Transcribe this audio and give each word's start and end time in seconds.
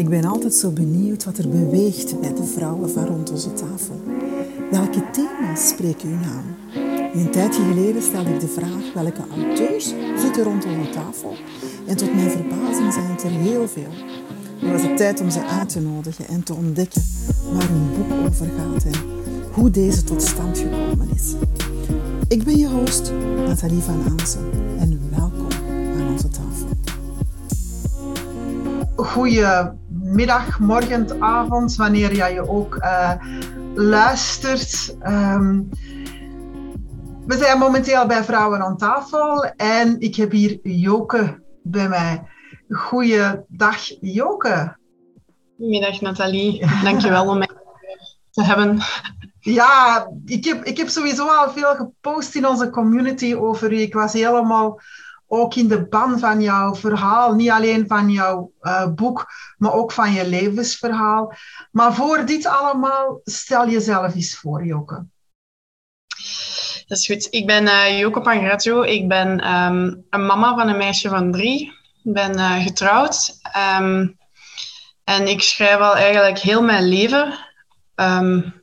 Ik 0.00 0.08
ben 0.08 0.24
altijd 0.24 0.54
zo 0.54 0.70
benieuwd 0.70 1.24
wat 1.24 1.38
er 1.38 1.48
beweegt 1.48 2.20
bij 2.20 2.34
de 2.34 2.44
vrouwen 2.44 2.90
van 2.90 3.06
rond 3.06 3.30
onze 3.30 3.52
tafel. 3.52 4.00
Welke 4.70 5.10
thema's 5.10 5.68
spreken 5.68 6.10
u 6.10 6.14
aan? 6.14 6.56
Een 7.14 7.30
tijdje 7.30 7.62
geleden 7.62 8.02
stelde 8.02 8.30
ik 8.30 8.40
de 8.40 8.48
vraag 8.48 8.92
welke 8.94 9.22
auteurs 9.36 9.94
zitten 10.16 10.42
rond 10.42 10.64
onze 10.64 10.90
tafel. 10.90 11.34
En 11.86 11.96
tot 11.96 12.14
mijn 12.14 12.30
verbazing 12.30 12.92
zijn 12.92 13.10
het 13.10 13.22
er 13.22 13.30
heel 13.30 13.68
veel. 13.68 13.92
Nu 14.62 14.72
was 14.72 14.82
het 14.82 14.96
tijd 14.96 15.20
om 15.20 15.30
ze 15.30 15.46
uit 15.46 15.68
te 15.68 15.80
nodigen 15.80 16.28
en 16.28 16.42
te 16.42 16.54
ontdekken 16.54 17.02
waar 17.52 17.68
hun 17.68 17.90
boek 17.96 18.28
over 18.28 18.46
gaat 18.46 18.84
en 18.84 19.00
hoe 19.52 19.70
deze 19.70 20.04
tot 20.04 20.22
stand 20.22 20.58
gekomen 20.58 21.08
is. 21.14 21.34
Ik 22.28 22.44
ben 22.44 22.56
je 22.56 22.68
host, 22.68 23.12
Nathalie 23.46 23.82
van 23.82 24.02
Aansen, 24.08 24.50
en 24.78 25.00
welkom 25.10 25.48
aan 25.98 26.12
onze 26.12 26.28
tafel. 26.28 26.68
Goedemiddag, 30.10 30.58
morgen, 30.58 31.22
avond, 31.22 31.76
wanneer 31.76 32.14
jij 32.14 32.32
je 32.32 32.48
ook 32.48 32.74
uh, 32.74 33.12
luistert. 33.74 34.96
Um, 35.06 35.68
we 37.26 37.36
zijn 37.36 37.58
momenteel 37.58 38.06
bij 38.06 38.24
Vrouwen 38.24 38.60
aan 38.60 38.76
tafel 38.76 39.44
en 39.44 40.00
ik 40.00 40.16
heb 40.16 40.30
hier 40.30 40.58
Joke 40.62 41.42
bij 41.62 41.88
mij. 41.88 42.22
Goeiedag, 42.70 43.76
Joke. 44.00 44.76
Goedemiddag, 45.56 46.00
Nathalie. 46.00 46.66
Dankjewel 46.84 47.28
om 47.28 47.38
mij 47.38 47.50
te 48.30 48.44
hebben. 48.44 48.78
Ja, 49.40 50.06
ik 50.24 50.44
heb, 50.44 50.64
ik 50.64 50.76
heb 50.76 50.88
sowieso 50.88 51.26
al 51.26 51.50
veel 51.50 51.74
gepost 51.74 52.34
in 52.34 52.46
onze 52.46 52.70
community 52.70 53.34
over 53.34 53.72
u. 53.72 53.80
Ik 53.80 53.94
was 53.94 54.12
helemaal 54.12 54.80
ook 55.32 55.54
in 55.54 55.68
de 55.68 55.88
ban 55.88 56.18
van 56.18 56.42
jouw 56.42 56.74
verhaal. 56.74 57.34
Niet 57.34 57.50
alleen 57.50 57.86
van 57.86 58.10
jouw 58.10 58.52
uh, 58.62 58.86
boek, 58.88 59.26
maar 59.58 59.72
ook 59.72 59.92
van 59.92 60.12
je 60.12 60.28
levensverhaal. 60.28 61.32
Maar 61.70 61.94
voor 61.94 62.24
dit 62.26 62.46
allemaal, 62.46 63.20
stel 63.24 63.68
jezelf 63.68 64.14
eens 64.14 64.36
voor, 64.36 64.64
Joke. 64.64 65.06
Dat 66.86 66.98
is 66.98 67.06
goed. 67.06 67.26
Ik 67.30 67.46
ben 67.46 67.64
uh, 67.64 67.98
Joke 67.98 68.20
Pangrazzo. 68.20 68.82
Ik 68.82 69.08
ben 69.08 69.54
um, 69.54 70.06
een 70.10 70.26
mama 70.26 70.54
van 70.54 70.68
een 70.68 70.76
meisje 70.76 71.08
van 71.08 71.32
drie. 71.32 71.72
Ik 72.04 72.12
ben 72.12 72.38
uh, 72.38 72.62
getrouwd. 72.62 73.40
Um, 73.80 74.18
en 75.04 75.28
ik 75.28 75.42
schrijf 75.42 75.78
al 75.78 75.96
eigenlijk 75.96 76.38
heel 76.38 76.62
mijn 76.62 76.88
leven. 76.88 77.34
Um, 77.94 78.59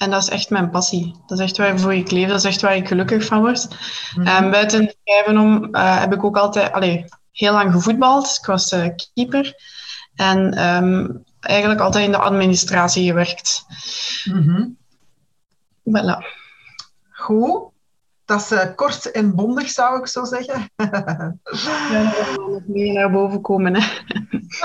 en 0.00 0.10
dat 0.10 0.22
is 0.22 0.28
echt 0.28 0.50
mijn 0.50 0.70
passie. 0.70 1.14
Dat 1.26 1.38
is 1.38 1.44
echt 1.44 1.56
waarvoor 1.56 1.94
ik 1.94 2.10
leef. 2.10 2.28
Dat 2.28 2.38
is 2.38 2.44
echt 2.44 2.60
waar 2.60 2.76
ik 2.76 2.88
gelukkig 2.88 3.24
van 3.24 3.40
word. 3.40 3.68
Mm 4.16 4.26
-hmm. 4.26 4.50
buiten 4.50 4.94
schrijven 5.04 5.38
om 5.38 5.68
uh, 5.72 6.00
heb 6.00 6.12
ik 6.12 6.24
ook 6.24 6.36
altijd 6.36 6.72
allee, 6.72 7.04
heel 7.32 7.52
lang 7.52 7.72
gevoetbald. 7.72 8.38
Ik 8.40 8.46
was 8.46 8.72
uh, 8.72 8.86
keeper. 9.14 9.54
En 10.14 10.66
um, 10.66 11.24
eigenlijk 11.40 11.80
altijd 11.80 12.04
in 12.04 12.10
de 12.10 12.18
administratie 12.18 13.06
gewerkt. 13.06 13.64
Mm 14.24 14.42
-hmm. 14.42 14.76
Voilà. 15.84 16.26
Goed. 17.10 17.68
Dat 18.24 18.40
is 18.40 18.52
uh, 18.52 18.74
kort 18.74 19.10
en 19.10 19.34
bondig, 19.34 19.70
zou 19.70 19.98
ik 19.98 20.06
zo 20.06 20.24
zeggen. 20.24 20.70
ja, 20.76 22.12
dan 22.36 22.50
nog 22.50 22.62
meer 22.66 22.92
naar 22.92 23.10
boven 23.10 23.40
komen. 23.40 23.74
Hè. 23.74 23.88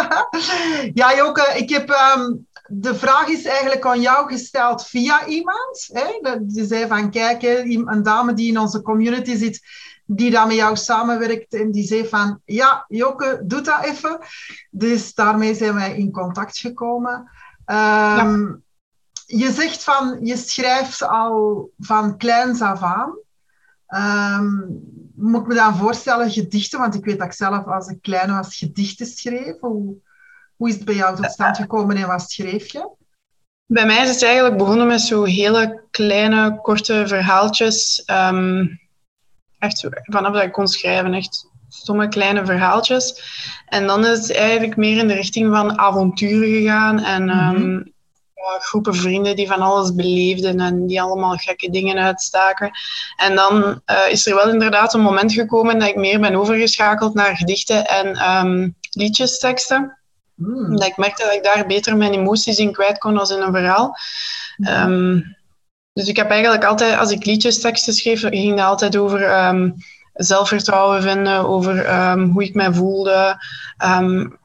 ja, 1.02 1.16
Joke, 1.16 1.54
ik 1.56 1.70
heb... 1.70 1.90
Um, 1.90 2.48
de 2.68 2.96
vraag 2.96 3.28
is 3.28 3.46
eigenlijk 3.46 3.86
aan 3.86 4.02
jou 4.02 4.28
gesteld 4.28 4.86
via 4.86 5.26
iemand. 5.26 5.90
Hè? 5.92 6.38
Die 6.42 6.66
zei 6.66 6.88
van, 6.88 7.12
kijk, 7.12 7.44
een 7.44 8.04
dame 8.04 8.34
die 8.34 8.50
in 8.50 8.60
onze 8.60 8.82
community 8.82 9.36
zit, 9.36 9.62
die 10.06 10.32
dan 10.32 10.48
met 10.48 10.56
jou 10.56 10.76
samenwerkt 10.76 11.54
en 11.54 11.72
die 11.72 11.84
zei 11.84 12.08
van, 12.08 12.42
ja, 12.46 12.86
Joke, 12.88 13.42
doe 13.44 13.62
dat 13.62 13.84
even. 13.84 14.20
Dus 14.70 15.14
daarmee 15.14 15.56
zijn 15.56 15.74
wij 15.74 15.98
in 15.98 16.12
contact 16.12 16.58
gekomen. 16.58 17.14
Um, 17.14 17.26
ja. 17.66 18.58
Je 19.26 19.52
zegt 19.52 19.84
van, 19.84 20.20
je 20.22 20.38
schrijft 20.38 21.04
al 21.04 21.70
van 21.78 22.18
kleins 22.18 22.62
af 22.62 22.82
aan. 22.82 23.18
Um, 24.40 24.84
moet 25.16 25.42
ik 25.42 25.48
me 25.48 25.54
dan 25.54 25.76
voorstellen, 25.76 26.32
gedichten, 26.32 26.80
want 26.80 26.96
ik 26.96 27.06
weet 27.06 27.18
dat 27.18 27.28
ik 27.28 27.34
zelf 27.34 27.66
als 27.66 27.88
ik 27.88 28.02
klein 28.02 28.32
was 28.32 28.58
gedichten 28.58 29.06
schreef. 29.06 29.60
Hoe, 29.60 29.96
hoe 30.58 30.70
is 30.70 30.76
het 30.76 30.86
bij 30.86 30.96
jou 30.96 31.16
tot 31.16 31.32
stand 31.32 31.58
gekomen 31.58 31.98
en 31.98 32.08
wat 32.08 32.32
schreef 32.32 32.72
je? 32.72 32.90
Bij 33.68 33.86
mij 33.86 34.04
is 34.04 34.10
het 34.10 34.24
eigenlijk 34.24 34.58
begonnen 34.58 34.88
met 34.88 35.02
zo 35.02 35.24
hele 35.24 35.84
kleine, 35.92 36.60
korte 36.62 37.08
verhaaltjes. 37.08 38.04
Um, 38.06 38.80
echt 39.60 39.88
vanaf 40.04 40.34
dat 40.34 40.44
ik 40.44 40.52
kon 40.52 40.68
schrijven, 40.68 41.14
echt 41.14 41.50
stomme 41.68 42.08
kleine 42.08 42.46
verhaaltjes. 42.46 43.22
En 43.66 43.88
dan 43.88 44.06
is 44.06 44.18
het 44.18 44.34
eigenlijk 44.34 44.78
meer 44.78 44.98
in 44.98 45.08
de 45.08 45.14
richting 45.14 45.56
van 45.56 45.80
avonturen 45.80 46.50
gegaan. 46.50 47.00
En 47.00 47.24
mm 47.24 47.30
-hmm. 47.30 47.56
um, 47.56 47.94
ja, 48.34 48.60
groepen 48.60 48.96
vrienden 48.96 49.36
die 49.36 49.48
van 49.48 49.62
alles 49.62 49.96
beleefden 49.96 50.60
en 50.60 50.88
die 50.88 51.02
allemaal 51.02 51.36
gekke 51.36 51.70
dingen 51.70 51.98
uitstaken. 51.98 52.72
En 53.16 53.36
dan 53.36 53.82
uh, 53.86 54.10
is 54.10 54.26
er 54.26 54.36
wel 54.36 54.50
inderdaad 54.50 54.94
een 54.94 55.02
moment 55.02 55.34
gekomen 55.34 55.80
dat 55.80 55.88
ik 55.88 55.96
meer 55.96 56.20
ben 56.20 56.36
overgeschakeld 56.36 57.14
naar 57.14 57.38
gedichten 57.38 57.88
en 57.88 58.36
um, 58.46 58.76
liedjesteksten. 58.90 59.98
Mm. 60.36 60.78
Dat 60.78 60.88
ik 60.88 60.98
merkte 60.98 61.24
dat 61.24 61.34
ik 61.34 61.44
daar 61.44 61.66
beter 61.66 61.98
mijn 61.98 62.14
emoties 62.14 62.58
in 62.58 62.72
kwijt 62.72 62.98
kon 62.98 63.18
als 63.18 63.30
in 63.30 63.42
een 63.42 63.54
verhaal. 63.54 63.98
Mm. 64.58 64.68
Um, 64.68 65.36
dus 65.96 66.08
ik 66.08 66.16
heb 66.16 66.30
eigenlijk 66.30 66.66
altijd, 66.66 66.98
als 66.98 67.12
ik 67.12 67.26
liedjesteksten 67.26 67.94
schreef, 67.94 68.22
ging 68.22 68.58
dat 68.58 68.66
altijd 68.66 68.98
over 68.98 69.48
um, 69.48 69.76
zelfvertrouwen 70.14 71.02
vinden, 71.02 71.48
over 71.48 71.94
um, 72.12 72.30
hoe 72.30 72.44
ik 72.44 72.54
mij 72.54 72.74
voelde. 72.74 73.38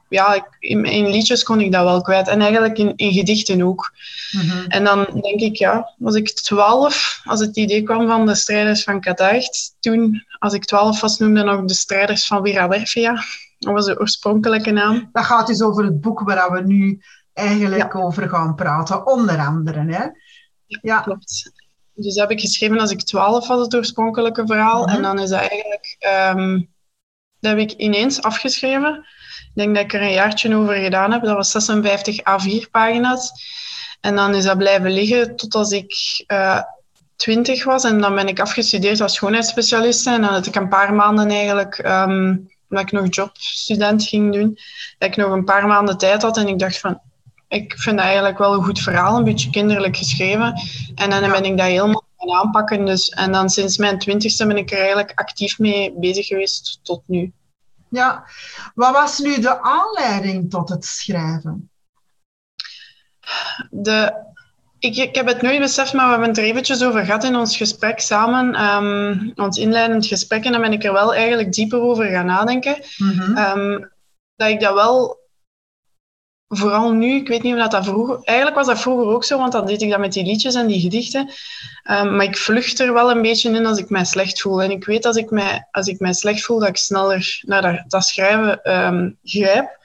ja, 0.09 0.33
ik, 0.33 0.43
in, 0.59 0.85
in, 0.85 1.09
liedjes 1.09 1.43
kon 1.43 1.61
ik 1.61 1.71
dat 1.71 1.83
wel 1.83 2.01
kwijt. 2.01 2.27
En 2.27 2.41
eigenlijk 2.41 2.77
in, 2.77 2.93
in 2.95 3.13
gedichten 3.13 3.61
ook. 3.61 3.91
Mm-hmm. 4.31 4.65
En 4.67 4.83
dan 4.83 5.07
denk 5.21 5.39
ik, 5.39 5.55
ja, 5.55 5.93
was 5.97 6.15
ik 6.15 6.29
twaalf, 6.29 7.21
als 7.23 7.39
het 7.39 7.57
idee 7.57 7.83
kwam 7.83 8.07
van 8.07 8.25
de 8.25 8.35
strijders 8.35 8.83
van 8.83 9.01
Katacht. 9.01 9.75
Toen, 9.79 10.25
als 10.39 10.53
ik 10.53 10.65
twaalf 10.65 11.01
was, 11.01 11.17
noemde 11.17 11.43
nog 11.43 11.65
de 11.65 11.73
strijders 11.73 12.25
van 12.25 12.43
Virawerfia. 12.43 13.23
Dat 13.61 13.73
was 13.73 13.85
de 13.85 13.99
oorspronkelijke 13.99 14.71
naam. 14.71 15.09
Dat 15.11 15.25
gaat 15.25 15.47
dus 15.47 15.61
over 15.61 15.83
het 15.83 16.01
boek 16.01 16.19
waar 16.19 16.51
we 16.51 16.61
nu 16.61 17.01
eigenlijk 17.33 17.93
ja. 17.93 17.99
over 17.99 18.29
gaan 18.29 18.55
praten, 18.55 19.07
onder 19.07 19.39
andere. 19.39 19.79
Hè? 19.79 20.03
Ja, 20.03 20.79
ja, 20.81 21.01
klopt. 21.01 21.51
Dus 21.93 22.15
dat 22.15 22.29
heb 22.29 22.37
ik 22.37 22.43
geschreven 22.43 22.79
als 22.79 22.91
ik 22.91 23.01
twaalf 23.01 23.47
was, 23.47 23.59
het 23.59 23.75
oorspronkelijke 23.75 24.45
verhaal. 24.45 24.81
Mm 24.81 24.87
-hmm. 24.87 24.95
En 24.95 25.01
dan 25.01 25.19
is 25.19 25.29
dat 25.29 25.39
eigenlijk... 25.39 25.97
Um, 26.35 26.69
dat 27.39 27.51
heb 27.51 27.59
ik 27.59 27.71
ineens 27.71 28.21
afgeschreven. 28.21 28.95
Ik 28.95 29.51
denk 29.53 29.75
dat 29.75 29.83
ik 29.83 29.93
er 29.93 30.01
een 30.01 30.11
jaartje 30.11 30.55
over 30.55 30.75
gedaan 30.75 31.11
heb. 31.11 31.23
Dat 31.23 31.35
was 31.35 31.51
56 31.51 32.19
A4-pagina's. 32.19 33.31
En 34.01 34.15
dan 34.15 34.35
is 34.35 34.43
dat 34.43 34.57
blijven 34.57 34.91
liggen 34.91 35.35
tot 35.35 35.55
als 35.55 35.71
ik... 35.71 36.23
Uh, 36.27 36.61
20 37.15 37.63
was 37.63 37.83
en 37.83 38.01
dan 38.01 38.15
ben 38.15 38.27
ik 38.27 38.39
afgestudeerd 38.39 39.01
als 39.01 39.13
schoonheidsspecialiste 39.13 40.09
en 40.09 40.21
dan 40.21 40.33
had 40.33 40.45
ik 40.45 40.55
een 40.55 40.69
paar 40.69 40.93
maanden 40.93 41.29
eigenlijk 41.29 41.77
um, 41.85 42.50
omdat 42.71 42.85
ik 42.85 42.91
nog 42.91 43.15
jobstudent 43.15 44.03
ging 44.03 44.33
doen, 44.33 44.57
dat 44.97 45.09
ik 45.09 45.15
nog 45.15 45.31
een 45.31 45.45
paar 45.45 45.67
maanden 45.67 45.97
tijd 45.97 46.21
had 46.21 46.37
en 46.37 46.47
ik 46.47 46.59
dacht 46.59 46.79
van, 46.79 47.01
ik 47.47 47.73
vind 47.77 47.97
dat 47.97 48.05
eigenlijk 48.05 48.37
wel 48.37 48.53
een 48.53 48.63
goed 48.63 48.79
verhaal, 48.79 49.17
een 49.17 49.23
beetje 49.23 49.49
kinderlijk 49.49 49.97
geschreven. 49.97 50.53
En 50.95 51.09
dan 51.09 51.31
ben 51.31 51.45
ik 51.45 51.57
dat 51.57 51.67
helemaal 51.67 52.05
gaan 52.17 52.37
aanpakken. 52.37 52.85
Dus, 52.85 53.09
en 53.09 53.31
dan 53.31 53.49
sinds 53.49 53.77
mijn 53.77 53.99
twintigste 53.99 54.47
ben 54.47 54.57
ik 54.57 54.71
er 54.71 54.77
eigenlijk 54.77 55.11
actief 55.15 55.59
mee 55.59 55.93
bezig 55.93 56.25
geweest 56.25 56.79
tot 56.83 57.01
nu. 57.05 57.31
Ja, 57.89 58.25
wat 58.75 58.91
was 58.91 59.19
nu 59.19 59.39
de 59.39 59.61
aanleiding 59.61 60.49
tot 60.49 60.69
het 60.69 60.85
schrijven? 60.85 61.69
De 63.69 64.13
ik, 64.81 64.95
ik 64.95 65.15
heb 65.15 65.27
het 65.27 65.41
nooit 65.41 65.59
beseft, 65.59 65.93
maar 65.93 66.05
we 66.05 66.11
hebben 66.11 66.29
het 66.29 66.37
er 66.37 66.43
eventjes 66.43 66.83
over 66.83 67.05
gehad 67.05 67.23
in 67.23 67.35
ons 67.35 67.57
gesprek 67.57 67.99
samen, 67.99 68.61
um, 68.63 69.31
ons 69.35 69.57
inleidend 69.57 70.05
gesprek, 70.05 70.45
en 70.45 70.51
dan 70.51 70.61
ben 70.61 70.73
ik 70.73 70.83
er 70.83 70.93
wel 70.93 71.13
eigenlijk 71.13 71.53
dieper 71.53 71.81
over 71.81 72.05
gaan 72.05 72.25
nadenken. 72.25 72.75
Mm 72.97 73.09
-hmm. 73.09 73.37
um, 73.37 73.91
dat 74.35 74.49
ik 74.49 74.59
dat 74.59 74.73
wel, 74.73 75.19
vooral 76.47 76.91
nu, 76.91 77.15
ik 77.15 77.27
weet 77.27 77.43
niet 77.43 77.53
of 77.53 77.59
dat, 77.59 77.71
dat 77.71 77.85
vroeger, 77.85 78.19
eigenlijk 78.23 78.57
was 78.57 78.67
dat 78.67 78.81
vroeger 78.81 79.07
ook 79.07 79.23
zo, 79.23 79.37
want 79.37 79.51
dan 79.51 79.65
deed 79.65 79.81
ik 79.81 79.89
dat 79.89 79.99
met 79.99 80.13
die 80.13 80.25
liedjes 80.25 80.55
en 80.55 80.67
die 80.67 80.81
gedichten, 80.81 81.29
um, 81.91 82.15
maar 82.15 82.25
ik 82.25 82.37
vlucht 82.37 82.79
er 82.79 82.93
wel 82.93 83.11
een 83.11 83.21
beetje 83.21 83.51
in 83.51 83.65
als 83.65 83.77
ik 83.77 83.89
mij 83.89 84.05
slecht 84.05 84.41
voel. 84.41 84.61
En 84.61 84.71
ik 84.71 84.85
weet 84.85 85.05
als 85.05 85.15
ik 85.15 85.29
mij, 85.29 85.67
als 85.71 85.87
ik 85.87 85.99
mij 85.99 86.13
slecht 86.13 86.41
voel, 86.41 86.59
dat 86.59 86.69
ik 86.69 86.77
sneller 86.77 87.41
naar 87.41 87.61
dat, 87.61 87.83
dat 87.87 88.05
schrijven 88.05 88.59
grijp, 89.23 89.79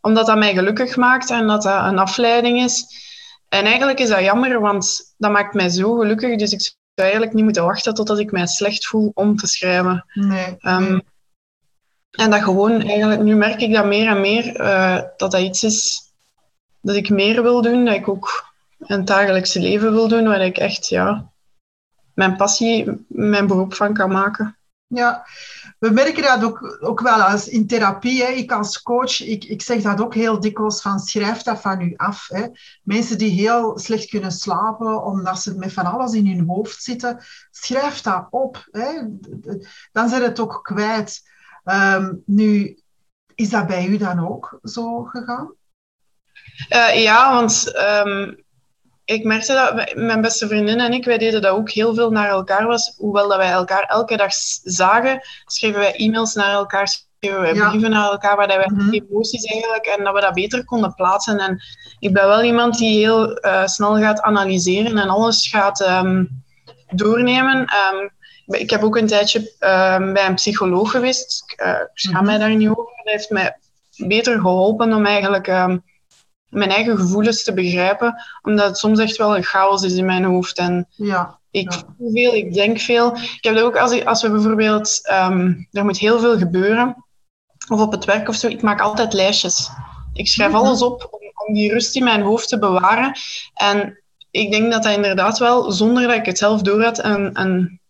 omdat 0.00 0.26
dat 0.26 0.38
mij 0.38 0.54
gelukkig 0.54 0.96
maakt 0.96 1.30
en 1.30 1.46
dat 1.46 1.62
dat 1.62 1.84
een 1.84 1.98
afleiding 1.98 2.62
is. 2.62 3.10
En 3.52 3.64
eigenlijk 3.64 3.98
is 3.98 4.08
dat 4.08 4.20
jammer, 4.20 4.60
want 4.60 5.14
dat 5.16 5.30
maakt 5.30 5.54
mij 5.54 5.68
zo 5.68 5.96
gelukkig. 5.96 6.36
Dus 6.38 6.52
ik 6.52 6.60
zou 6.60 6.76
eigenlijk 6.94 7.32
niet 7.32 7.44
moeten 7.44 7.64
wachten 7.64 7.94
totdat 7.94 8.18
ik 8.18 8.32
mij 8.32 8.46
slecht 8.46 8.86
voel 8.86 9.10
om 9.14 9.36
te 9.36 9.46
schrijven. 9.46 10.04
Nee. 10.14 10.56
Um, 10.60 11.02
en 12.10 12.30
dat 12.30 12.42
gewoon, 12.42 12.80
eigenlijk, 12.80 13.20
nu 13.20 13.34
merk 13.34 13.60
ik 13.60 13.72
dat 13.72 13.84
meer 13.84 14.08
en 14.08 14.20
meer, 14.20 14.60
uh, 14.60 15.00
dat 15.16 15.30
dat 15.30 15.40
iets 15.40 15.62
is 15.62 16.00
dat 16.80 16.96
ik 16.96 17.10
meer 17.10 17.42
wil 17.42 17.62
doen. 17.62 17.84
Dat 17.84 17.94
ik 17.94 18.08
ook 18.08 18.52
een 18.78 19.04
dagelijkse 19.04 19.60
leven 19.60 19.92
wil 19.92 20.08
doen, 20.08 20.24
waar 20.24 20.44
ik 20.44 20.58
echt, 20.58 20.88
ja, 20.88 21.30
mijn 22.14 22.36
passie, 22.36 23.04
mijn 23.08 23.46
beroep 23.46 23.74
van 23.74 23.94
kan 23.94 24.10
maken. 24.10 24.56
Ja, 24.94 25.26
we 25.78 25.90
merken 25.90 26.22
dat 26.22 26.44
ook, 26.44 26.78
ook 26.80 27.00
wel 27.00 27.22
als 27.22 27.48
in 27.48 27.66
therapie. 27.66 28.22
Hè. 28.22 28.30
Ik 28.30 28.52
als 28.52 28.82
coach, 28.82 29.20
ik, 29.20 29.44
ik 29.44 29.62
zeg 29.62 29.82
dat 29.82 30.00
ook 30.00 30.14
heel 30.14 30.40
dikwijls 30.40 30.80
van 30.80 30.98
schrijf 30.98 31.42
dat 31.42 31.60
van 31.60 31.80
u 31.80 31.94
af. 31.96 32.28
Hè. 32.28 32.46
Mensen 32.82 33.18
die 33.18 33.30
heel 33.30 33.78
slecht 33.78 34.08
kunnen 34.08 34.32
slapen 34.32 35.04
omdat 35.04 35.38
ze 35.38 35.58
met 35.58 35.72
van 35.72 35.84
alles 35.84 36.12
in 36.12 36.26
hun 36.26 36.46
hoofd 36.46 36.82
zitten, 36.82 37.24
schrijf 37.50 38.00
dat 38.00 38.26
op. 38.30 38.68
Hè. 38.70 38.88
Dan 39.92 40.08
zijn 40.08 40.22
het 40.22 40.40
ook 40.40 40.60
kwijt. 40.62 41.30
Ehm, 41.64 42.14
nu, 42.26 42.78
is 43.34 43.50
dat 43.50 43.66
bij 43.66 43.86
u 43.86 43.96
dan 43.96 44.28
ook 44.28 44.58
zo 44.62 45.04
gegaan? 45.04 45.54
Uh, 46.68 47.02
ja, 47.02 47.34
want 47.34 47.72
um, 48.06 48.41
ik 49.12 49.24
merkte 49.24 49.52
dat 49.52 49.94
mijn 49.94 50.20
beste 50.20 50.46
vriendin 50.46 50.80
en 50.80 50.92
ik, 50.92 51.04
wij 51.04 51.18
deden 51.18 51.42
dat 51.42 51.52
ook 51.52 51.70
heel 51.70 51.94
veel 51.94 52.10
naar 52.10 52.28
elkaar 52.28 52.66
was. 52.66 52.94
Hoewel 52.96 53.28
dat 53.28 53.36
wij 53.36 53.50
elkaar 53.50 53.82
elke 53.82 54.16
dag 54.16 54.32
zagen, 54.62 55.20
schreven 55.46 55.80
wij 55.80 55.94
e-mails 55.94 56.34
naar 56.34 56.52
elkaar, 56.52 56.88
schreven 56.88 57.40
wij 57.40 57.52
brieven 57.52 57.90
naar 57.90 58.10
elkaar, 58.10 58.36
waar 58.36 58.48
dat 58.48 58.56
wij 58.56 58.70
mm 58.72 58.92
emoties 58.92 59.44
eigenlijk, 59.44 59.86
en 59.86 60.04
dat 60.04 60.14
we 60.14 60.20
dat 60.20 60.34
beter 60.34 60.64
konden 60.64 60.94
plaatsen. 60.94 61.38
En 61.38 61.62
ik 61.98 62.12
ben 62.12 62.26
wel 62.26 62.42
iemand 62.42 62.78
die 62.78 62.98
heel 62.98 63.46
uh, 63.46 63.66
snel 63.66 63.98
gaat 63.98 64.20
analyseren 64.20 64.98
en 64.98 65.08
alles 65.08 65.48
gaat 65.48 65.80
um, 65.80 66.42
doornemen. 66.90 67.58
Um, 67.58 68.10
ik 68.46 68.70
heb 68.70 68.82
ook 68.82 68.96
een 68.96 69.06
tijdje 69.06 69.38
um, 69.38 70.12
bij 70.12 70.26
een 70.26 70.34
psycholoog 70.34 70.90
geweest. 70.90 71.42
Ik, 71.46 71.66
uh, 71.66 71.70
ik 71.70 71.90
schaam 71.94 72.20
mm 72.20 72.26
mij 72.26 72.38
daar 72.38 72.54
niet 72.54 72.68
over. 72.68 72.84
Dat 72.84 73.12
heeft 73.12 73.30
mij 73.30 73.56
beter 73.96 74.40
geholpen 74.40 74.92
om 74.92 75.06
eigenlijk 75.06 75.46
mijn 76.52 76.70
eigen 76.70 76.96
gevoelens 76.98 77.44
te 77.44 77.52
begrijpen, 77.52 78.22
omdat 78.42 78.66
het 78.66 78.78
soms 78.78 78.98
echt 78.98 79.16
wel 79.16 79.36
een 79.36 79.42
chaos 79.42 79.82
is 79.82 79.94
in 79.94 80.04
mijn 80.04 80.24
hoofd. 80.24 80.58
En 80.58 80.86
ja, 80.90 81.38
ik 81.50 81.72
voel 81.72 82.10
veel, 82.12 82.34
ik 82.34 82.54
denk 82.54 82.78
veel. 82.78 83.16
Ik 83.16 83.38
heb 83.40 83.54
dat 83.54 83.64
ook 83.64 83.76
als, 83.76 84.04
als 84.04 84.22
we 84.22 84.30
bijvoorbeeld, 84.30 85.00
um, 85.12 85.68
er 85.72 85.84
moet 85.84 85.98
heel 85.98 86.18
veel 86.18 86.38
gebeuren, 86.38 87.04
of 87.68 87.80
op 87.80 87.92
het 87.92 88.04
werk 88.04 88.28
of 88.28 88.34
zo, 88.34 88.46
ik 88.48 88.62
maak 88.62 88.80
altijd 88.80 89.12
lijstjes. 89.12 89.70
Ik 90.12 90.28
schrijf 90.28 90.50
mhm. 90.50 90.60
alles 90.60 90.82
op 90.82 91.08
om, 91.10 91.20
om, 91.46 91.54
die 91.54 91.72
rust 91.72 91.96
in 91.96 92.04
mijn 92.04 92.22
hoofd 92.22 92.48
te 92.48 92.58
bewaren. 92.58 93.12
En 93.54 94.02
ik 94.30 94.50
denk 94.50 94.72
dat 94.72 94.82
dat 94.82 94.96
inderdaad 94.96 95.38
wel, 95.38 95.72
zonder 95.72 96.06
dat 96.06 96.16
ik 96.16 96.26
het 96.26 96.38
zelf 96.38 96.62
door 96.62 96.82
had, 96.82 97.04
een, 97.04 97.40
een, 97.40 97.80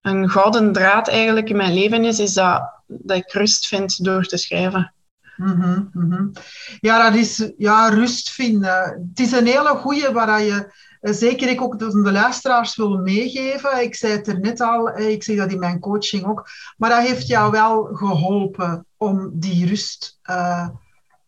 een 0.00 0.30
gouden 0.30 0.72
draad 0.72 1.08
eigenlijk 1.08 1.48
in 1.48 1.56
mijn 1.56 1.74
leven 1.74 2.04
is, 2.04 2.18
is 2.18 2.32
dat, 2.32 2.82
dat 2.86 3.16
ik 3.16 3.32
rust 3.32 3.66
vind 3.66 4.04
door 4.04 4.24
te 4.24 4.36
schrijven. 4.36 4.94
Mm 5.40 5.90
-hmm, 5.92 6.32
Ja, 6.80 7.10
dat 7.10 7.18
is 7.18 7.52
ja, 7.56 7.88
rust 7.88 8.30
vinden. 8.30 9.06
Het 9.08 9.20
is 9.20 9.32
een 9.32 9.46
hele 9.46 9.68
goede 9.68 10.12
waar 10.12 10.42
je 10.42 10.72
eh, 11.00 11.12
zeker 11.12 11.48
ik 11.48 11.62
ook 11.62 11.78
de 11.78 12.12
luisteraars 12.12 12.76
wil 12.76 12.98
meegeven. 12.98 13.82
Ik 13.82 13.94
zei 13.94 14.12
het 14.12 14.28
er 14.28 14.40
net 14.40 14.60
al, 14.60 14.90
eh, 14.90 15.08
ik 15.08 15.22
zeg 15.22 15.36
dat 15.36 15.52
in 15.52 15.58
mijn 15.58 15.80
coaching 15.80 16.24
ook. 16.24 16.48
Maar 16.76 16.90
dat 16.90 17.06
heeft 17.06 17.26
jou 17.26 17.50
wel 17.50 17.84
geholpen 17.84 18.86
om 18.96 19.30
die 19.32 19.66
rust 19.66 20.18
uh, 20.30 20.68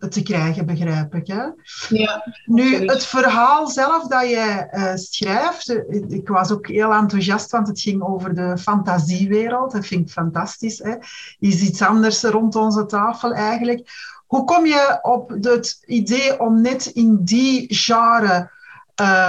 te 0.09 0.23
krijgen, 0.23 0.67
begrijp 0.67 1.15
ik. 1.15 1.27
Hè? 1.27 1.45
Ja, 1.89 2.25
nu, 2.45 2.87
het 2.87 3.05
verhaal 3.05 3.69
zelf 3.69 4.07
dat 4.07 4.29
jij 4.29 4.69
uh, 4.73 4.95
schrijft, 4.95 5.69
ik 6.09 6.29
was 6.29 6.51
ook 6.51 6.67
heel 6.67 6.93
enthousiast, 6.93 7.51
want 7.51 7.69
het 7.69 7.81
ging 7.81 8.03
over 8.03 8.35
de 8.35 8.59
fantasiewereld. 8.59 9.73
Dat 9.73 9.87
vind 9.87 10.07
ik 10.07 10.13
fantastisch. 10.13 10.79
Hè? 10.79 10.95
Is 11.39 11.63
iets 11.63 11.83
anders 11.83 12.23
rond 12.23 12.57
onze 12.57 12.87
tafel 12.87 13.33
eigenlijk. 13.33 13.91
Hoe 14.27 14.45
kom 14.45 14.67
je 14.67 14.99
op 15.03 15.29
het 15.29 15.83
idee 15.87 16.41
om 16.41 16.61
net 16.61 16.87
in 16.87 17.25
die 17.25 17.75
genre 17.75 18.51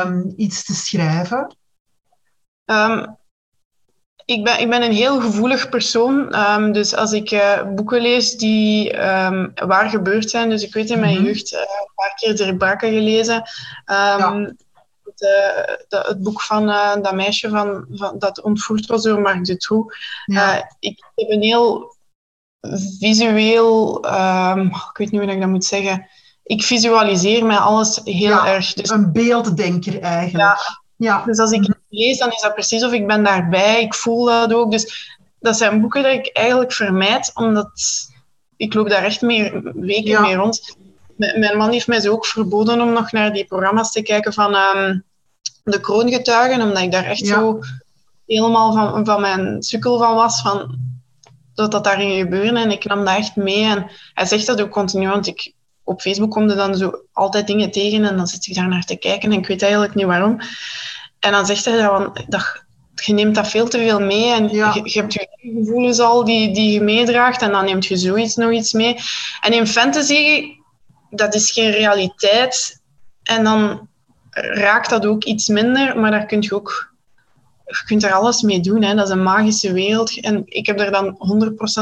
um, 0.05 0.33
iets 0.35 0.65
te 0.65 0.73
schrijven? 0.73 1.55
Um, 2.65 3.17
ik 4.25 4.43
ben, 4.43 4.59
ik 4.59 4.69
ben 4.69 4.81
een 4.81 4.91
heel 4.91 5.21
gevoelig 5.21 5.69
persoon. 5.69 6.35
Um, 6.39 6.71
dus 6.71 6.95
als 6.95 7.11
ik 7.11 7.31
uh, 7.31 7.63
boeken 7.75 8.01
lees 8.01 8.37
die 8.37 9.01
um, 9.09 9.53
waar 9.55 9.89
gebeurd 9.89 10.29
zijn. 10.29 10.49
Dus 10.49 10.63
ik 10.63 10.73
weet 10.73 10.89
in 10.89 10.99
mijn 10.99 11.11
mm 11.11 11.17
-hmm. 11.17 11.25
jeugd 11.25 11.53
uh, 11.53 11.59
een 11.59 11.91
paar 11.95 12.13
keer 12.15 12.35
Dirk 12.35 12.57
Bakker 12.57 12.89
gelezen. 12.89 13.35
Um, 13.35 13.43
ja. 13.85 14.53
de, 15.15 15.85
de, 15.87 16.03
het 16.07 16.23
boek 16.23 16.41
van 16.41 16.69
uh, 16.69 16.95
dat 17.01 17.13
meisje 17.13 17.49
van, 17.49 17.85
van, 17.89 18.19
dat 18.19 18.41
ontvoerd 18.41 18.85
was 18.85 19.03
door 19.03 19.21
Marc 19.21 19.45
Dutroux. 19.45 19.95
Ja. 20.25 20.75
ik 20.79 21.03
heb 21.15 21.29
een 21.29 21.41
heel 21.41 21.95
visueel... 22.99 23.97
ik 24.89 24.97
weet 24.97 25.11
niet 25.11 25.21
hoe 25.21 25.31
ik 25.31 25.39
dat 25.39 25.49
moet 25.49 25.65
zeggen. 25.65 26.07
Ik 26.43 26.63
visualiseer 26.63 27.45
mij 27.45 27.57
alles 27.57 28.01
heel 28.03 28.27
ja, 28.27 28.47
erg. 28.47 28.73
Dus, 28.73 28.89
een 28.89 29.11
beelddenker 29.11 29.99
eigenlijk. 29.99 30.81
Ja. 31.03 31.23
Dus 31.25 31.38
als 31.38 31.51
ik 31.51 31.61
mhm. 31.61 31.71
lees, 31.89 32.17
dan 32.17 32.31
is 32.31 32.41
dat 32.41 32.53
precies 32.53 32.83
of 32.83 32.91
ik 32.91 33.07
ben 33.07 33.23
daarbij. 33.23 33.81
Ik 33.81 33.94
voel 33.94 34.25
dat 34.25 34.53
ook. 34.53 34.71
Dus 34.71 35.11
dat 35.39 35.57
zijn 35.57 35.81
boeken 35.81 36.03
dat 36.03 36.13
ik 36.13 36.29
eigenlijk 36.33 36.71
vermijd, 36.71 37.31
omdat 37.33 37.71
ik 38.57 38.73
loop 38.73 38.89
daar 38.89 39.03
echt 39.03 39.21
meer 39.21 39.71
weken 39.75 40.11
ja. 40.11 40.21
mee 40.21 40.35
rond. 40.35 40.77
mijn 41.15 41.57
man 41.57 41.71
heeft 41.71 41.88
mij 41.88 42.00
zo 42.00 42.11
ook 42.11 42.25
verboden 42.25 42.81
om 42.81 42.94
nog 42.94 43.11
naar 43.11 43.33
die 43.33 43.45
programma's 43.45 43.91
te 43.91 44.01
kijken 44.01 44.33
van 44.33 44.55
um, 44.55 45.03
de 45.63 45.79
kroongetuigen, 45.79 46.61
omdat 46.61 46.83
ik 46.83 46.91
daar 46.91 47.06
echt 47.06 47.25
ja. 47.27 47.39
zo 47.39 47.59
helemaal 48.25 48.73
van, 48.73 49.06
van 49.06 49.21
mijn 49.21 49.63
sukkel 49.63 49.97
van 49.97 50.15
was, 50.15 50.41
van 50.41 50.77
dat 51.53 51.71
dat 51.71 51.83
daar 51.83 51.97
ging 51.97 52.21
gebeuren. 52.21 52.56
En 52.56 52.71
ik 52.71 52.85
nam 52.85 53.06
dat 53.06 53.17
echt 53.17 53.35
mee. 53.35 53.63
En 53.63 53.91
hij 54.13 54.25
zegt 54.25 54.45
dat 54.45 54.61
ook 54.61 54.71
continu, 54.71 55.07
want 55.07 55.27
ik, 55.27 55.53
op 55.83 56.01
Facebook 56.01 56.31
kom 56.31 56.50
je 56.50 56.56
dan 56.56 56.75
zo 56.75 57.01
altijd 57.12 57.47
dingen 57.47 57.71
tegen 57.71 58.06
en 58.06 58.18
dan 58.18 58.27
zit 58.27 58.47
ik 58.47 58.56
daar 58.56 58.68
naar 58.68 58.85
te 58.85 58.95
kijken 58.95 59.31
en 59.31 59.38
ik 59.38 59.47
weet 59.47 59.62
eigenlijk 59.62 59.95
niet 59.95 60.06
waarom. 60.06 60.39
En 61.19 61.31
dan 61.31 61.45
zegt 61.45 61.65
hij 61.65 61.81
dat, 61.81 62.24
dat 62.27 62.63
je 62.95 63.13
neemt 63.13 63.35
dat 63.35 63.47
veel 63.47 63.68
te 63.68 63.77
veel 63.77 64.00
mee 64.00 64.33
en 64.33 64.50
ja. 64.50 64.74
je, 64.74 64.81
je, 64.83 65.00
hebt 65.00 65.13
je 65.13 65.27
gevoelens 65.38 66.00
al 66.00 66.24
die, 66.24 66.53
die 66.53 66.71
je 66.71 66.81
meedraagt 66.81 67.41
en 67.41 67.51
dan 67.51 67.65
neemt 67.65 67.85
je 67.85 67.97
zoiets 67.97 68.35
nog 68.35 68.51
iets 68.51 68.74
mee. 68.74 68.95
En 69.41 69.53
in 69.53 69.68
fantasy, 69.68 70.51
dat 71.09 71.33
is 71.33 71.51
geen 71.51 71.71
realiteit 71.71 72.81
en 73.24 73.44
dan 73.44 73.88
raakt 74.33 74.89
dat 74.89 75.06
ook 75.06 75.24
iets 75.24 75.47
minder, 75.47 76.00
maar 76.00 76.12
daar 76.12 76.25
kun 76.25 76.41
je 76.41 76.56
ook 76.56 76.94
je 77.65 77.83
kunt 77.85 78.03
er 78.03 78.13
alles 78.13 78.41
mee 78.41 78.59
doen. 78.59 78.83
Hè. 78.83 78.95
Dat 78.95 79.06
is 79.07 79.13
een 79.13 79.24
magische 79.24 79.74
wereld. 79.74 80.21
En 80.21 80.44
ik 80.45 80.65
heb 80.65 80.80
er 80.80 80.91
dan 80.91 81.18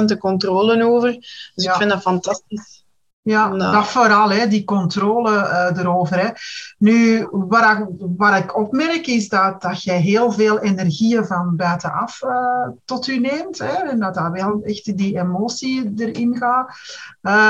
100% 0.01 0.05
de 0.05 0.17
controle 0.17 0.85
over. 0.85 1.11
Dus 1.55 1.63
ja. 1.63 1.71
ik 1.71 1.77
vind 1.77 1.89
dat 1.89 2.01
fantastisch. 2.01 2.80
Ja, 3.23 3.49
dat 3.49 3.87
vooral, 3.87 4.31
hè, 4.31 4.47
die 4.47 4.63
controle 4.63 5.31
uh, 5.31 5.79
erover. 5.79 6.19
Hè. 6.19 6.29
Nu, 6.77 7.27
wat 7.31 7.63
ik, 7.63 7.85
wat 8.17 8.37
ik 8.37 8.57
opmerk 8.57 9.07
is 9.07 9.29
dat, 9.29 9.61
dat 9.61 9.83
jij 9.83 9.99
heel 9.99 10.31
veel 10.31 10.59
energieën 10.59 11.25
van 11.25 11.55
buitenaf 11.55 12.21
uh, 12.21 12.67
tot 12.85 13.07
u 13.07 13.19
neemt. 13.19 13.59
Hè, 13.59 13.73
en 13.73 13.99
dat 13.99 14.13
daar 14.13 14.31
wel 14.31 14.61
echt 14.63 14.97
die 14.97 15.19
emotie 15.19 15.93
erin 15.95 16.37
gaat. 16.37 16.75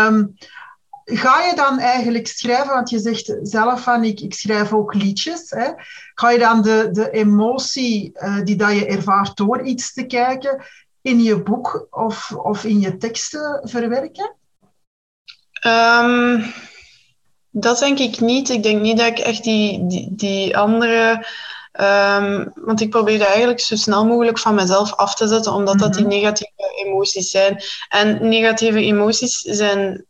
Um, 0.07 0.33
ga 1.05 1.41
je 1.41 1.55
dan 1.55 1.79
eigenlijk 1.79 2.27
schrijven, 2.27 2.73
want 2.73 2.89
je 2.89 2.99
zegt 2.99 3.37
zelf 3.41 3.83
van 3.83 4.03
ik, 4.03 4.19
ik 4.19 4.33
schrijf 4.33 4.73
ook 4.73 4.93
liedjes. 4.93 5.49
Hè. 5.49 5.71
Ga 6.13 6.29
je 6.29 6.39
dan 6.39 6.61
de, 6.61 6.89
de 6.91 7.09
emotie 7.09 8.11
uh, 8.13 8.43
die 8.43 8.55
dat 8.55 8.71
je 8.71 8.85
ervaart 8.85 9.37
door 9.37 9.61
iets 9.61 9.93
te 9.93 10.05
kijken 10.05 10.65
in 11.01 11.21
je 11.21 11.43
boek 11.43 11.87
of, 11.89 12.31
of 12.31 12.63
in 12.63 12.79
je 12.79 12.97
teksten 12.97 13.59
verwerken? 13.63 14.35
Um, 15.67 16.53
dat 17.49 17.79
denk 17.79 17.99
ik 17.99 18.19
niet. 18.19 18.49
Ik 18.49 18.63
denk 18.63 18.81
niet 18.81 18.97
dat 18.97 19.07
ik 19.07 19.19
echt 19.19 19.43
die, 19.43 19.87
die, 19.87 20.15
die 20.15 20.57
andere. 20.57 21.25
Um, 21.81 22.51
want 22.55 22.81
ik 22.81 22.89
probeer 22.89 23.19
dat 23.19 23.27
eigenlijk 23.27 23.59
zo 23.59 23.75
snel 23.75 24.05
mogelijk 24.05 24.39
van 24.39 24.55
mezelf 24.55 24.93
af 24.93 25.15
te 25.15 25.27
zetten, 25.27 25.53
omdat 25.53 25.79
dat 25.79 25.93
die 25.93 26.05
mhm. 26.05 26.13
negatieve 26.13 26.83
emoties 26.85 27.29
zijn. 27.29 27.61
En 27.89 28.27
negatieve 28.27 28.79
emoties 28.79 29.37
zijn 29.37 30.05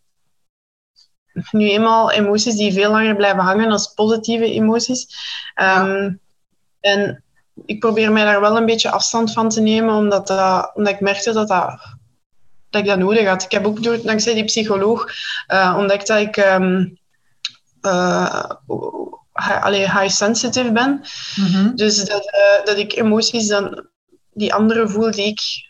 nu 1.52 1.70
eenmaal 1.70 2.12
emoties 2.12 2.56
die 2.56 2.74
veel 2.74 2.92
langer 2.92 3.16
blijven 3.16 3.44
hangen 3.44 3.72
als 3.72 3.94
positieve 3.94 4.52
emoties. 4.52 5.08
Um, 5.56 5.66
ja. 5.66 6.16
En 6.80 7.24
ik 7.66 7.80
probeer 7.80 8.12
mij 8.12 8.24
daar 8.24 8.42
wel 8.42 8.58
een 8.58 8.66
beetje 8.66 8.92
afstand 8.92 9.34
van 9.34 9.50
te 9.50 9.62
nemen, 9.62 9.96
omdat, 9.96 10.28
dat, 10.28 10.72
omdat 10.74 10.94
ik 10.94 11.00
merkte 11.00 11.34
dat 11.34 11.48
dat 11.48 11.80
dat 12.72 12.82
ik 12.82 12.88
dat 12.88 12.98
nodig 12.98 13.28
had. 13.28 13.44
Ik 13.44 13.52
heb 13.52 13.66
ook 13.66 13.84
door, 13.84 14.02
dankzij 14.04 14.34
die 14.34 14.44
psycholoog 14.44 15.06
uh, 15.48 15.76
ontdekt 15.78 16.08
dat 16.08 16.20
ik 16.20 16.38
um, 16.38 16.98
uh, 17.82 18.50
high 19.34 20.08
sensitive 20.08 20.72
ben. 20.72 21.06
Mm 21.36 21.46
-hmm. 21.46 21.76
Dus 21.76 22.06
dat, 22.06 22.26
uh, 22.26 22.66
dat 22.66 22.78
ik 22.78 22.96
emoties 22.96 23.48
dan 23.48 23.88
die 24.34 24.54
anderen 24.54 24.90
voel 24.90 25.12
die 25.12 25.26
ik 25.26 25.70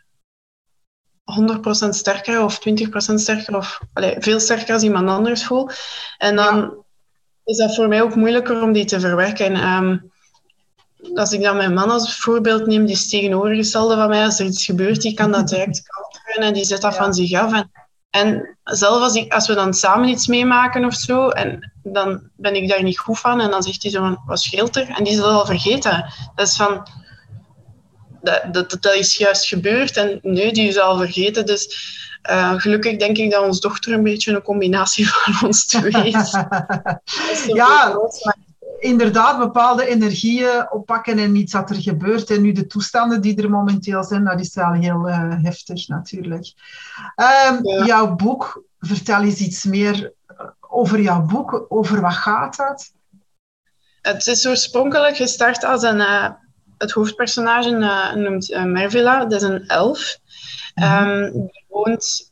100% 1.85 1.89
sterker 1.89 2.43
of 2.43 2.59
20% 2.69 3.13
sterker 3.13 3.55
of 3.55 3.79
allee, 3.93 4.15
veel 4.19 4.39
sterker 4.39 4.73
als 4.73 4.83
iemand 4.83 5.09
anders 5.09 5.45
voel. 5.45 5.69
En 6.17 6.35
dan 6.35 6.55
ja. 6.55 6.71
is 7.43 7.57
dat 7.57 7.75
voor 7.75 7.87
mij 7.87 8.01
ook 8.01 8.15
moeilijker 8.15 8.61
om 8.61 8.71
die 8.71 8.85
te 8.85 8.99
verwerken. 8.99 9.55
Um, 9.55 10.10
als 11.15 11.31
ik 11.31 11.41
dan 11.41 11.55
mijn 11.55 11.73
man 11.73 11.89
als 11.89 12.17
voorbeeld 12.17 12.65
neem, 12.65 12.85
die 12.85 12.95
is 12.95 13.09
tegenovergestelde 13.09 13.95
van 13.95 14.09
mij. 14.09 14.23
Als 14.23 14.39
er 14.39 14.45
iets 14.45 14.65
gebeurt, 14.65 15.01
die 15.01 15.13
kan 15.13 15.31
dat 15.31 15.47
direct 15.47 15.81
counteren 15.87 16.47
en 16.47 16.53
die 16.53 16.65
zet 16.65 16.81
dat 16.81 16.93
ja. 16.93 17.03
van 17.03 17.13
zich 17.13 17.33
af. 17.33 17.51
En, 17.51 17.69
en 18.09 18.57
zelf 18.63 19.01
als, 19.01 19.13
ik, 19.13 19.33
als 19.33 19.47
we 19.47 19.53
dan 19.53 19.73
samen 19.73 20.09
iets 20.09 20.27
meemaken 20.27 20.85
of 20.85 20.93
zo, 20.93 21.29
en 21.29 21.71
dan 21.83 22.29
ben 22.35 22.55
ik 22.55 22.69
daar 22.69 22.83
niet 22.83 22.99
goed 22.99 23.19
van, 23.19 23.41
en 23.41 23.49
dan 23.49 23.63
zegt 23.63 23.81
hij 23.81 23.91
zo 23.91 23.99
van, 23.99 24.21
wat 24.25 24.41
scheelt 24.41 24.75
er? 24.75 24.89
En 24.89 25.03
die 25.03 25.13
is 25.13 25.19
dat 25.19 25.29
al 25.31 25.45
vergeten. 25.45 26.13
Dat 26.35 26.47
is 26.47 26.55
van, 26.55 26.87
dat, 28.21 28.53
dat, 28.53 28.77
dat 28.79 28.95
is 28.95 29.17
juist 29.17 29.47
gebeurd 29.47 29.97
en 29.97 30.19
nu, 30.21 30.51
die 30.51 30.67
is 30.67 30.79
al 30.79 30.97
vergeten. 30.97 31.45
Dus 31.45 31.89
uh, 32.29 32.53
gelukkig 32.57 32.97
denk 32.97 33.17
ik 33.17 33.31
dat 33.31 33.43
onze 33.43 33.59
dochter 33.59 33.93
een 33.93 34.03
beetje 34.03 34.35
een 34.35 34.41
combinatie 34.41 35.09
van 35.13 35.47
ons 35.47 35.65
twee 35.65 36.07
is. 36.07 36.35
ja, 37.53 37.97
inderdaad 38.81 39.37
bepaalde 39.37 39.85
energieën 39.85 40.71
oppakken 40.71 41.19
en 41.19 41.35
iets 41.35 41.53
wat 41.53 41.69
er 41.69 41.81
gebeurt. 41.81 42.29
En 42.29 42.41
nu 42.41 42.51
de 42.51 42.67
toestanden 42.67 43.21
die 43.21 43.41
er 43.41 43.49
momenteel 43.49 44.03
zijn, 44.03 44.23
dat 44.23 44.39
is 44.39 44.53
wel 44.53 44.71
heel 44.71 45.07
uh, 45.07 45.43
heftig 45.43 45.87
natuurlijk. 45.87 46.53
Um, 47.15 47.67
ja. 47.67 47.85
Jouw 47.85 48.15
boek, 48.15 48.63
vertel 48.79 49.21
eens 49.21 49.39
iets 49.39 49.63
meer 49.63 50.13
over 50.59 51.01
jouw 51.01 51.21
boek. 51.21 51.65
Over 51.69 52.01
wat 52.01 52.13
gaat 52.13 52.55
dat? 52.55 52.93
Het 54.01 54.27
is 54.27 54.47
oorspronkelijk 54.47 55.15
gestart 55.15 55.63
als 55.63 55.83
een... 55.83 55.99
Uh, 55.99 56.29
het 56.77 56.91
hoofdpersonage 56.91 57.69
uh, 57.69 58.13
noemt 58.13 58.65
Mervilla, 58.65 59.19
dat 59.25 59.41
is 59.41 59.47
een 59.47 59.67
elf. 59.67 60.17
Mm 60.75 60.83
um, 60.83 61.31
die 61.31 61.65
woont 61.67 62.31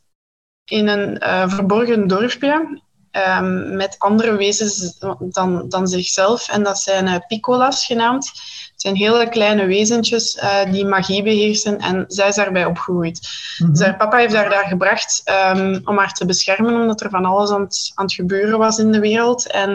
in 0.64 0.88
een 0.88 1.50
verborgen 1.50 2.06
dorpje 2.06 2.80
Um, 3.12 3.76
met 3.76 3.94
andere 3.98 4.36
wezens 4.36 4.98
dan, 5.20 5.68
dan 5.68 5.88
zichzelf. 5.88 6.48
En 6.48 6.62
dat 6.62 6.78
zijn 6.78 7.06
uh, 7.06 7.14
picolas 7.26 7.86
genaamd. 7.86 8.26
Het 8.72 8.80
zijn 8.80 8.96
hele 8.96 9.28
kleine 9.28 9.66
wezentjes 9.66 10.36
uh, 10.36 10.72
die 10.72 10.84
magie 10.84 11.22
beheersen 11.22 11.78
en 11.78 12.04
zij 12.08 12.28
is 12.28 12.34
daarbij 12.34 12.64
opgegroeid. 12.64 13.28
Mm 13.58 13.72
Dus 13.72 13.80
haar 13.80 13.96
papa 13.96 14.16
heeft 14.16 14.34
haar 14.34 14.50
daar 14.50 14.66
gebracht 14.66 15.22
um, 15.54 15.80
om 15.84 15.98
haar 15.98 16.12
te 16.12 16.26
beschermen, 16.26 16.80
omdat 16.80 17.00
er 17.00 17.10
van 17.10 17.24
alles 17.24 17.50
aan 17.50 17.60
het, 17.60 17.92
aan 17.94 18.04
het 18.04 18.14
gebeuren 18.14 18.58
was 18.58 18.78
in 18.78 18.92
de 18.92 19.00
wereld. 19.00 19.50
En 19.50 19.70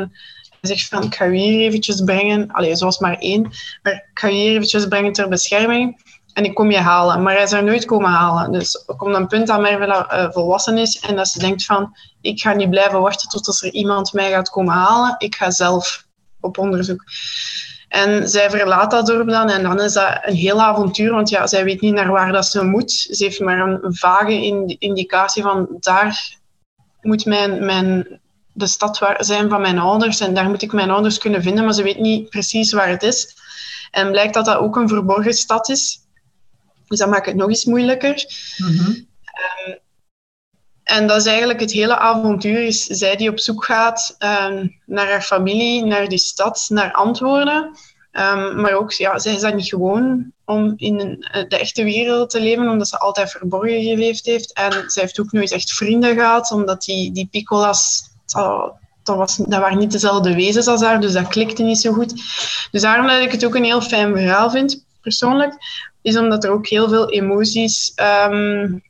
hij 0.62 0.76
zegt 0.76 0.88
van, 0.88 1.04
ik 1.04 1.16
ga 1.16 1.26
u 1.26 1.36
hier 1.36 1.68
eventjes 1.68 2.02
brengen. 2.02 2.52
Allee, 2.52 2.76
zoals 2.76 3.00
maar 3.00 3.18
één. 3.18 3.42
Maar 3.84 3.94
ik 3.94 4.10
ga 4.14 4.28
u 4.28 4.32
hier 4.32 4.52
eventjes 4.52 4.88
brengen 4.88 5.14
ter 5.14 5.28
bescherming 5.28 6.02
en 6.36 6.44
ik 6.44 6.54
kom 6.54 6.72
je 6.72 6.78
halen. 6.78 7.22
Maar 7.22 7.34
hij 7.34 7.44
is 7.44 7.52
nooit 7.52 7.86
komen 7.86 8.10
halen. 8.10 8.52
Dus 8.52 8.84
er 8.88 8.96
komt 8.96 9.16
een 9.16 9.28
punt 9.28 9.48
dat 9.48 9.60
Mervilla 9.60 10.14
uh, 10.14 10.32
volwassen 10.32 10.78
is 10.78 11.00
en 11.00 11.16
dat 11.16 11.28
ze 11.28 11.40
denkt 11.40 11.66
van, 11.66 11.96
ik 12.22 12.42
ga 12.42 12.54
niet 12.54 12.70
blijven 12.70 13.02
wachten 13.02 13.30
tot 13.30 13.62
er 13.62 13.72
iemand 13.72 14.14
mij 14.14 14.32
gaat 14.32 14.50
komen 14.50 14.74
halen. 14.74 15.16
Ik 15.18 15.36
ga 15.36 15.52
zelf 15.52 16.06
op 16.40 16.58
onderzoek. 16.58 17.04
En 17.88 18.30
zij 18.30 18.50
verlaat 18.50 18.92
dat 18.92 19.06
dorp 19.06 19.30
dan 19.30 19.50
en 19.50 19.64
dan 19.64 19.82
is 19.82 19.94
dat 19.94 20.20
een 20.22 20.36
heel 20.36 20.62
avontuur, 20.62 21.12
want 21.12 21.30
ja, 21.30 21.48
zij 21.48 21.64
weet 21.64 21.82
niet 21.82 21.94
naar 21.94 22.12
waar 22.12 22.32
dat 22.32 22.46
ze 22.46 22.64
moet. 22.64 22.92
Ze 22.92 23.24
heeft 23.24 23.40
maar 23.40 23.60
een 23.60 23.96
vage 23.96 24.42
indicatie 24.80 25.44
van 25.44 25.68
daar 25.80 26.38
moet 27.02 27.26
mijn, 27.26 27.66
mijn, 27.66 28.20
de 28.54 28.68
stad 28.68 29.00
waar, 29.00 29.24
zijn 29.24 29.50
van 29.50 29.62
mijn 29.62 29.80
ouders 29.80 30.20
en 30.20 30.34
daar 30.34 30.50
moet 30.50 30.62
ik 30.62 30.74
mijn 30.74 30.92
ouders 30.92 31.18
kunnen 31.18 31.42
vinden, 31.42 31.64
maar 31.64 31.74
ze 31.74 31.84
weet 31.84 32.00
niet 32.00 32.30
precies 32.30 32.74
waar 32.74 32.90
het 32.90 33.04
is. 33.04 33.36
En 33.92 34.12
blijkt 34.12 34.34
dat 34.34 34.46
dat 34.46 34.58
ook 34.58 34.76
een 34.76 34.90
verborgen 34.90 35.34
stad 35.34 35.70
is. 35.70 36.04
Dus 36.88 37.00
dat 37.00 37.10
maakt 37.10 37.26
het 37.26 37.36
nog 37.36 37.50
eens 37.50 37.66
moeilijker. 37.66 38.26
Mm 38.58 39.08
um, 39.68 39.78
en 40.84 41.08
dat 41.08 41.18
is 41.18 41.26
eigenlijk 41.26 41.60
het 41.60 41.72
hele 41.72 41.98
avontuur, 41.98 42.66
is 42.66 42.84
zij 42.84 43.16
die 43.16 43.30
op 43.30 43.40
zoek 43.40 43.66
gaat 43.66 44.16
um, 44.20 44.80
naar 44.86 45.10
haar 45.10 45.22
familie, 45.22 45.86
naar 45.86 46.08
die 46.10 46.18
stad, 46.18 46.66
naar 46.70 46.92
antwoorden. 46.94 47.64
Um, 48.12 48.62
maar 48.62 48.74
ook, 48.74 48.92
ja, 48.92 49.20
zij 49.20 49.34
is 49.34 49.42
dat 49.42 49.56
niet 49.56 49.70
gewoon 49.70 50.32
om 50.46 50.74
in 50.78 51.26
de 51.48 51.58
echte 51.58 51.84
wereld 51.84 52.30
te 52.30 52.40
leven, 52.40 52.70
omdat 52.70 52.88
ze 52.88 52.98
altijd 52.98 53.32
verborgen 53.32 53.82
geleefd 53.82 54.26
heeft. 54.26 54.54
En 54.54 54.72
zij 54.72 55.04
heeft 55.04 55.20
ook 55.20 55.32
nooit 55.32 55.52
echt 55.52 55.74
vrienden 55.74 56.16
gehad, 56.16 56.52
omdat 56.52 56.84
die, 56.84 57.12
die 57.12 57.28
picolas, 57.32 58.02
dat, 59.04 59.18
was, 59.18 59.36
dat 59.36 59.60
waren 59.60 59.78
niet 59.78 59.92
dezelfde 59.92 60.36
wezens 60.36 60.68
als 60.68 60.82
haar, 60.82 61.02
dus 61.02 61.14
dat 61.14 61.28
klikte 61.28 61.64
niet 61.64 61.80
zo 61.80 61.94
goed. 61.94 62.14
Dus 62.72 62.82
daarom 62.82 63.08
dat 63.08 63.22
ik 63.22 63.32
het 63.32 63.46
ook 63.46 63.56
een 63.56 63.64
heel 63.64 63.82
fijn 63.82 64.16
verhaal 64.16 64.52
vind, 64.52 64.86
persoonlijk 65.02 65.58
is 66.06 66.18
omdat 66.18 66.44
er 66.44 66.52
ook 66.52 66.68
heel 66.68 66.90
veel 66.90 67.10
emoties 67.10 67.94
um, 68.30 68.84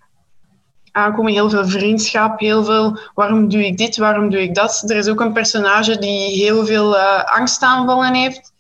aankomen, 0.92 1.32
heel 1.32 1.50
veel 1.50 1.68
vriendschap, 1.68 2.40
heel 2.40 2.64
veel 2.64 3.00
waarom 3.14 3.50
doe 3.50 3.66
ik 3.66 3.78
dit, 3.78 3.98
waarom 3.98 4.30
doe 4.30 4.42
ik 4.42 4.56
dat. 4.56 4.84
Er 4.88 4.96
is 4.96 5.08
ook 5.08 5.20
een 5.20 5.34
personage 5.34 5.98
die 5.98 6.44
heel 6.44 6.66
veel 6.66 6.96
uh, 6.96 7.24
angstaanvallen 7.24 8.14
heeft. 8.14 8.54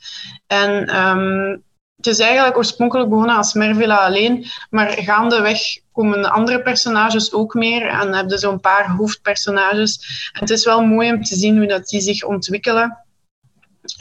En 0.47 0.99
um, 1.07 1.63
het 1.95 2.07
is 2.07 2.19
eigenlijk 2.19 2.57
oorspronkelijk 2.57 3.09
begonnen 3.09 3.35
als 3.35 3.53
Mervilla 3.53 3.97
alleen, 3.97 4.45
maar 4.69 4.89
gaandeweg 4.89 5.59
komen 5.91 6.31
andere 6.31 6.61
personages 6.61 7.33
ook 7.33 7.53
meer 7.53 7.87
en 7.87 8.13
hebben 8.13 8.39
zo'n 8.39 8.59
paar 8.59 8.89
hoofdpersonages. 8.89 9.99
Het 10.31 10.49
is 10.49 10.65
wel 10.65 10.81
mooi 10.81 11.13
om 11.13 11.23
te 11.23 11.35
zien 11.35 11.57
hoe 11.57 11.67
dat 11.67 11.87
die 11.87 12.01
zich 12.01 12.23
ontwikkelen. 12.23 13.04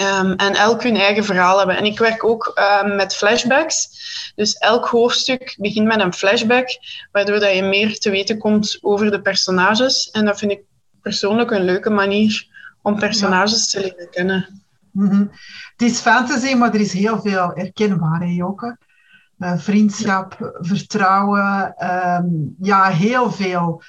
Um, 0.00 0.32
en 0.32 0.54
elk 0.54 0.82
hun 0.82 0.96
eigen 0.96 1.24
verhaal 1.24 1.58
hebben. 1.58 1.76
En 1.76 1.84
ik 1.84 1.98
werk 1.98 2.24
ook 2.24 2.60
um, 2.82 2.96
met 2.96 3.14
flashbacks. 3.14 3.88
Dus 4.34 4.54
elk 4.54 4.86
hoofdstuk 4.86 5.56
begint 5.58 5.86
met 5.86 6.00
een 6.00 6.12
flashback, 6.12 6.68
waardoor 7.12 7.38
dat 7.38 7.54
je 7.54 7.62
meer 7.62 7.98
te 7.98 8.10
weten 8.10 8.38
komt 8.38 8.78
over 8.80 9.10
de 9.10 9.20
personages. 9.20 10.10
En 10.10 10.24
dat 10.24 10.38
vind 10.38 10.50
ik 10.50 10.62
persoonlijk 11.02 11.50
een 11.50 11.64
leuke 11.64 11.90
manier 11.90 12.46
om 12.82 12.98
personages 12.98 13.68
te 13.68 13.80
leren 13.80 14.10
kennen. 14.10 14.62
Mm 14.90 15.08
-hmm. 15.08 15.30
Het 15.76 15.90
is 15.90 15.98
fantasy, 15.98 16.54
maar 16.54 16.74
er 16.74 16.80
is 16.80 16.92
heel 16.92 17.20
veel 17.20 17.50
herkenbaar, 17.54 18.20
hè, 18.20 18.26
Joke? 18.26 18.78
Uh, 19.38 19.58
vriendschap, 19.58 20.54
vertrouwen, 20.60 21.74
um, 21.78 22.54
ja, 22.60 22.84
heel 22.84 23.32
veel 23.32 23.82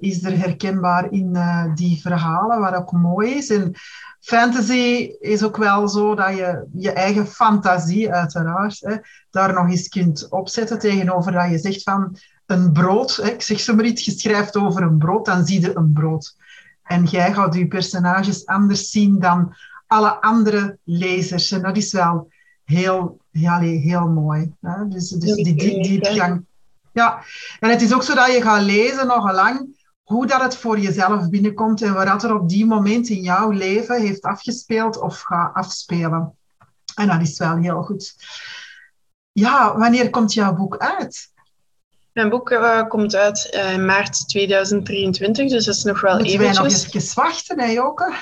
is 0.00 0.22
er 0.22 0.38
herkenbaar 0.38 1.12
in 1.12 1.30
uh, 1.32 1.74
die 1.74 2.00
verhalen, 2.00 2.60
wat 2.60 2.74
ook 2.74 2.92
mooi 2.92 3.34
is. 3.34 3.50
En 3.50 3.74
fantasy 4.20 5.14
is 5.20 5.42
ook 5.42 5.56
wel 5.56 5.88
zo 5.88 6.14
dat 6.14 6.36
je 6.36 6.66
je 6.72 6.92
eigen 6.92 7.26
fantasie, 7.26 8.12
uiteraard, 8.12 8.80
hè, 8.80 8.96
daar 9.30 9.52
nog 9.52 9.68
eens 9.68 9.88
kunt 9.88 10.28
opzetten 10.28 10.78
tegenover 10.78 11.32
dat 11.32 11.50
je 11.50 11.58
zegt 11.58 11.82
van 11.82 12.16
een 12.46 12.72
brood. 12.72 13.16
Hè, 13.16 13.28
ik 13.28 13.42
zeg 13.42 13.60
zomaar 13.60 13.84
iets, 13.84 14.04
je 14.04 14.10
schrijft 14.10 14.56
over 14.56 14.82
een 14.82 14.98
brood, 14.98 15.26
dan 15.26 15.46
zie 15.46 15.60
je 15.60 15.76
een 15.76 15.92
brood. 15.92 16.36
En 16.82 17.04
jij 17.04 17.32
gaat 17.32 17.54
je 17.54 17.68
personages 17.68 18.46
anders 18.46 18.90
zien 18.90 19.18
dan 19.18 19.54
alle 19.86 20.20
andere 20.20 20.78
lezers. 20.84 21.50
En 21.50 21.62
dat 21.62 21.76
is 21.76 21.92
wel 21.92 22.28
heel, 22.64 23.20
ja, 23.30 23.58
heel 23.60 24.08
mooi. 24.08 24.52
Hè? 24.60 24.88
Dus, 24.88 25.08
dus 25.08 25.34
die, 25.34 25.54
die 25.54 25.82
diepgang. 25.82 26.44
Ja, 26.92 27.22
en 27.60 27.70
het 27.70 27.82
is 27.82 27.94
ook 27.94 28.02
zo 28.02 28.14
dat 28.14 28.32
je 28.32 28.42
gaat 28.42 28.62
lezen 28.62 29.06
nog 29.06 29.32
lang 29.32 29.78
hoe 30.02 30.26
dat 30.26 30.40
het 30.40 30.56
voor 30.56 30.78
jezelf 30.78 31.28
binnenkomt 31.28 31.82
en 31.82 31.94
wat 31.94 32.22
er 32.22 32.34
op 32.34 32.48
die 32.48 32.66
moment 32.66 33.08
in 33.08 33.22
jouw 33.22 33.50
leven 33.50 34.00
heeft 34.00 34.22
afgespeeld 34.22 34.98
of 34.98 35.20
gaat 35.20 35.54
afspelen. 35.54 36.36
En 36.94 37.06
dat 37.06 37.20
is 37.20 37.38
wel 37.38 37.56
heel 37.56 37.82
goed. 37.82 38.14
Ja, 39.32 39.78
wanneer 39.78 40.10
komt 40.10 40.32
jouw 40.32 40.54
boek 40.54 40.76
uit? 40.76 41.32
Mijn 42.12 42.28
boek 42.28 42.50
uh, 42.50 42.82
komt 42.88 43.14
uit 43.14 43.50
uh, 43.54 43.72
in 43.72 43.84
maart 43.84 44.28
2023, 44.28 45.48
dus 45.48 45.64
dat 45.64 45.74
is 45.74 45.82
nog 45.82 46.00
wel 46.00 46.18
eventjes. 46.18 46.38
Moeten 46.38 46.62
wij 46.62 46.72
nog 46.72 46.94
even 46.94 47.14
wachten, 47.14 47.60
hè, 47.60 47.66
Joke? 47.66 48.14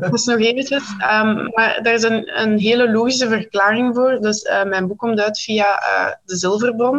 Dat 0.00 0.14
is 0.14 0.24
nog 0.24 0.38
eventjes. 0.38 0.82
Um, 0.90 1.48
maar 1.54 1.78
daar 1.82 1.94
is 1.94 2.02
een, 2.02 2.40
een 2.40 2.58
hele 2.58 2.92
logische 2.92 3.28
verklaring 3.28 3.94
voor. 3.94 4.18
Dus 4.20 4.44
uh, 4.44 4.64
mijn 4.64 4.86
boek 4.86 4.98
komt 4.98 5.20
uit 5.20 5.40
via 5.40 5.82
de 6.24 6.36
Zilverbron. 6.36 6.96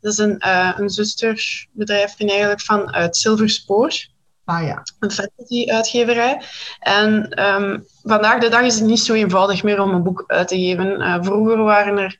Dat 0.00 0.12
is 0.12 0.18
een, 0.18 0.42
uh, 0.46 0.72
een 0.76 0.90
zusterbedrijf 0.90 2.14
eigenlijk 2.18 2.60
van 2.60 2.94
uit 2.94 3.16
Silverspoor. 3.16 4.10
Ah 4.44 4.66
ja. 4.66 4.82
Een 4.98 5.10
fantasy-uitgeverij. 5.10 6.42
En 6.80 7.42
um, 7.44 7.86
vandaag 8.02 8.40
de 8.40 8.48
dag 8.48 8.62
is 8.62 8.74
het 8.74 8.84
niet 8.84 9.00
zo 9.00 9.14
eenvoudig 9.14 9.62
meer 9.62 9.80
om 9.80 9.90
een 9.94 10.02
boek 10.02 10.24
uit 10.26 10.48
te 10.48 10.56
geven. 10.56 11.24
Vroeger 11.24 11.56
waren 11.56 11.98
er 11.98 12.16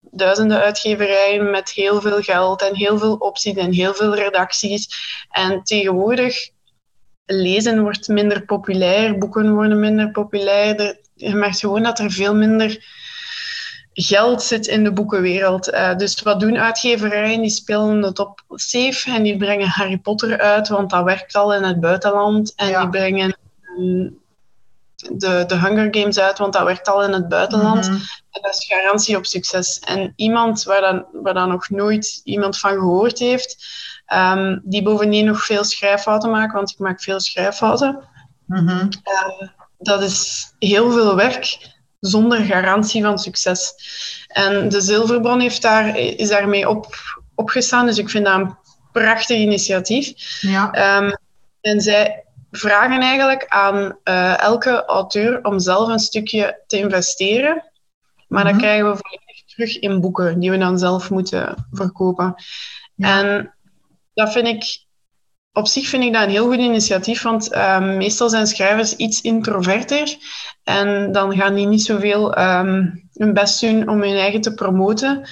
duizenden 0.00 0.60
uitgeverijen 0.60 1.50
met 1.50 1.70
heel 1.70 2.00
veel 2.00 2.20
geld 2.20 2.62
en 2.62 2.76
heel 2.76 2.98
veel 2.98 3.14
opties 3.14 3.56
en 3.56 3.72
heel 3.72 3.94
veel 3.94 4.14
redacties. 4.14 4.88
En 5.30 5.62
tegenwoordig 5.62 6.50
lezen 7.30 7.82
wordt 7.82 8.08
minder 8.08 8.44
populair, 8.44 9.18
boeken 9.18 9.54
worden 9.54 9.80
minder 9.80 10.10
populair. 10.10 10.96
Je 11.14 11.34
merkt 11.34 11.58
gewoon 11.58 11.82
dat 11.82 11.98
er 11.98 12.10
veel 12.10 12.34
minder 12.34 12.86
geld 13.92 14.42
zit 14.42 14.66
in 14.66 14.84
de 14.84 14.92
boekenwereld. 14.92 15.72
Uh, 15.72 15.96
dus 15.96 16.22
wat 16.22 16.40
doen 16.40 16.58
uitgeverijen? 16.58 17.40
Die 17.40 17.50
spelen 17.50 18.02
het 18.02 18.18
op 18.18 18.42
safe 18.48 19.10
en 19.10 19.22
die 19.22 19.36
brengen 19.36 19.68
Harry 19.68 19.98
Potter 19.98 20.38
uit, 20.38 20.68
want 20.68 20.90
dat 20.90 21.04
werkt 21.04 21.34
al 21.34 21.54
in 21.54 21.62
het 21.62 21.80
buitenland. 21.80 22.52
En 22.56 22.80
die 22.80 22.88
brengen 22.88 23.36
um, 23.78 24.18
de, 24.96 25.44
de 25.46 25.56
Hunger 25.58 25.88
Games 25.90 26.18
uit, 26.18 26.38
want 26.38 26.52
dat 26.52 26.64
werkt 26.64 26.88
al 26.88 27.04
in 27.04 27.12
het 27.12 27.28
buitenland. 27.28 27.86
Mm 27.86 27.92
-hmm. 27.92 28.02
En 28.30 28.42
dat 28.42 28.52
is 28.52 28.66
garantie 28.66 29.16
op 29.16 29.26
succes. 29.26 29.78
En 29.78 30.12
iemand 30.16 30.62
waar 30.62 30.80
dan, 30.80 31.04
waar 31.12 31.34
dan 31.34 31.48
nog 31.48 31.70
nooit 31.70 32.20
iemand 32.24 32.58
van 32.58 32.70
gehoord 32.70 33.18
heeft, 33.18 33.56
um, 34.14 34.60
die 34.64 34.82
bovendien 34.82 35.24
nog 35.24 35.44
veel 35.44 35.64
schrijffouten 35.64 36.30
maakt, 36.30 36.52
want 36.52 36.70
ik 36.70 36.78
maak 36.78 37.02
veel 37.02 37.20
schrijffouten. 37.20 38.04
Mm 38.46 38.68
-hmm. 38.68 38.88
uh, 39.04 39.48
dat 39.78 40.02
is 40.02 40.52
heel 40.58 40.92
veel 40.92 41.16
werk 41.16 41.76
zonder 42.00 42.38
garantie 42.38 43.02
van 43.02 43.18
succes. 43.18 43.74
En 44.28 44.68
de 44.68 44.80
Zilverbron 44.80 45.40
heeft 45.40 45.62
daar, 45.62 45.98
is 45.98 46.28
daarmee 46.28 46.68
op, 46.68 46.86
opgestaan, 47.34 47.86
dus 47.86 47.98
ik 47.98 48.08
vind 48.08 48.24
dat 48.24 48.34
een 48.34 48.56
prachtig 48.92 49.36
initiatief. 49.36 50.12
Ja. 50.40 50.96
Um, 50.98 51.12
en 51.60 51.80
zij 51.80 52.24
vragen 52.50 53.00
eigenlijk 53.00 53.46
aan 53.48 53.98
uh, 54.04 54.40
elke 54.40 54.84
auteur 54.84 55.44
om 55.44 55.58
zelf 55.58 55.88
een 55.88 55.98
stukje 55.98 56.62
te 56.66 56.78
investeren, 56.78 57.64
maar 58.28 58.44
mm 58.44 58.50
-hmm. 58.50 58.50
dan 58.50 58.58
krijgen 58.58 58.90
we 58.90 58.98
volledig 59.02 59.44
terug 59.44 59.78
in 59.78 60.00
boeken 60.00 60.40
die 60.40 60.50
we 60.50 60.58
dan 60.58 60.78
zelf 60.78 61.10
moeten 61.10 61.68
verkopen. 61.70 62.34
En 62.96 63.54
dat 64.18 64.32
vind 64.32 64.46
ik, 64.46 64.86
op 65.52 65.66
zich 65.66 65.88
vind 65.88 66.04
ik 66.04 66.12
dat 66.12 66.22
een 66.22 66.30
heel 66.30 66.46
goed 66.46 66.58
initiatief, 66.58 67.22
want 67.22 67.52
ehm, 67.52 67.96
meestal 67.96 68.28
zijn 68.28 68.46
schrijvers 68.46 68.96
iets 68.96 69.20
introverter 69.20 70.16
en 70.64 71.12
dan 71.12 71.36
gaan 71.36 71.54
die 71.54 71.66
niet 71.66 71.82
zoveel 71.82 72.38
um, 72.38 73.08
hun 73.12 73.32
best 73.32 73.60
doen 73.60 73.88
om 73.88 74.02
hun 74.02 74.16
eigen 74.16 74.40
te 74.40 74.54
promoten 74.54 75.28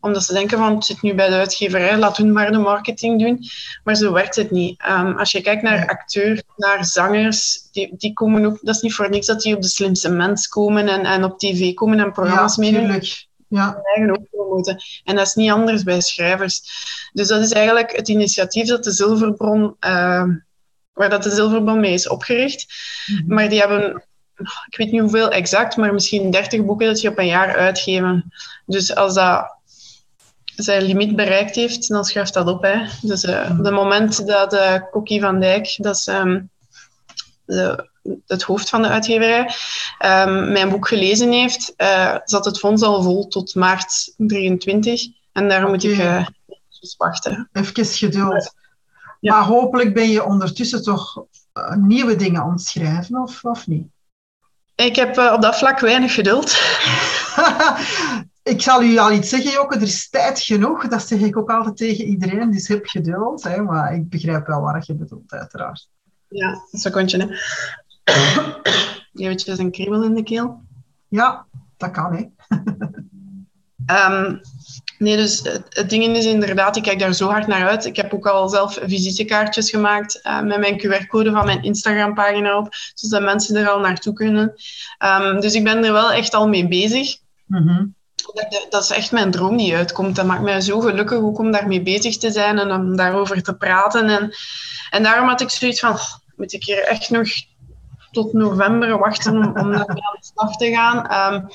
omdat 0.00 0.24
ze 0.24 0.32
denken 0.32 0.58
van, 0.58 0.74
het 0.74 0.84
zit 0.84 1.02
nu 1.02 1.14
bij 1.14 1.28
de 1.28 1.34
uitgeverij, 1.34 1.98
laat 1.98 2.16
hun 2.16 2.32
maar 2.32 2.52
de 2.52 2.58
marketing 2.58 3.20
doen. 3.20 3.38
Maar 3.84 3.94
zo 3.94 4.12
werkt 4.12 4.36
het 4.36 4.50
niet. 4.50 4.82
Um, 4.88 5.18
als 5.18 5.32
je 5.32 5.40
kijkt 5.40 5.62
naar 5.62 5.88
acteurs, 5.88 6.42
naar 6.56 6.84
zangers, 6.84 7.68
die, 7.72 7.94
die 7.96 8.12
komen 8.12 8.44
ook... 8.44 8.58
Dat 8.62 8.74
is 8.74 8.80
niet 8.80 8.94
voor 8.94 9.10
niks 9.10 9.26
dat 9.26 9.40
die 9.40 9.54
op 9.54 9.62
de 9.62 9.68
slimste 9.68 10.10
mens 10.10 10.48
komen 10.48 10.88
en, 10.88 11.04
en 11.04 11.24
op 11.24 11.38
tv 11.38 11.74
komen 11.74 12.00
en 12.00 12.12
programma's 12.12 12.56
ja, 12.56 12.62
meedoen. 12.62 13.02
Ja, 13.50 13.80
eigen 13.82 14.18
ook 14.18 14.30
promoten. 14.30 14.82
En 15.04 15.16
dat 15.16 15.26
is 15.26 15.34
niet 15.34 15.50
anders 15.50 15.82
bij 15.82 16.00
schrijvers. 16.00 16.62
Dus 17.12 17.28
dat 17.28 17.40
is 17.40 17.52
eigenlijk 17.52 17.96
het 17.96 18.08
initiatief 18.08 18.68
dat 18.68 18.84
de 18.84 18.90
Zilverbron... 18.90 19.76
Uh, 19.80 20.24
waar 20.92 21.10
dat 21.10 21.22
de 21.22 21.30
Zilverbron 21.30 21.80
mee 21.80 21.92
is 21.92 22.08
opgericht. 22.08 22.66
Mm-hmm. 23.06 23.34
Maar 23.34 23.48
die 23.48 23.60
hebben 23.60 24.04
ik 24.66 24.76
weet 24.76 24.90
niet 24.90 25.00
hoeveel 25.00 25.30
exact, 25.30 25.76
maar 25.76 25.94
misschien 25.94 26.30
30 26.30 26.64
boeken 26.64 26.86
dat 26.86 27.00
je 27.00 27.08
op 27.08 27.18
een 27.18 27.26
jaar 27.26 27.56
uitgeven. 27.56 28.32
Dus 28.66 28.94
als 28.94 29.14
dat 29.14 29.58
zijn 30.56 30.82
limiet 30.82 31.16
bereikt 31.16 31.54
heeft, 31.54 31.88
dan 31.88 32.04
schuift 32.04 32.34
dat 32.34 32.48
op. 32.48 32.62
Hè. 32.62 32.86
Dus 33.02 33.24
uh, 33.24 33.48
op 33.50 33.64
het 33.64 33.74
moment 33.74 34.26
dat 34.26 34.54
uh, 34.54 34.74
Kokkie 34.90 35.20
van 35.20 35.40
Dijk, 35.40 35.74
dat 35.76 35.96
is 35.96 36.06
um, 36.06 36.50
de, 37.44 37.89
het 38.26 38.42
hoofd 38.42 38.68
van 38.68 38.82
de 38.82 38.88
uitgeverij, 38.88 39.40
um, 40.04 40.52
mijn 40.52 40.68
boek 40.68 40.88
gelezen 40.88 41.32
heeft, 41.32 41.74
uh, 41.76 42.16
zat 42.24 42.44
het 42.44 42.58
fonds 42.58 42.82
al 42.82 43.02
vol 43.02 43.28
tot 43.28 43.54
maart 43.54 44.14
23. 44.16 45.02
En 45.32 45.48
daar 45.48 45.68
moet 45.68 45.84
ik 45.84 45.98
uh, 45.98 46.26
wachten. 46.96 47.48
Even 47.52 47.84
geduld. 47.84 48.54
Ja. 49.20 49.34
Maar 49.34 49.44
hopelijk 49.44 49.94
ben 49.94 50.08
je 50.08 50.24
ondertussen 50.24 50.82
toch 50.82 51.24
nieuwe 51.74 52.16
dingen 52.16 52.40
aan 52.40 52.50
het 52.50 52.60
schrijven, 52.60 53.22
of, 53.22 53.44
of 53.44 53.66
niet? 53.66 53.86
Ik 54.74 54.96
heb 54.96 55.18
op 55.18 55.42
dat 55.42 55.58
vlak 55.58 55.80
weinig 55.80 56.14
geduld. 56.14 56.50
ik 58.42 58.62
zal 58.62 58.82
u 58.82 58.98
al 58.98 59.12
iets 59.12 59.28
zeggen, 59.28 59.50
Joke, 59.50 59.74
er 59.74 59.82
is 59.82 60.10
tijd 60.10 60.40
genoeg. 60.40 60.88
Dat 60.88 61.08
zeg 61.08 61.20
ik 61.20 61.36
ook 61.36 61.50
altijd 61.50 61.76
tegen 61.76 62.04
iedereen, 62.04 62.50
dus 62.50 62.68
heb 62.68 62.86
geduld. 62.86 63.42
Hè, 63.42 63.62
maar 63.62 63.94
ik 63.94 64.08
begrijp 64.08 64.46
wel 64.46 64.60
wat 64.60 64.86
je 64.86 64.94
bedoelt, 64.94 65.32
uiteraard. 65.32 65.88
Ja, 66.28 66.48
een 66.70 66.78
secondje. 66.78 67.18
Hè. 67.18 67.26
Eventjes 69.14 69.58
een 69.58 69.70
kriebel 69.70 70.02
in 70.04 70.14
de 70.14 70.22
keel. 70.22 70.60
Ja, 71.08 71.46
dat 71.76 71.90
kan, 71.90 72.14
hè. 72.16 72.24
um, 74.06 74.40
nee, 74.98 75.16
dus 75.16 75.40
het, 75.42 75.62
het 75.68 75.90
ding 75.90 76.04
is 76.16 76.24
inderdaad, 76.24 76.76
ik 76.76 76.82
kijk 76.82 76.98
daar 76.98 77.14
zo 77.14 77.28
hard 77.28 77.46
naar 77.46 77.68
uit. 77.68 77.84
Ik 77.84 77.96
heb 77.96 78.14
ook 78.14 78.26
al 78.26 78.48
zelf 78.48 78.78
visitekaartjes 78.82 79.70
gemaakt 79.70 80.20
uh, 80.22 80.42
met 80.42 80.58
mijn 80.58 80.80
QR-code 80.80 81.30
van 81.30 81.46
mijn 81.46 81.62
Instagram-pagina 81.62 82.58
op, 82.58 82.68
zodat 82.94 83.22
mensen 83.22 83.56
er 83.56 83.68
al 83.68 83.80
naartoe 83.80 84.12
kunnen. 84.12 84.54
Um, 84.98 85.40
dus 85.40 85.54
ik 85.54 85.64
ben 85.64 85.84
er 85.84 85.92
wel 85.92 86.12
echt 86.12 86.34
al 86.34 86.48
mee 86.48 86.68
bezig. 86.68 87.16
Mm 87.46 87.68
-hmm 87.68 87.94
dat 88.70 88.82
is 88.82 88.90
echt 88.90 89.12
mijn 89.12 89.30
droom 89.30 89.56
die 89.56 89.76
uitkomt. 89.76 90.16
Dat 90.16 90.26
maakt 90.26 90.42
mij 90.42 90.60
zo 90.60 90.80
gelukkig 90.80 91.18
ook 91.18 91.38
om 91.38 91.52
daarmee 91.52 91.82
bezig 91.82 92.16
te 92.16 92.30
zijn 92.30 92.58
en 92.58 92.72
om 92.72 92.96
daarover 92.96 93.42
te 93.42 93.56
praten. 93.56 94.08
En, 94.08 94.34
en 94.90 95.02
daarom 95.02 95.28
had 95.28 95.40
ik 95.40 95.50
zoiets 95.50 95.80
van, 95.80 95.96
moet 96.36 96.52
ik 96.52 96.64
hier 96.64 96.84
echt 96.84 97.10
nog 97.10 97.28
tot 98.10 98.32
november 98.32 98.98
wachten 98.98 99.36
om, 99.36 99.44
om 99.44 99.52
daarmee 99.52 100.02
aan 100.02 100.18
de 100.20 100.30
slag 100.34 100.56
te 100.56 100.70
gaan. 100.70 101.32
Um, 101.34 101.48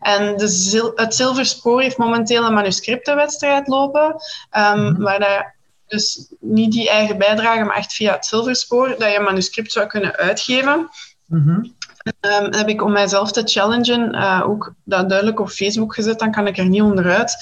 en 0.00 0.36
de 0.36 0.48
zil 0.48 0.92
het 0.94 1.14
Zilverspoor 1.14 1.82
heeft 1.82 1.98
momenteel 1.98 2.44
een 2.44 2.54
manuscriptenwedstrijd 2.54 3.68
lopen, 3.68 4.16
um, 4.56 4.98
waar 4.98 5.18
dat 5.18 5.44
dus 5.86 6.32
niet 6.40 6.72
die 6.72 6.90
eigen 6.90 7.18
bijdrage, 7.18 7.64
maar 7.64 7.76
echt 7.76 7.92
via 7.92 8.12
het 8.12 8.26
Zilverspoor, 8.26 8.88
dat 8.88 9.10
je 9.10 9.16
een 9.16 9.22
manuscript 9.22 9.72
zou 9.72 9.86
kunnen 9.86 10.16
uitgeven. 10.16 10.88
Mm 11.26 11.42
-hmm. 11.42 11.74
Um, 12.20 12.54
heb 12.54 12.68
ik 12.68 12.82
om 12.82 12.92
mijzelf 12.92 13.32
te 13.32 13.42
challengen 13.44 14.14
uh, 14.14 14.42
ook 14.46 14.74
dat 14.84 15.08
duidelijk 15.08 15.40
op 15.40 15.48
Facebook 15.48 15.94
gezet, 15.94 16.18
dan 16.18 16.32
kan 16.32 16.46
ik 16.46 16.58
er 16.58 16.66
niet 16.66 16.82
onderuit. 16.82 17.36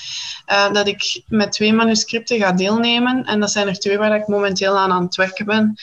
Uh, 0.52 0.72
dat 0.72 0.86
ik 0.86 1.22
met 1.26 1.52
twee 1.52 1.72
manuscripten 1.72 2.38
ga 2.38 2.52
deelnemen. 2.52 3.24
En 3.24 3.40
dat 3.40 3.50
zijn 3.50 3.68
er 3.68 3.78
twee 3.78 3.98
waar 3.98 4.14
ik 4.14 4.26
momenteel 4.26 4.78
aan 4.78 4.92
aan 4.92 5.04
het 5.04 5.16
werken 5.16 5.46
ben. 5.46 5.74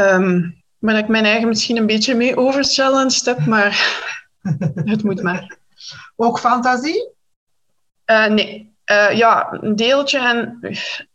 Um, 0.00 0.64
maar 0.78 0.94
dat 0.94 1.02
ik 1.02 1.08
mijn 1.08 1.24
eigen 1.24 1.48
misschien 1.48 1.76
een 1.76 1.86
beetje 1.86 2.14
mee 2.14 2.36
overchallenged 2.36 3.24
heb, 3.24 3.46
maar 3.46 4.02
het 4.92 5.02
moet 5.02 5.22
maar. 5.22 5.56
Ook 6.16 6.38
fantasie? 6.38 7.08
Uh, 8.06 8.26
nee. 8.26 8.74
ja, 9.12 9.48
een 9.60 9.76
deeltje, 9.76 10.18
en, 10.18 10.58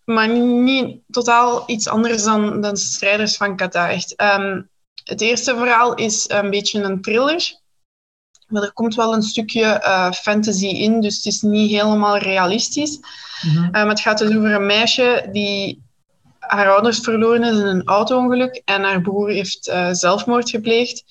maar 0.04 0.30
niet 0.30 1.00
totaal 1.10 1.64
iets 1.66 1.88
anders 1.88 2.24
dan, 2.24 2.62
dan 2.62 2.78
Strijders 2.78 3.38
van 3.38 3.56
Kata. 3.56 3.90
Echt. 3.90 4.22
Um, 4.22 4.70
het 5.04 5.22
eerste 5.22 5.56
verhaal 5.56 5.94
is 5.94 6.30
een 6.30 6.50
beetje 6.50 6.84
een 6.84 7.02
thriller. 7.02 7.60
Maar 8.48 8.64
er 8.64 8.74
komt 8.74 8.96
wel 8.96 9.14
een 9.14 9.22
stukje 9.22 9.62
uh, 9.62 10.12
fantasy 10.12 10.68
in, 10.68 11.02
dus 11.02 11.16
het 11.16 11.26
is 11.26 11.42
niet 11.42 11.72
helemaal 11.72 12.18
realistisch. 12.18 12.98
Mm 13.42 13.56
-hmm. 13.56 13.76
um, 13.76 13.90
het 13.90 14.00
gaat 14.00 14.18
dus 14.18 14.36
over 14.36 14.54
een 14.54 14.66
meisje 14.66 15.30
die 15.32 15.84
haar 16.52 16.70
ouders 16.70 17.00
verloren 17.00 17.44
is 17.44 17.60
in 17.60 17.66
een 17.66 17.86
auto-ongeluk 17.86 18.62
en 18.66 18.84
haar 18.84 19.02
broer 19.02 19.30
heeft 19.30 19.68
uh, 19.68 19.88
zelfmoord 19.92 20.50
gepleegd. 20.50 21.04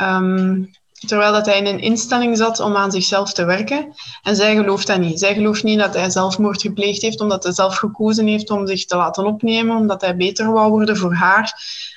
Um, 0.00 0.70
terwijl 1.06 1.32
dat 1.32 1.46
hij 1.46 1.58
in 1.58 1.66
een 1.66 1.80
instelling 1.80 2.36
zat 2.36 2.60
om 2.60 2.76
aan 2.76 2.90
zichzelf 2.90 3.32
te 3.32 3.44
werken. 3.44 3.94
En 4.22 4.36
zij 4.36 4.56
gelooft 4.56 4.86
dat 4.86 4.98
niet. 4.98 5.18
Zij 5.18 5.34
gelooft 5.34 5.62
niet 5.62 5.78
dat 5.78 5.94
hij 5.94 6.10
zelfmoord 6.10 6.60
gepleegd 6.60 7.02
heeft, 7.02 7.20
omdat 7.20 7.42
hij 7.42 7.52
zelf 7.52 7.76
gekozen 7.76 8.26
heeft 8.26 8.50
om 8.50 8.66
zich 8.66 8.84
te 8.84 8.96
laten 8.96 9.26
opnemen, 9.26 9.76
omdat 9.76 10.00
hij 10.00 10.16
beter 10.16 10.52
wou 10.52 10.70
worden 10.70 10.96
voor 10.96 11.14
haar. 11.14 11.52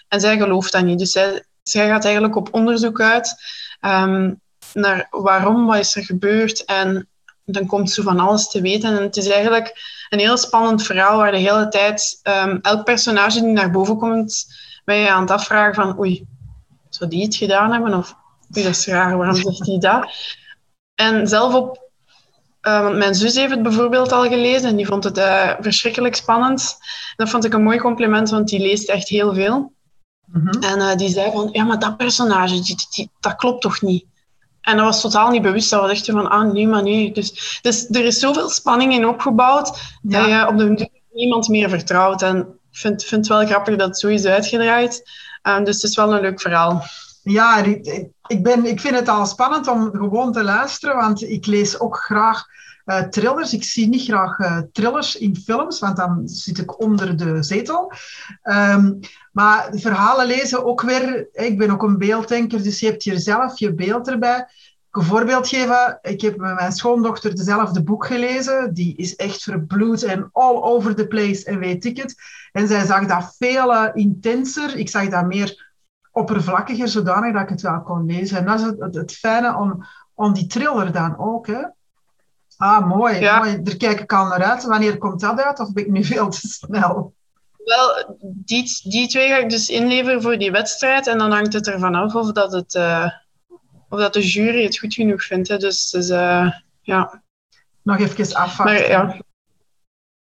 En 0.08 0.20
zij 0.20 0.38
gelooft 0.38 0.72
dat 0.72 0.84
niet. 0.84 1.00
Dus 1.00 1.12
zij, 1.12 1.46
zij 1.64 1.88
gaat 1.88 2.04
eigenlijk 2.04 2.36
op 2.36 2.50
onderzoek 2.52 3.02
uit 3.02 3.36
um, 3.82 4.42
naar 4.74 5.08
waarom, 5.10 5.66
wat 5.66 5.78
is 5.78 5.96
er 5.96 6.04
gebeurd. 6.04 6.66
En 6.66 7.10
dan 7.46 7.66
komt 7.66 7.92
ze 7.92 8.02
van 8.02 8.20
alles 8.20 8.50
te 8.50 8.62
weten. 8.62 8.98
En 8.98 9.04
het 9.04 9.18
is 9.18 9.28
eigenlijk 9.28 9.74
een 10.12 10.19
heel 10.19 10.38
spannend 10.38 10.84
verhaal 10.84 11.17
waar 11.17 11.32
de 11.32 11.38
hele 11.38 11.67
tijd 11.67 12.19
um, 12.24 12.60
elk 12.62 12.84
personage 12.84 13.41
die 13.41 13.52
naar 13.52 13.71
boven 13.71 13.97
komt, 13.97 14.45
ben 14.86 14.95
je 14.95 15.10
aan 15.10 15.21
het 15.21 15.32
afvragen 15.32 15.76
van 15.76 16.00
oei, 16.00 16.26
zou 16.89 17.10
die 17.10 17.24
het 17.24 17.36
gedaan 17.36 17.71
hebben? 17.71 17.93
Of 17.93 18.15
oei, 18.56 18.63
dat 18.65 18.76
is 18.76 18.88
raar, 18.88 19.17
waarom 19.17 19.36
zegt 19.36 19.65
hij 19.65 19.78
dat? 19.80 20.13
En 20.95 21.28
zelf 21.28 21.54
op 21.54 21.89
uh, 22.62 22.82
want 22.82 22.97
mijn 22.97 23.15
zus 23.15 23.36
heeft 23.36 23.52
het 23.52 23.63
bijvoorbeeld 23.63 24.12
al 24.12 24.28
gelezen 24.28 24.69
en 24.69 24.76
die 24.76 24.86
vond 24.86 25.04
het 25.04 25.17
uh, 25.17 25.54
verschrikkelijk 25.60 26.15
spannend. 26.15 26.78
Dat 27.15 27.30
vond 27.30 27.45
ik 27.45 27.54
een 27.54 27.63
mooi 27.63 27.80
compliment, 27.80 28.30
want 28.30 28.47
die 28.47 28.60
leest 28.60 28.89
echt 28.89 29.08
heel 29.08 29.34
veel. 29.34 29.74
Mm 30.26 30.47
-hmm. 30.47 30.62
En 30.62 30.80
uh, 30.80 30.95
die 30.95 31.10
zei 31.10 31.32
van, 31.32 31.50
ja, 31.52 31.63
maar 31.63 31.80
dat 31.80 31.97
personage, 31.97 32.62
die, 32.62 32.76
die, 32.91 33.10
dat 33.19 33.36
klopt 33.36 33.62
toch 33.62 33.82
niet? 33.82 34.06
En 34.62 34.78
dat 34.78 34.86
was 34.86 35.02
totaal 35.02 35.30
niet 35.30 35.41
bewust. 35.41 35.69
Dat 35.69 35.82
was 35.82 35.91
echt 35.91 36.06
van, 36.06 36.30
ah, 36.30 36.52
nee, 36.52 36.67
maar 36.67 36.84
nee. 36.84 37.12
Dus, 37.13 37.60
dus 37.62 37.88
er 37.89 38.06
is 38.06 38.19
zoveel 38.19 38.50
spanning 38.50 38.93
in 38.93 39.08
opgebouwd, 39.08 39.80
ja. 40.02 40.19
dat 40.19 40.30
je 40.30 40.47
op 40.47 40.58
de 40.58 40.76
duur 40.76 40.89
niemand 41.12 41.47
meer 41.47 41.69
vertrouwt. 41.69 42.21
En 42.21 42.38
ik 42.38 42.78
vind, 42.78 43.04
vind 43.04 43.28
het 43.28 43.38
wel 43.38 43.47
grappig 43.47 43.76
dat 43.76 43.88
het 43.88 44.00
zo 44.00 44.08
is 44.08 44.26
uitgedraaid. 44.26 45.10
Uh, 45.43 45.63
dus 45.63 45.76
het 45.76 45.84
is 45.84 45.95
wel 45.95 46.13
een 46.13 46.21
leuk 46.21 46.41
verhaal. 46.41 46.84
Ja, 47.24 47.58
ik, 48.28 48.43
ben, 48.43 48.65
ik 48.65 48.82
vind 48.82 48.95
het 48.95 49.10
al 49.10 49.26
spannend 49.26 49.67
om 49.67 49.89
gewoon 49.91 50.32
te 50.32 50.43
luisteren, 50.43 50.95
want 50.95 51.21
ik 51.21 51.45
lees 51.45 51.80
ook 51.80 51.97
graag 51.97 52.45
uh, 52.86 53.00
thrillers. 53.00 53.54
Ik 53.54 53.63
zie 53.63 53.88
niet 53.88 54.04
graag 54.04 54.39
uh, 54.39 54.58
thrillers 54.72 55.15
in 55.15 55.36
films, 55.36 55.80
want 55.80 55.98
dan 55.98 56.22
zit 56.26 56.58
ik 56.58 56.82
onder 56.82 57.17
de 57.17 57.44
zetel. 57.44 57.91
Um, 58.44 59.00
maar 59.32 59.70
verhalen 59.72 60.28
lezen 60.28 60.65
ook 60.65 60.82
weer. 60.82 61.28
Ik 61.32 61.58
ben 61.58 61.72
ook 61.72 61.84
een 61.84 61.98
beelddenker, 61.98 62.63
dus 62.63 62.80
je 62.80 62.86
hebt 62.86 63.04
hier 63.04 63.20
zelf 63.20 63.60
je 63.60 63.74
beeld 63.74 64.08
erbij. 64.08 64.48
Ik 64.91 64.98
een 64.98 65.04
voorbeeld 65.04 65.48
geven. 65.48 66.00
Ik 66.02 66.22
heb 66.22 66.38
met 66.38 66.56
mijn 66.56 66.72
schoondochter 66.72 67.36
dezelfde 67.36 67.84
boek 67.84 68.06
gelezen. 68.06 68.74
Die 68.74 68.96
is 68.96 69.15
echt 69.15 69.44
verbloed 69.44 70.04
en 70.04 70.30
all 70.32 70.62
over 70.62 70.96
the 70.96 71.08
place 71.08 71.46
en 71.46 71.60
weet 71.60 71.86
ik 71.86 71.98
het. 71.98 72.15
En 72.52 72.67
zij 72.67 72.86
zag 72.86 73.06
dat 73.06 73.36
veel 73.39 73.74
uh, 73.74 73.89
intenser. 73.94 74.78
Ik 74.78 74.89
zag 74.89 75.10
dat 75.10 75.26
meer 75.26 75.74
oppervlakkiger, 76.12 76.88
zodanig 76.88 77.34
dat 77.34 77.41
ik 77.41 77.50
het 77.50 77.62
wel 77.62 77.82
kon 77.82 78.06
lezen. 78.06 78.38
En 78.38 78.46
dat 78.46 78.60
is 78.60 78.65
het, 78.65 78.80
het, 78.80 78.96
het 78.96 79.12
fijne 79.12 79.58
om, 79.58 79.86
om 80.13 80.34
die 80.34 80.48
thriller 80.48 80.91
dan 80.91 81.17
ook. 81.17 81.48
Hè. 81.48 81.62
Ah, 82.62 82.88
mooi, 82.88 83.19
Ja. 83.19 83.38
mooi. 83.38 83.62
Daar 83.62 83.76
kijk 83.76 84.00
ik 84.00 84.13
al 84.13 84.26
naar 84.26 84.43
uit. 84.43 84.63
Wanneer 84.63 84.97
komt 84.97 85.19
dat 85.19 85.41
uit? 85.41 85.60
Of 85.60 85.74
ben 85.74 85.84
ik 85.84 85.91
nu 85.91 86.04
veel 86.04 86.30
te 86.30 86.47
snel? 86.47 87.13
Wel, 87.65 88.17
die, 88.21 88.80
die 88.84 89.08
twee 89.08 89.28
ga 89.28 89.38
ik 89.38 89.50
dus 89.50 89.69
inleveren 89.69 90.21
voor 90.21 90.38
die 90.38 90.52
wedstrijd. 90.52 91.08
En 91.08 91.17
dan 91.17 91.32
hangt 91.32 91.54
het 91.54 91.67
ervan 91.67 91.95
af 91.95 92.15
of 92.15 92.32
dat, 92.32 92.52
het, 92.52 92.74
uh, 92.74 93.12
of 93.89 94.00
dat 94.00 94.13
de 94.13 94.28
jury 94.28 94.63
het 94.63 94.80
goed 94.80 94.93
genoeg 94.93 95.24
vindt. 95.24 95.47
Hè. 95.47 95.58
Dus, 95.58 95.89
dus 95.89 96.10
uh, 96.10 96.52
ja. 96.82 97.24
Nog 97.84 98.00
even 98.00 98.36
afwachten. 98.36 98.63
Maar, 98.65 98.89
ja. 98.89 99.21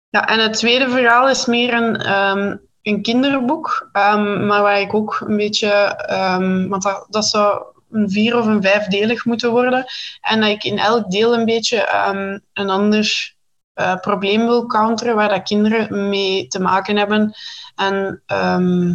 ja, 0.09 0.27
en 0.27 0.39
het 0.39 0.53
tweede 0.53 0.89
verhaal 0.89 1.29
is 1.29 1.45
meer 1.45 1.73
een, 1.73 2.11
um, 2.11 2.61
een 2.81 3.01
kinderboek. 3.01 3.89
Um, 3.93 4.45
maar 4.45 4.61
waar 4.61 4.79
ik 4.79 4.93
ook 4.93 5.23
een 5.27 5.37
beetje... 5.37 5.99
Um, 6.11 6.69
want 6.69 6.83
dat, 6.83 7.07
dat 7.09 7.25
zou 7.25 7.63
een 7.91 8.09
vier 8.09 8.37
of 8.37 8.45
een 8.45 8.61
vijfdelig 8.61 9.25
moeten 9.25 9.51
worden. 9.51 9.85
En 10.21 10.39
dat 10.41 10.49
ik 10.49 10.63
in 10.63 10.77
elk 10.77 11.11
deel 11.11 11.33
een 11.33 11.45
beetje 11.45 11.77
ehm, 11.77 12.39
een 12.53 12.69
ander 12.69 13.33
uh, 13.75 13.95
probleem 13.95 14.45
wil 14.45 14.65
counteren 14.65 15.15
waar 15.15 15.29
dat 15.29 15.43
kinderen 15.43 16.09
mee 16.09 16.47
te 16.47 16.59
maken 16.59 16.97
hebben. 16.97 17.33
En 17.75 18.21
ehm, 18.25 18.93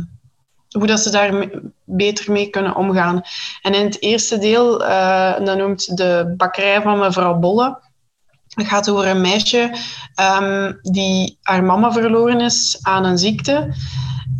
hoe 0.79 0.87
dat 0.87 1.01
ze 1.01 1.11
daar 1.11 1.51
beter 1.85 2.33
mee 2.33 2.51
kunnen 2.51 2.75
omgaan. 2.75 3.23
En 3.63 3.75
in 3.75 3.85
het 3.85 4.03
eerste 4.03 4.39
deel, 4.39 4.83
uh, 4.83 5.39
dat 5.45 5.57
noemt 5.57 5.97
de 5.97 6.35
bakkerij 6.37 6.83
van 6.83 6.99
mevrouw 6.99 7.35
Bolle. 7.35 7.79
Het 8.57 8.67
gaat 8.67 8.91
over 8.91 9.07
een 9.07 9.21
meisje 9.21 9.71
um, 10.41 10.79
die 10.83 11.39
haar 11.43 11.65
mama 11.65 11.93
verloren 11.93 12.41
is 12.41 12.79
aan 12.83 13.05
een 13.05 13.19
ziekte. 13.19 13.75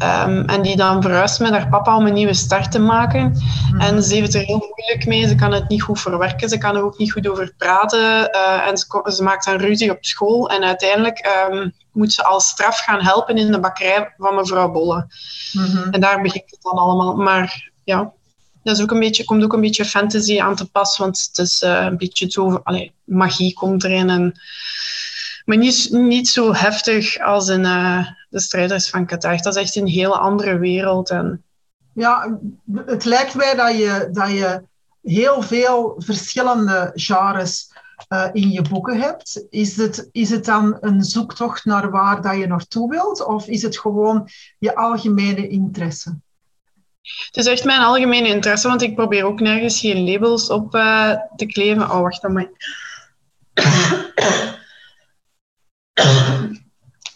Um, 0.03 0.45
en 0.45 0.63
die 0.63 0.77
dan 0.77 1.03
verhuist 1.03 1.41
met 1.41 1.51
haar 1.51 1.69
papa 1.69 1.97
om 1.97 2.07
een 2.07 2.15
nieuwe 2.15 2.35
start 2.35 2.73
te 2.73 2.79
maken. 2.79 3.31
Mhm. 3.71 3.81
En 3.81 4.03
ze 4.03 4.15
heeft 4.15 4.35
er 4.35 4.41
heel 4.41 4.73
moeilijk 4.77 5.07
mee. 5.07 5.29
Ze 5.29 5.35
kan 5.35 5.53
het 5.53 5.69
niet 5.69 5.83
goed 5.83 6.01
verwerken. 6.01 6.49
Ze 6.49 6.59
kan 6.59 6.77
er 6.77 6.85
ook 6.85 6.99
niet 6.99 7.13
goed 7.13 7.29
over 7.29 7.55
praten. 7.57 8.31
Uh, 8.35 8.69
en 8.69 8.77
ze, 8.77 9.03
ze, 9.15 9.23
maakt 9.23 9.45
dan 9.45 9.57
ruzie 9.57 9.91
op 9.91 10.05
school. 10.05 10.49
En 10.49 10.65
uiteindelijk 10.65 11.47
um, 11.51 11.73
moet 11.93 12.13
ze 12.13 12.25
als 12.25 12.47
straf 12.47 12.79
gaan 12.79 13.01
helpen 13.01 13.37
in 13.37 13.53
de 13.53 13.61
bakkerij 13.61 14.15
van 14.19 14.35
mevrouw 14.35 14.71
Bolle. 14.71 15.07
Mm 15.53 15.87
En 15.91 16.01
daar 16.01 16.23
begint 16.23 16.51
het 16.51 16.63
dan 16.63 16.79
allemaal. 16.79 17.17
Maar 17.17 17.71
ja, 17.85 18.13
dat 18.67 18.77
is 18.77 18.83
ook 18.83 18.91
een 18.91 19.01
beetje, 19.01 19.25
komt 19.25 19.45
ook 19.45 19.53
een 19.53 19.61
beetje 19.61 19.85
fantasy 19.85 20.41
aan 20.41 20.57
te 20.57 20.71
pas. 20.71 20.99
Want 20.99 21.27
het 21.29 21.39
is 21.39 21.63
uh, 21.63 21.85
een 21.85 21.97
beetje 21.97 22.31
zo... 22.31 22.63
Magie 23.05 23.55
komt 23.55 23.85
erin. 23.85 24.11
En, 24.11 24.41
maar 25.45 25.57
niet, 25.57 25.89
niet 25.91 26.29
zo 26.29 26.55
heftig 26.55 27.19
als 27.19 27.49
in... 27.49 27.65
Uh, 27.65 28.07
de 28.31 28.41
strijders 28.41 28.91
van 28.91 29.07
Qatar. 29.07 29.43
Dat 29.43 29.57
is 29.57 29.63
echt 29.63 29.77
een 29.77 29.87
hele 29.87 30.19
andere 30.19 30.59
wereld. 30.59 31.11
En... 31.11 31.45
Ja, 31.93 32.39
het 32.75 33.05
lijkt 33.05 33.35
mij 33.35 33.55
dat 33.55 33.77
je, 33.77 34.09
dat 34.13 34.31
je 34.31 34.63
heel 35.03 35.43
veel 35.43 35.95
verschillende 35.99 36.91
genres 36.95 37.73
uh, 38.09 38.29
in 38.33 38.51
je 38.51 38.63
boeken 38.63 39.01
hebt. 39.01 39.47
Is 39.51 39.77
het, 39.77 40.09
is 40.13 40.31
het 40.31 40.45
dan 40.45 40.77
een 40.81 41.03
zoektocht 41.05 41.65
naar 41.65 41.91
waar 41.91 42.23
dat 42.23 42.39
je 42.39 42.47
naartoe 42.47 42.91
wilt? 42.91 43.27
Of 43.27 43.47
is 43.47 43.63
het 43.63 43.79
gewoon 43.79 44.29
je 44.59 44.77
algemene 44.77 45.49
interesse? 45.49 46.19
Het 47.27 47.37
is 47.37 47.47
echt 47.47 47.65
mijn 47.65 47.81
algemene 47.81 48.29
interesse, 48.29 48.69
want 48.69 48.83
ik 48.83 48.95
probeer 48.95 49.25
ook 49.25 49.41
nergens 49.41 49.81
geen 49.81 50.11
labels 50.11 50.51
op 50.51 50.75
uh, 50.75 51.13
te 51.37 51.47
kleven. 51.47 51.83
Oh, 51.83 52.01
wacht 52.01 52.23
dan 52.23 52.33
maar. 52.33 52.51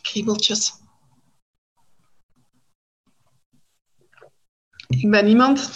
Kriebeltjes. 0.03 0.73
Ik 4.87 5.11
ben 5.11 5.29
iemand 5.29 5.71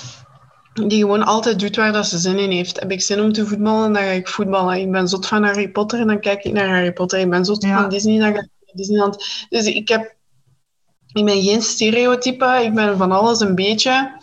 die 0.75 1.01
gewoon 1.01 1.23
altijd 1.23 1.59
doet 1.59 1.77
waar 1.77 1.93
dat 1.93 2.07
ze 2.07 2.19
zin 2.19 2.39
in 2.39 2.51
heeft. 2.51 2.81
Heb 2.81 2.91
ik 2.91 3.03
zin 3.03 3.21
om 3.21 3.33
te 3.33 3.47
voetballen, 3.47 3.93
dan 3.93 4.03
ga 4.03 4.09
ik 4.09 4.29
voetballen. 4.29 4.81
Ik 4.81 4.91
ben 4.91 5.09
zot 5.09 5.27
van 5.27 5.45
Harry 5.45 5.69
Potter 5.69 6.01
en 6.01 6.07
dan 6.07 6.21
kijk 6.21 6.45
ik 6.45 6.53
naar 6.53 6.69
Harry 6.69 6.93
Potter. 6.93 7.19
Ik 7.19 7.31
ben 7.31 7.45
zot 7.45 7.67
van 7.67 7.89
Disney, 7.89 8.19
dan 8.19 8.33
ga 8.35 8.41
ik 8.41 8.49
naar 8.61 8.75
Disneyland. 8.75 9.47
Dus 9.49 9.67
ik, 9.67 9.89
heb, 9.89 10.15
ik 11.15 11.25
ben 11.25 11.43
geen 11.43 11.63
stereotype. 11.63 12.61
Ik 12.65 12.75
ben 12.75 12.97
van 12.97 13.13
alles 13.13 13.41
een 13.41 13.55
beetje. 13.55 14.21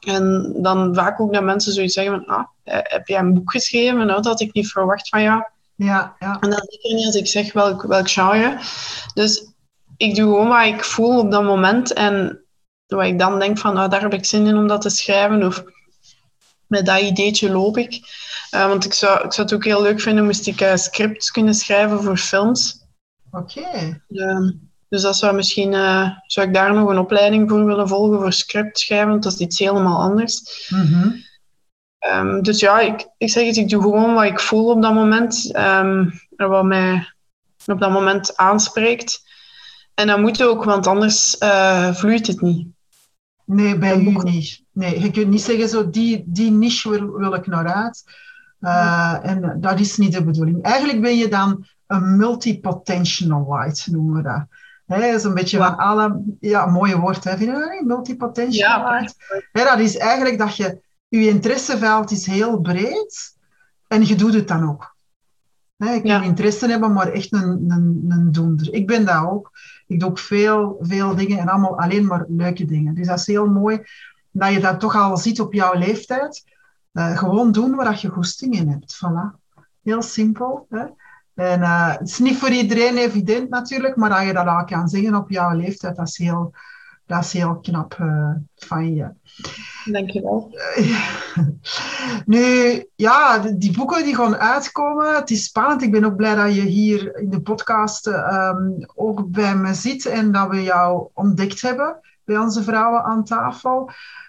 En 0.00 0.52
dan 0.56 0.94
vaak 0.94 1.20
ook 1.20 1.32
dat 1.32 1.42
mensen 1.42 1.72
zoiets 1.72 1.94
zeggen 1.94 2.24
van, 2.24 2.36
ah, 2.36 2.44
eh, 2.62 2.78
heb 2.82 3.08
jij 3.08 3.18
een 3.18 3.34
boek 3.34 3.50
geschreven? 3.50 3.96
Nou, 3.96 4.08
dat 4.08 4.24
had 4.24 4.40
ik 4.40 4.52
niet 4.52 4.70
verwacht 4.70 5.08
van 5.08 5.22
jou. 5.22 5.42
Ja, 5.74 6.16
ja. 6.18 6.36
En 6.40 6.50
dan 6.50 6.66
zeker 6.68 6.94
niet 6.94 7.06
als 7.06 7.14
ik 7.14 7.26
zeg 7.26 7.52
welk, 7.52 7.82
welk 7.82 8.10
genre. 8.10 8.58
Dus 9.14 9.52
ik 9.96 10.14
doe 10.14 10.24
gewoon 10.24 10.48
wat 10.48 10.64
ik 10.64 10.84
voel 10.84 11.18
op 11.18 11.30
dat 11.30 11.42
moment. 11.42 11.92
En 11.92 12.44
waar 12.86 13.06
ik 13.06 13.18
dan 13.18 13.38
denk 13.38 13.58
van, 13.58 13.74
nou, 13.74 13.88
daar 13.88 14.00
heb 14.00 14.14
ik 14.14 14.24
zin 14.24 14.46
in 14.46 14.56
om 14.56 14.66
dat 14.66 14.80
te 14.80 14.90
schrijven. 14.90 15.46
Of 15.46 15.62
met 16.66 16.86
dat 16.86 17.00
ideetje 17.00 17.50
loop 17.50 17.78
ik. 17.78 18.00
Uh, 18.54 18.66
want 18.66 18.84
ik 18.84 18.92
zou, 18.92 19.24
ik 19.24 19.32
zou 19.32 19.46
het 19.46 19.56
ook 19.56 19.64
heel 19.64 19.82
leuk 19.82 20.00
vinden, 20.00 20.24
moest 20.24 20.46
ik 20.46 20.60
uh, 20.60 20.74
scripts 20.74 21.30
kunnen 21.30 21.54
schrijven 21.54 22.02
voor 22.02 22.16
films. 22.16 22.84
Oké. 23.30 23.58
Okay. 23.58 24.02
Uh, 24.08 24.50
dus 24.90 25.02
dat 25.02 25.16
zou 25.16 25.34
misschien, 25.34 25.74
eh, 25.74 26.10
zou 26.26 26.46
ik 26.46 26.54
daar 26.54 26.74
nog 26.74 26.88
een 26.88 26.98
opleiding 26.98 27.50
voor 27.50 27.64
willen 27.64 27.88
volgen 27.88 28.18
voor 28.18 28.32
script 28.32 28.78
schrijven, 28.78 29.08
want 29.08 29.22
dat 29.22 29.32
is 29.32 29.38
iets 29.38 29.58
helemaal 29.58 30.00
anders. 30.00 30.68
Mm 30.68 30.80
-hmm. 30.80 31.24
um, 32.12 32.42
dus 32.42 32.60
ja, 32.60 32.80
ik, 32.80 33.08
ik 33.18 33.30
zeg 33.30 33.46
het, 33.46 33.56
ik 33.56 33.68
doe 33.68 33.82
gewoon 33.82 34.14
wat 34.14 34.24
ik 34.24 34.40
voel 34.40 34.70
op 34.70 34.82
dat 34.82 34.94
moment. 34.94 35.56
Um, 35.56 36.20
en 36.36 36.48
wat 36.48 36.64
mij 36.64 37.12
op 37.66 37.80
dat 37.80 37.90
moment 37.90 38.36
aanspreekt. 38.36 39.28
En 39.94 40.06
dat 40.06 40.20
moet 40.20 40.42
ook, 40.42 40.64
want 40.64 40.86
anders 40.86 41.36
vloeit 41.92 42.26
het 42.26 42.40
niet. 42.40 42.66
Nee, 43.44 43.78
bij 43.78 43.98
u 43.98 44.22
niet. 44.22 44.62
Nee, 44.72 45.00
je 45.00 45.10
kunt 45.10 45.28
niet 45.28 45.42
zeggen, 45.42 45.68
zo, 45.68 45.90
die, 45.90 46.24
die 46.26 46.50
niche 46.50 46.90
wil, 46.90 47.12
wil 47.12 47.34
ik 47.34 47.46
naar 47.46 47.74
uit. 47.74 48.04
Uh, 48.60 49.16
en 49.22 49.56
dat 49.60 49.80
is 49.80 49.96
niet 49.96 50.12
de 50.12 50.24
bedoeling. 50.24 50.62
Eigenlijk 50.62 51.00
ben 51.00 51.16
je 51.16 51.28
dan 51.28 51.66
een 51.86 52.16
multipotentialite, 52.16 53.90
noemen 53.90 54.14
we 54.14 54.22
dat. 54.22 54.46
Dat 54.98 55.14
is 55.14 55.24
een 55.24 55.34
beetje 55.34 55.58
van 55.58 55.76
alle... 55.76 56.22
Ja, 56.40 56.66
mooie 56.66 56.98
woord, 56.98 57.24
hè, 57.24 57.36
vind 57.36 57.50
je 57.50 57.58
dat 57.58 57.70
niet? 57.70 57.86
Multipotentialite. 57.86 59.14
Ja, 59.52 59.64
dat 59.64 59.78
is 59.78 59.96
eigenlijk 59.96 60.38
dat 60.38 60.56
je... 60.56 60.80
Je 61.08 61.28
interesseveld 61.28 62.10
is 62.10 62.26
heel 62.26 62.60
breed 62.60 63.36
en 63.86 64.06
je 64.06 64.14
doet 64.14 64.34
het 64.34 64.48
dan 64.48 64.68
ook. 64.68 64.94
He, 65.76 65.92
je 65.92 66.00
kunt 66.00 66.24
interesse 66.24 66.66
hebben, 66.66 66.92
maar 66.92 67.08
echt 67.08 67.32
een, 67.32 67.64
een, 67.68 68.04
een 68.08 68.32
doender. 68.32 68.72
Ik 68.72 68.86
ben 68.86 69.04
dat 69.04 69.24
ook. 69.24 69.50
Ik 69.86 70.00
doe 70.00 70.08
ook 70.08 70.18
veel, 70.18 70.76
veel 70.80 71.14
dingen 71.14 71.38
en 71.38 71.48
allemaal 71.48 71.78
alleen 71.78 72.06
maar 72.06 72.24
leuke 72.28 72.64
dingen. 72.64 72.94
Dus 72.94 73.06
dat 73.06 73.18
is 73.18 73.26
heel 73.26 73.46
mooi 73.46 73.82
dat 74.30 74.52
je 74.52 74.60
dat 74.60 74.80
toch 74.80 74.96
al 74.96 75.16
ziet 75.16 75.40
op 75.40 75.52
jouw 75.52 75.74
leeftijd. 75.74 76.44
Uh, 76.92 77.18
gewoon 77.18 77.52
doen 77.52 77.74
waar 77.74 77.98
je 78.00 78.08
goesting 78.08 78.54
in 78.54 78.68
hebt. 78.68 78.96
Voilà. 78.96 79.38
Heel 79.82 80.02
simpel. 80.02 80.66
Hè? 80.68 80.84
En 81.40 81.60
uh, 81.60 81.92
het 81.92 82.08
is 82.08 82.18
niet 82.18 82.36
voor 82.36 82.48
iedereen 82.48 82.96
evident 82.96 83.50
natuurlijk, 83.50 83.96
maar 83.96 84.10
dat 84.10 84.26
je 84.26 84.32
dat 84.32 84.46
al 84.46 84.64
kan 84.64 84.88
zeggen 84.88 85.14
op 85.14 85.30
jouw 85.30 85.56
leeftijd, 85.56 85.96
dat 85.96 86.08
is 86.08 86.18
heel, 86.18 86.54
dat 87.06 87.24
is 87.24 87.32
heel 87.32 87.56
knap 87.56 87.96
uh, 88.00 88.30
van 88.56 88.94
je. 88.94 89.08
Dankjewel. 89.84 90.58
nu, 92.26 92.84
ja, 92.96 93.38
die 93.38 93.72
boeken 93.72 94.04
die 94.04 94.14
gaan 94.14 94.36
uitkomen. 94.36 95.14
Het 95.14 95.30
is 95.30 95.44
spannend. 95.44 95.82
Ik 95.82 95.90
ben 95.90 96.04
ook 96.04 96.16
blij 96.16 96.34
dat 96.34 96.54
je 96.54 96.60
hier 96.60 97.16
in 97.16 97.30
de 97.30 97.40
podcast 97.40 98.06
um, 98.06 98.76
ook 98.94 99.30
bij 99.30 99.56
me 99.56 99.74
zit 99.74 100.06
en 100.06 100.32
dat 100.32 100.48
we 100.48 100.62
jou 100.62 101.08
ontdekt 101.14 101.62
hebben 101.62 102.00
bij 102.30 102.38
onze 102.38 102.62
vrouwen 102.62 103.02
aan 103.02 103.24
tafel. 103.24 103.80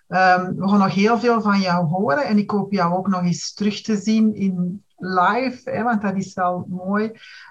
Um, 0.08 0.56
we 0.56 0.70
gaan 0.70 0.80
nog 0.80 0.94
heel 0.94 1.20
veel 1.20 1.42
van 1.42 1.60
jou 1.60 1.86
horen 1.86 2.26
en 2.26 2.38
ik 2.38 2.52
hoop 2.52 2.72
jou 2.72 2.94
ook 2.94 3.08
nog 3.08 3.22
eens 3.22 3.54
terug 3.54 3.82
te 3.82 3.96
zien 3.96 4.36
in 4.36 4.84
live, 4.98 5.84
want 5.84 6.02
dat 6.02 6.16
is 6.16 6.34
wel 6.34 6.66
mooi. 6.70 7.04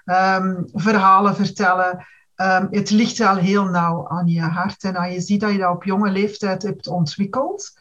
Um, 0.05 0.65
verhalen 0.73 1.35
vertellen. 1.35 2.07
Um, 2.37 2.69
het 2.71 2.91
ligt 2.91 3.19
wel 3.19 3.37
heel 3.37 3.65
nauw 3.65 4.09
aan 4.09 4.27
je 4.27 4.41
hart. 4.41 4.85
En 4.85 4.97
als 4.97 5.13
je 5.13 5.21
ziet 5.21 5.41
dat 5.41 5.53
je 5.53 5.59
dat 5.59 5.75
op 5.75 5.85
jonge 5.85 6.11
leeftijd 6.11 6.63
hebt 6.63 6.87
ontwikkeld. 6.87 7.81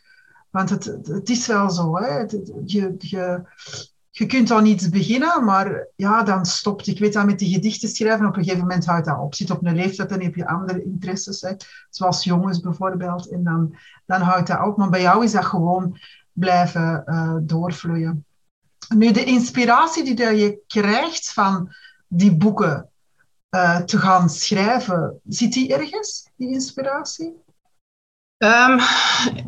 Want 0.50 0.70
het, 0.70 0.86
het 1.04 1.30
is 1.30 1.48
wel 1.48 1.70
zo. 1.70 1.98
Hè? 1.98 2.20
je, 2.66 2.96
je, 2.98 3.42
je 4.20 4.26
kunt 4.26 4.48
dan 4.48 4.66
iets 4.66 4.90
beginnen, 4.90 5.44
maar 5.44 5.88
ja, 5.96 6.24
dan 6.24 6.46
stopt. 6.46 6.88
Ik 6.88 7.00
weet 7.00 7.14
dat 7.14 7.26
met 7.26 7.40
die 7.40 7.54
gedichten 7.54 7.90
schrijven, 7.90 8.26
op 8.26 8.36
een 8.36 8.44
gegeven 8.44 8.62
moment 8.68 8.86
houdt 8.86 9.06
dat 9.06 9.20
op. 9.20 9.36
Zit 9.36 9.52
op 9.52 9.66
een 9.66 9.76
leeftijd 9.76 10.12
en 10.12 10.22
heb 10.22 10.36
je 10.36 10.48
andere 10.48 10.84
interesses, 10.84 11.42
hè? 11.42 11.52
zoals 11.90 12.24
jongens 12.24 12.60
bijvoorbeeld. 12.60 13.30
En 13.30 13.44
dan, 13.44 13.76
dan 14.06 14.22
houdt 14.22 14.48
dat 14.48 14.66
op. 14.66 14.78
Maar 14.78 14.90
bij 14.90 15.02
jou 15.02 15.24
is 15.24 15.32
dat 15.32 15.46
gewoon 15.46 15.98
blijven 16.32 17.04
uh, 17.06 17.36
doorvloeien. 17.42 18.26
Nu, 18.96 19.12
de 19.12 19.24
inspiratie 19.24 20.16
die 20.16 20.36
je 20.36 20.60
krijgt 20.68 21.34
van 21.34 21.74
die 22.08 22.36
boeken 22.36 22.90
uh, 23.56 23.78
te 23.78 23.98
gaan 23.98 24.30
schrijven, 24.30 25.20
zit 25.28 25.54
die 25.54 25.74
ergens, 25.74 26.30
die 26.36 26.50
inspiratie? 26.50 27.34
Um, 28.44 28.80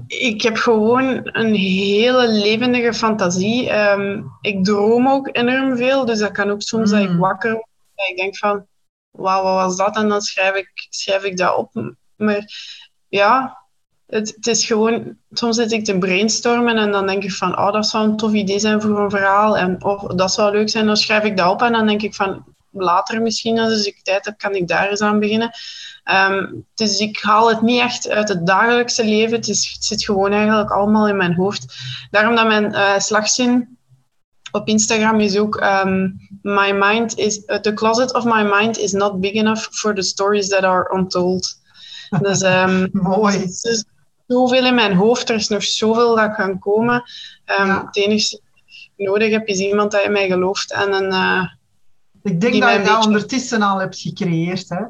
ik 0.07 0.41
heb 0.41 0.57
gewoon 0.57 1.19
een 1.23 1.53
hele 1.53 2.27
levendige 2.27 2.93
fantasie. 2.93 3.71
Um, 3.73 4.31
ik 4.41 4.63
droom 4.63 5.07
ook 5.07 5.29
enorm 5.31 5.77
veel, 5.77 6.05
dus 6.05 6.19
dat 6.19 6.31
kan 6.31 6.49
ook 6.49 6.61
soms 6.61 6.91
mm. 6.91 6.97
dat 6.97 7.09
ik 7.09 7.19
wakker 7.19 7.51
word. 7.51 7.67
Dat 7.95 8.09
ik 8.09 8.17
denk 8.17 8.37
van, 8.37 8.65
wauw, 9.11 9.43
wat 9.43 9.53
was 9.53 9.77
dat? 9.77 9.95
En 9.95 10.09
dan 10.09 10.21
schrijf 10.21 10.55
ik, 10.55 10.87
schrijf 10.89 11.23
ik 11.23 11.37
dat 11.37 11.55
op. 11.55 11.95
Maar 12.15 12.45
ja, 13.07 13.57
het, 14.07 14.33
het, 14.35 14.47
is 14.47 14.65
gewoon... 14.65 15.17
Soms 15.31 15.55
zit 15.55 15.71
ik 15.71 15.85
te 15.85 15.97
brainstormen 15.97 16.77
en 16.77 16.91
dan 16.91 17.07
denk 17.07 17.23
ik 17.23 17.31
van, 17.33 17.57
oh, 17.57 17.71
dat 17.71 17.87
zou 17.87 18.07
een 18.07 18.17
tof 18.17 18.33
idee 18.33 18.59
zijn 18.59 18.81
voor 18.81 18.99
een 18.99 19.09
verhaal. 19.09 19.57
En 19.57 19.83
oh, 19.83 20.09
dat 20.15 20.33
zou 20.33 20.51
leuk 20.51 20.69
zijn, 20.69 20.85
dan 20.85 20.97
schrijf 20.97 21.23
ik 21.23 21.37
dat 21.37 21.51
op. 21.51 21.61
En 21.61 21.71
dan 21.71 21.87
denk 21.87 22.01
ik 22.01 22.15
van, 22.15 22.45
later 22.71 23.21
misschien, 23.21 23.59
als 23.59 23.85
ik 23.85 24.03
tijd 24.03 24.25
heb, 24.25 24.37
kan 24.37 24.55
ik 24.55 24.67
daar 24.67 24.89
eens 24.89 25.01
aan 25.01 25.19
beginnen. 25.19 25.51
Um, 26.29 26.65
dus 26.75 26.99
ik 26.99 27.19
haal 27.21 27.49
het 27.49 27.61
niet 27.61 27.81
echt 27.81 28.09
uit 28.09 28.29
het 28.29 28.45
dagelijkse 28.45 29.05
leven. 29.05 29.35
Het, 29.35 29.47
is, 29.47 29.71
het 29.73 29.83
zit 29.83 30.03
gewoon 30.03 30.31
eigenlijk 30.31 30.71
allemaal 30.71 31.07
in 31.07 31.17
mijn 31.17 31.35
hoofd. 31.35 31.75
Daarom 32.11 32.35
dat 32.35 32.47
mijn 32.47 32.71
uh, 32.71 32.99
slagzin 32.99 33.77
op 34.51 34.67
Instagram 34.67 35.19
is 35.19 35.37
ook 35.37 35.61
um, 35.63 36.19
my 36.41 36.71
mind 36.71 37.17
is 37.17 37.43
uh, 37.47 37.57
the 37.57 37.73
closet 37.73 38.13
of 38.13 38.23
my 38.23 38.43
mind 38.43 38.77
is 38.77 38.91
not 38.91 39.19
big 39.19 39.33
enough 39.33 39.67
for 39.71 39.95
the 39.95 40.01
stories 40.01 40.49
that 40.49 40.63
are 40.63 40.97
untold. 40.97 41.59
Dus, 42.21 42.41
um, 42.41 42.89
Mooi. 43.15 43.39
Dus, 43.39 43.85
zoveel 44.27 44.65
in 44.65 44.75
mijn 44.75 44.93
hoofd. 44.93 45.29
Er 45.29 45.35
is 45.35 45.47
nog 45.47 45.63
zoveel 45.63 46.15
dat 46.15 46.35
kan 46.35 46.59
komen. 46.59 47.03
Um, 47.59 47.69
Het 47.69 47.97
enige 47.97 48.39
wat 48.41 48.63
ik 48.95 49.07
nodig 49.07 49.31
heb 49.31 49.47
is 49.47 49.59
iemand 49.59 49.91
dat 49.91 50.03
in 50.03 50.11
mij 50.11 50.27
gelooft. 50.27 50.71
En 50.71 50.93
een, 50.93 51.11
uh, 51.13 51.45
ik 52.23 52.41
denk 52.41 52.61
dat 52.61 52.73
je 52.73 52.81
dat 52.81 53.05
ondertussen 53.05 53.61
al 53.61 53.79
hebt 53.79 53.99
gecreëerd. 53.99 54.69
Hè? 54.69 54.83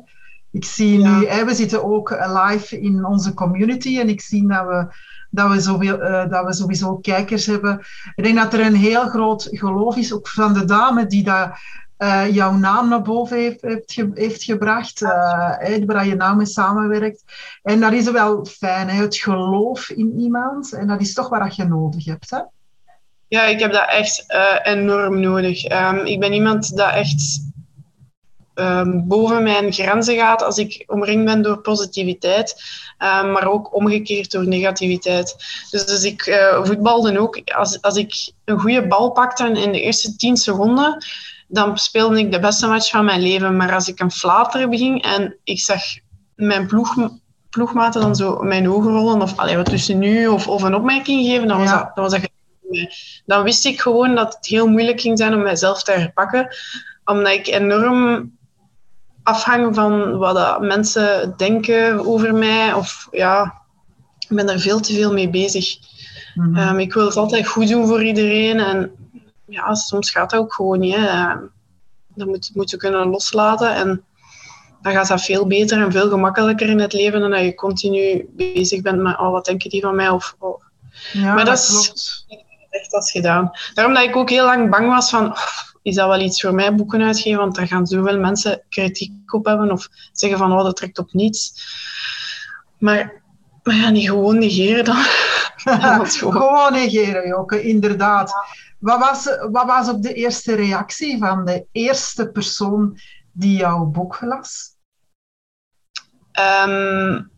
Ik 0.52 0.66
zie 0.66 0.98
nu, 0.98 1.26
hè, 1.26 1.46
we 1.46 1.54
zitten 1.54 1.84
ook 1.84 2.10
live 2.10 2.80
in 2.80 3.06
onze 3.06 3.34
community 3.34 4.00
en 4.00 4.10
ik 4.10 4.22
zie 4.22 4.48
dat 4.48 4.68
we, 4.68 4.88
dat 5.30 5.52
we, 5.52 5.60
zoveel, 5.60 6.02
uh, 6.02 6.30
dat 6.30 6.46
we 6.46 6.54
sowieso 6.54 6.96
kijkers 6.96 7.46
hebben. 7.46 7.80
Ik 8.16 8.24
denk 8.24 8.36
dat 8.36 8.54
er 8.54 8.66
een 8.66 8.76
heel 8.76 9.08
groot 9.08 9.48
geloof 9.52 9.96
is, 9.96 10.14
ook 10.14 10.28
van 10.28 10.54
de 10.54 10.66
dame 10.66 11.06
die 11.06 11.24
dat, 11.24 11.50
uh, 12.02 12.34
jouw 12.34 12.54
naam 12.54 12.90
naar 12.90 13.02
boven 13.02 13.38
heeft, 13.38 13.62
heeft, 13.62 13.94
ge, 13.94 14.12
heeft 14.14 14.44
gebracht, 14.44 15.02
uh, 15.02 15.10
waar 15.86 16.08
je 16.08 16.16
nou 16.16 16.36
mee 16.36 16.46
samenwerkt. 16.46 17.24
En 17.64 17.80
dat 17.80 17.94
is 17.94 18.12
wel 18.12 18.46
fijn, 18.46 18.90
hè, 18.90 19.02
het 19.02 19.16
geloof 19.16 19.90
in 19.90 20.20
iemand. 20.20 20.74
En 20.74 20.88
dat 20.88 21.02
is 21.02 21.14
toch 21.14 21.30
wat 21.30 21.56
je 21.56 21.66
nodig 21.66 22.06
hebt. 22.06 22.30
Hè? 22.30 22.40
Ja, 23.32 23.44
ik 23.44 23.60
heb 23.60 23.72
dat 23.72 23.90
echt 23.90 24.26
uh, 24.28 24.74
enorm 24.74 25.20
nodig. 25.20 25.72
Um, 25.72 26.06
ik 26.06 26.20
ben 26.20 26.34
iemand 26.34 26.78
dat 26.78 26.94
echt 26.94 27.42
um, 28.56 29.08
boven 29.08 29.44
mijn 29.44 29.74
grenzen 29.74 30.16
gaat 30.16 30.44
als 30.44 30.58
ik 30.58 30.84
omringd 30.88 31.26
ben 31.26 31.42
door 31.42 31.58
positiviteit, 31.58 32.64
um, 33.00 33.32
maar 33.32 33.48
ook 33.48 33.76
omgekeerd 33.76 34.32
door 34.32 34.48
negativiteit. 34.48 35.36
Dus, 35.70 35.86
dus 35.86 36.04
ik 36.04 36.26
uh, 36.26 36.64
voetbalde 36.64 37.20
ook, 37.20 37.42
als, 37.56 37.82
als 37.82 37.96
ik 37.96 38.32
een 38.46 38.60
goede 38.60 38.88
bal 38.88 39.12
pakte 39.12 39.52
in 39.52 39.72
de 39.72 39.82
eerste 39.82 40.16
tien 40.16 40.38
seconden, 40.38 41.06
dan 41.48 41.78
speelde 41.78 42.20
ik 42.20 42.32
de 42.32 42.40
beste 42.40 42.68
match 42.68 42.90
van 42.90 43.06
mijn 43.06 43.22
leven. 43.22 43.58
Maar 43.58 43.74
als 43.74 43.88
ik 43.88 44.00
een 44.00 44.12
flater 44.12 44.70
beging 44.70 45.04
en 45.04 45.38
ik 45.44 45.60
zag 45.60 45.82
mijn 46.36 46.68
ploeg, 46.68 47.10
ploegmaten 47.50 48.02
dan 48.02 48.16
zo 48.16 48.42
mijn 48.42 48.70
ogen 48.70 48.92
rollen, 48.92 49.22
of 49.22 49.38
allee, 49.38 49.56
wat 49.56 49.70
tussen 49.70 50.00
nu, 50.00 50.28
of, 50.28 50.48
of 50.48 50.62
een 50.62 50.76
opmerking 50.76 51.26
geven, 51.26 51.48
dan 51.48 51.58
was, 51.58 51.70
ja. 51.70 51.78
dat, 51.78 51.96
dan 51.96 52.04
was 52.04 52.14
dat 52.14 52.31
dan 53.26 53.44
wist 53.44 53.66
ik 53.66 53.82
gewoon 53.82 54.16
dat 54.16 54.34
het 54.34 54.48
heel 54.48 54.68
moeilijk 54.68 55.02
ging 55.02 55.18
zijn 55.18 55.34
om 55.34 55.42
mijzelf 55.42 55.84
te 55.84 55.92
herpakken. 55.92 56.48
Omdat 57.06 57.34
ik 57.34 57.48
enorm 57.48 58.32
afhang 59.24 59.76
van 59.76 60.18
wat 60.18 60.62
mensen 60.62 61.34
denken 61.38 62.06
over 62.06 62.34
mij. 62.34 62.74
Of 62.74 63.08
ja, 63.12 63.62
ik 64.20 64.36
ben 64.36 64.46
daar 64.46 64.60
veel 64.60 64.80
te 64.80 64.94
veel 64.94 65.14
mee 65.14 65.30
bezig. 65.30 65.78
Mm 66.36 66.56
-hmm. 66.56 66.68
um, 66.68 66.80
ik 66.80 66.94
wil 66.94 67.06
het 67.06 67.18
altijd 67.18 67.48
goed 67.48 67.68
doen 67.68 67.88
voor 67.88 68.04
iedereen. 68.04 68.60
En 68.60 68.92
ja, 69.46 69.76
soms 69.76 70.12
gaat 70.12 70.30
dat 70.30 70.40
ook 70.40 70.54
gewoon 70.54 70.80
niet. 70.80 70.96
Hè. 70.96 71.36
Dat 72.16 72.28
moet, 72.28 72.52
moet 72.54 72.70
je 72.70 72.78
kunnen 72.78 73.08
loslaten. 73.08 73.76
En 73.76 74.04
dan 74.82 74.94
gaat 74.94 75.08
dat 75.08 75.22
veel 75.22 75.48
beter 75.48 75.82
en 75.82 75.92
veel 75.92 76.10
gemakkelijker 76.10 76.70
in 76.70 76.80
het 76.80 76.94
leven 76.94 77.20
dan 77.20 77.32
dat 77.32 77.42
je 77.42 77.56
continu 77.56 78.30
bezig 78.32 78.82
bent 78.82 79.02
met 79.02 79.20
oh, 79.20 79.32
wat 79.32 79.46
denken 79.46 79.70
die 79.70 79.82
van 79.82 79.96
mij? 79.96 80.10
Of, 80.10 80.36
oh. 80.40 80.62
Ja, 81.14 81.34
maar 81.34 81.46
dat, 81.46 81.46
dat 81.46 81.92
is 81.96 82.26
echt 82.72 82.94
als 82.94 83.12
gedaan. 83.12 83.52
Daarom 83.74 83.94
dat 83.94 84.04
ik 84.04 84.16
ook 84.16 84.30
heel 84.30 84.46
lang 84.46 84.70
bang 84.70 84.88
was 84.88 85.10
van, 85.10 85.26
oh, 85.26 85.38
is 85.82 85.96
dat 85.96 86.08
wel 86.08 86.20
iets 86.20 86.42
voor 86.42 86.54
mij, 86.54 86.76
boeken 86.76 87.02
uitgeven? 87.02 87.40
Want 87.40 87.56
daar 87.56 87.68
gaan 87.68 87.88
zoveel 87.88 88.20
mensen 88.20 88.64
kritiek 88.70 89.34
op 89.34 89.46
hebben 89.46 89.72
of 89.72 89.88
zeggen 90.12 90.40
van, 90.40 90.52
oh, 90.52 90.64
dat 90.64 90.76
trekt 90.76 91.00
op 91.00 91.14
niets. 91.14 91.64
Maar, 92.78 93.22
maar 93.64 93.76
ja, 93.76 93.90
niet 93.90 94.10
gewoon 94.10 94.38
negeren 94.38 94.86
dan. 94.86 94.96
gewoon. 95.66 96.08
gewoon 96.10 96.74
negeren, 96.74 97.28
Joke, 97.28 97.62
inderdaad. 97.62 98.34
Wat 98.80 99.00
was, 99.00 99.26
wat 99.52 99.66
was 99.66 99.90
ook 99.90 100.02
de 100.02 100.14
eerste 100.14 100.56
reactie 100.56 101.18
van 101.18 101.46
de 101.46 101.66
eerste 101.72 102.30
persoon 102.30 103.00
die 103.32 103.58
jouw 103.58 103.86
boek 103.86 104.22
las? 104.22 104.76
Um, 106.40 107.31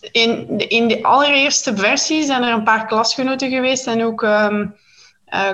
in, 0.00 0.56
de, 0.56 0.66
in 0.66 0.88
de 0.88 1.02
allereerste 1.02 1.76
versie 1.76 2.22
zijn 2.22 2.42
er 2.42 2.52
een 2.52 2.64
paar 2.64 2.86
klasgenoten 2.86 3.50
geweest 3.50 3.86
en 3.86 4.04
ook 4.04 4.22
um, 4.22 4.74
uh, 5.34 5.50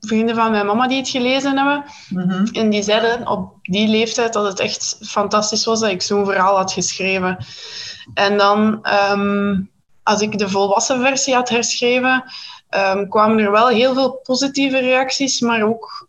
vrienden 0.00 0.34
van 0.34 0.50
mijn 0.50 0.66
mama 0.66 0.88
die 0.88 0.98
het 0.98 1.08
gelezen 1.08 1.56
hebben. 1.56 1.84
Mm 2.08 2.30
-hmm. 2.30 2.46
En 2.52 2.70
die 2.70 2.82
zeiden 2.82 3.28
op 3.28 3.54
die 3.62 3.88
leeftijd 3.88 4.32
dat 4.32 4.46
het 4.46 4.60
echt 4.60 4.98
fantastisch 5.00 5.64
was 5.64 5.80
dat 5.80 5.90
ik 5.90 6.02
zo'n 6.02 6.24
verhaal 6.24 6.56
had 6.56 6.72
geschreven. 6.72 7.46
En 8.14 8.38
dan, 8.38 8.88
um, 9.10 9.70
als 10.02 10.20
ik 10.20 10.38
de 10.38 10.48
volwassen 10.48 11.00
versie 11.00 11.34
had 11.34 11.48
herschreven, 11.48 12.24
um, 12.70 13.08
kwamen 13.08 13.38
er 13.38 13.50
wel 13.50 13.68
heel 13.68 13.94
veel 13.94 14.12
positieve 14.12 14.78
reacties, 14.78 15.40
maar 15.40 15.62
ook 15.62 16.08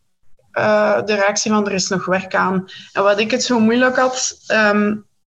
uh, 0.54 1.04
de 1.06 1.14
reactie 1.14 1.52
van 1.52 1.66
er 1.66 1.74
is 1.74 1.88
nog 1.88 2.06
werk 2.06 2.36
aan. 2.36 2.66
En 2.94 3.04
wat 3.04 3.20
ik 3.20 3.32
het 3.32 3.44
zo 3.44 3.60
moeilijk 3.60 3.98
had, 3.98 4.38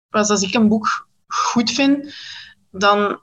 was 0.10 0.30
als 0.30 0.42
ik 0.42 0.54
een 0.54 0.68
boek 0.68 1.08
goed 1.30 1.72
vind, 1.72 2.14
dan 2.72 3.20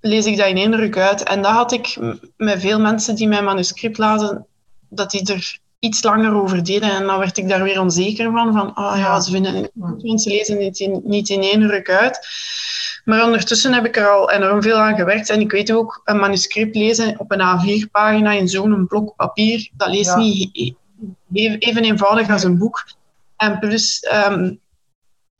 lees 0.00 0.26
ik 0.26 0.36
dat 0.36 0.46
in 0.46 0.56
één 0.56 0.76
ruk 0.76 0.96
uit. 0.96 1.22
En 1.22 1.42
dat 1.42 1.52
had 1.52 1.72
ik 1.72 1.98
met 2.36 2.60
veel 2.60 2.80
mensen 2.80 3.14
die 3.14 3.28
mijn 3.28 3.44
manuscript 3.44 3.98
lazen, 3.98 4.46
dat 4.88 5.10
die 5.10 5.32
er 5.32 5.58
iets 5.78 6.02
langer 6.02 6.34
over 6.34 6.64
deden. 6.64 6.90
En 6.90 7.06
dan 7.06 7.18
werd 7.18 7.36
ik 7.36 7.48
daar 7.48 7.62
weer 7.62 7.80
onzeker 7.80 8.30
van. 8.32 8.52
Van, 8.52 8.78
oh 8.78 8.94
ja, 8.96 9.20
ze 9.20 9.30
vinden 9.30 9.54
het 9.54 9.70
goed, 10.00 10.22
ze 10.22 10.30
lezen 10.30 10.64
het 10.64 10.78
in, 10.78 11.00
niet 11.04 11.28
in 11.28 11.42
één 11.42 11.68
ruk 11.68 11.90
uit. 11.90 12.28
Maar 13.04 13.24
ondertussen 13.24 13.72
heb 13.72 13.84
ik 13.84 13.96
er 13.96 14.08
al 14.08 14.30
enorm 14.30 14.62
veel 14.62 14.76
aan 14.76 14.96
gewerkt. 14.96 15.30
En 15.30 15.40
ik 15.40 15.50
weet 15.50 15.72
ook, 15.72 16.00
een 16.04 16.18
manuscript 16.18 16.76
lezen 16.76 17.18
op 17.18 17.32
een 17.32 17.40
A4-pagina 17.40 18.32
in 18.32 18.48
zo'n 18.48 18.86
blok 18.86 19.16
papier, 19.16 19.70
dat 19.76 19.88
leest 19.88 20.10
ja. 20.10 20.16
niet 20.16 20.74
even 21.58 21.84
eenvoudig 21.84 22.30
als 22.30 22.42
een 22.42 22.58
boek. 22.58 22.86
En 23.36 23.58
plus, 23.58 24.08
um, 24.28 24.60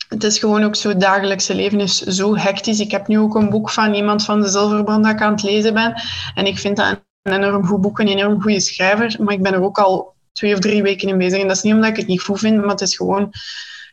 het 0.09 0.25
is 0.25 0.39
gewoon 0.39 0.65
ook 0.65 0.77
zo, 0.77 0.89
het 0.89 1.01
dagelijkse 1.01 1.55
leven 1.55 1.81
is 1.81 2.01
zo 2.01 2.37
hectisch. 2.37 2.81
Ik 2.81 2.91
heb 2.91 3.07
nu 3.07 3.19
ook 3.19 3.35
een 3.35 3.51
boek 3.51 3.71
van 3.71 3.95
iemand 3.95 4.25
van 4.25 4.41
de 4.41 4.49
Zilverbrand 4.49 5.05
dat 5.05 5.13
ik 5.13 5.23
aan 5.23 5.33
het 5.33 5.43
lezen 5.43 5.75
ben. 5.75 6.03
En 6.35 6.47
ik 6.47 6.59
vind 6.59 6.77
dat 6.77 7.01
een 7.23 7.33
enorm 7.33 7.67
goed 7.67 7.81
boek, 7.81 7.99
een 7.99 8.09
enorm 8.09 8.43
goede 8.43 8.61
schrijver. 8.61 9.17
Maar 9.21 9.35
ik 9.35 9.43
ben 9.43 9.53
er 9.53 9.63
ook 9.63 9.79
al 9.79 10.15
twee 10.33 10.55
of 10.55 10.61
drie 10.61 10.83
weken 10.83 11.09
in 11.09 11.19
bezig. 11.19 11.41
En 11.41 11.49
dat 11.49 11.57
is 11.57 11.63
niet 11.63 11.75
omdat 11.75 11.91
ik 11.91 11.97
het 11.97 12.07
niet 12.07 12.23
goed 12.23 12.39
vind, 12.39 12.57
maar 12.57 12.69
het 12.69 12.81
is 12.81 12.97
gewoon, 12.97 13.29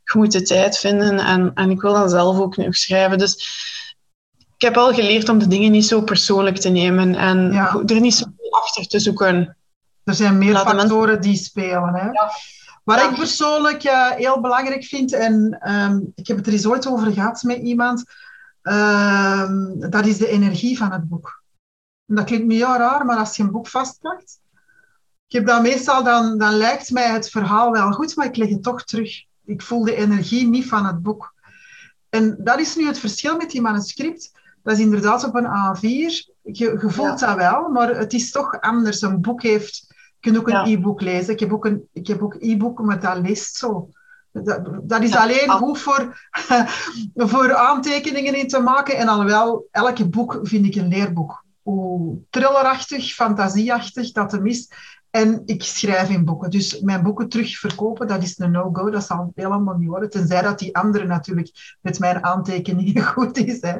je 0.03 0.17
moet 0.17 0.31
de 0.31 0.41
tijd 0.41 0.77
vinden. 0.77 1.19
En, 1.19 1.51
en 1.53 1.69
ik 1.69 1.81
wil 1.81 1.93
dan 1.93 2.09
zelf 2.09 2.39
ook 2.39 2.57
nog 2.57 2.75
schrijven. 2.75 3.17
Dus 3.17 3.35
ik 4.55 4.61
heb 4.61 4.77
al 4.77 4.93
geleerd 4.93 5.29
om 5.29 5.39
de 5.39 5.47
dingen 5.47 5.71
niet 5.71 5.85
zo 5.85 6.01
persoonlijk 6.01 6.57
te 6.57 6.69
nemen. 6.69 7.15
En 7.15 7.51
ja. 7.51 7.81
er 7.85 7.99
niet 7.99 8.15
zo 8.15 8.25
achter 8.49 8.87
te 8.87 8.99
zoeken. 8.99 9.57
Er 10.03 10.13
zijn 10.13 10.37
meer 10.37 10.53
Laat 10.53 10.69
factoren 10.69 11.13
mensen... 11.13 11.31
die 11.31 11.37
spelen. 11.37 11.93
Hè? 11.93 12.05
Ja. 12.05 12.31
Wat 12.83 13.01
ik 13.01 13.15
persoonlijk 13.15 13.83
uh, 13.83 14.09
heel 14.09 14.41
belangrijk 14.41 14.83
vind, 14.83 15.13
en 15.13 15.59
um, 15.71 16.11
ik 16.15 16.27
heb 16.27 16.37
het 16.37 16.47
er 16.47 16.53
eens 16.53 16.65
ooit 16.65 16.87
over 16.87 17.11
gehad 17.11 17.43
met 17.43 17.57
iemand, 17.57 18.03
um, 18.61 19.89
dat 19.89 20.05
is 20.05 20.17
de 20.17 20.27
energie 20.27 20.77
van 20.77 20.91
het 20.91 21.07
boek. 21.09 21.43
En 22.07 22.15
dat 22.15 22.25
klinkt 22.25 22.45
me 22.45 22.53
heel 22.53 22.75
raar, 22.75 23.05
maar 23.05 23.17
als 23.17 23.35
je 23.35 23.43
een 23.43 23.51
boek 23.51 23.67
vastpakt, 23.67 24.39
ik 25.27 25.39
heb 25.39 25.45
dan 25.45 25.61
meestal, 25.61 26.03
dan, 26.03 26.37
dan 26.37 26.53
lijkt 26.53 26.91
mij 26.91 27.07
het 27.07 27.29
verhaal 27.29 27.71
wel 27.71 27.91
goed, 27.91 28.15
maar 28.15 28.25
ik 28.25 28.35
leg 28.35 28.49
het 28.49 28.63
toch 28.63 28.83
terug. 28.83 29.23
Ik 29.45 29.61
voel 29.61 29.83
de 29.83 29.95
energie 29.95 30.47
niet 30.47 30.67
van 30.67 30.85
het 30.85 31.01
boek. 31.01 31.33
En 32.09 32.37
dat 32.39 32.59
is 32.59 32.75
nu 32.75 32.85
het 32.85 32.99
verschil 32.99 33.37
met 33.37 33.51
die 33.51 33.61
manuscript. 33.61 34.31
Dat 34.63 34.73
is 34.73 34.79
inderdaad 34.79 35.23
op 35.23 35.35
een 35.35 35.45
A4. 35.45 35.81
Je, 35.81 36.31
je 36.51 36.89
voelt 36.89 37.19
ja. 37.19 37.27
dat 37.27 37.35
wel, 37.35 37.69
maar 37.69 37.95
het 37.95 38.13
is 38.13 38.31
toch 38.31 38.61
anders. 38.61 39.01
Een 39.01 39.21
boek 39.21 39.41
heeft 39.41 39.92
kunt 40.23 40.37
ook 40.37 40.47
een 40.47 40.69
ja. 40.69 40.77
e-book 40.77 41.01
lezen. 41.01 41.33
Ik 41.33 41.39
heb 41.39 41.53
ook 41.53 41.65
een 41.65 41.87
ik 41.93 42.07
heb 42.07 42.21
ook 42.21 42.35
e-book, 42.39 42.79
maar 42.79 42.99
dat 42.99 43.17
leest 43.17 43.55
zo. 43.55 43.89
Dat, 44.31 44.69
dat 44.83 45.03
is 45.03 45.11
ja. 45.11 45.21
alleen 45.21 45.49
goed 45.49 45.79
voor, 45.79 46.29
voor 47.31 47.55
aantekeningen 47.55 48.35
in 48.35 48.47
te 48.47 48.59
maken. 48.59 48.97
En 48.97 49.05
dan 49.05 49.25
wel, 49.25 49.67
elke 49.71 50.09
boek 50.09 50.39
vind 50.43 50.65
ik 50.65 50.75
een 50.75 50.87
leerboek. 50.87 51.43
Hoe 51.61 52.17
trillerachtig, 52.29 53.13
fantasieachtig 53.13 54.11
dat 54.11 54.31
hem 54.31 54.47
is. 54.47 54.71
En 55.09 55.41
ik 55.45 55.63
schrijf 55.63 56.09
in 56.09 56.25
boeken. 56.25 56.49
Dus 56.49 56.79
mijn 56.79 57.03
boeken 57.03 57.29
terugverkopen, 57.29 58.07
dat 58.07 58.23
is 58.23 58.39
een 58.39 58.51
no-go. 58.51 58.89
Dat 58.89 59.05
zal 59.05 59.31
helemaal 59.35 59.77
niet 59.77 59.89
worden. 59.89 60.09
Tenzij 60.09 60.41
dat 60.41 60.59
die 60.59 60.75
andere 60.75 61.05
natuurlijk 61.05 61.77
met 61.81 61.99
mijn 61.99 62.23
aantekeningen 62.23 63.03
goed 63.13 63.37
is. 63.37 63.61
Hè. 63.61 63.77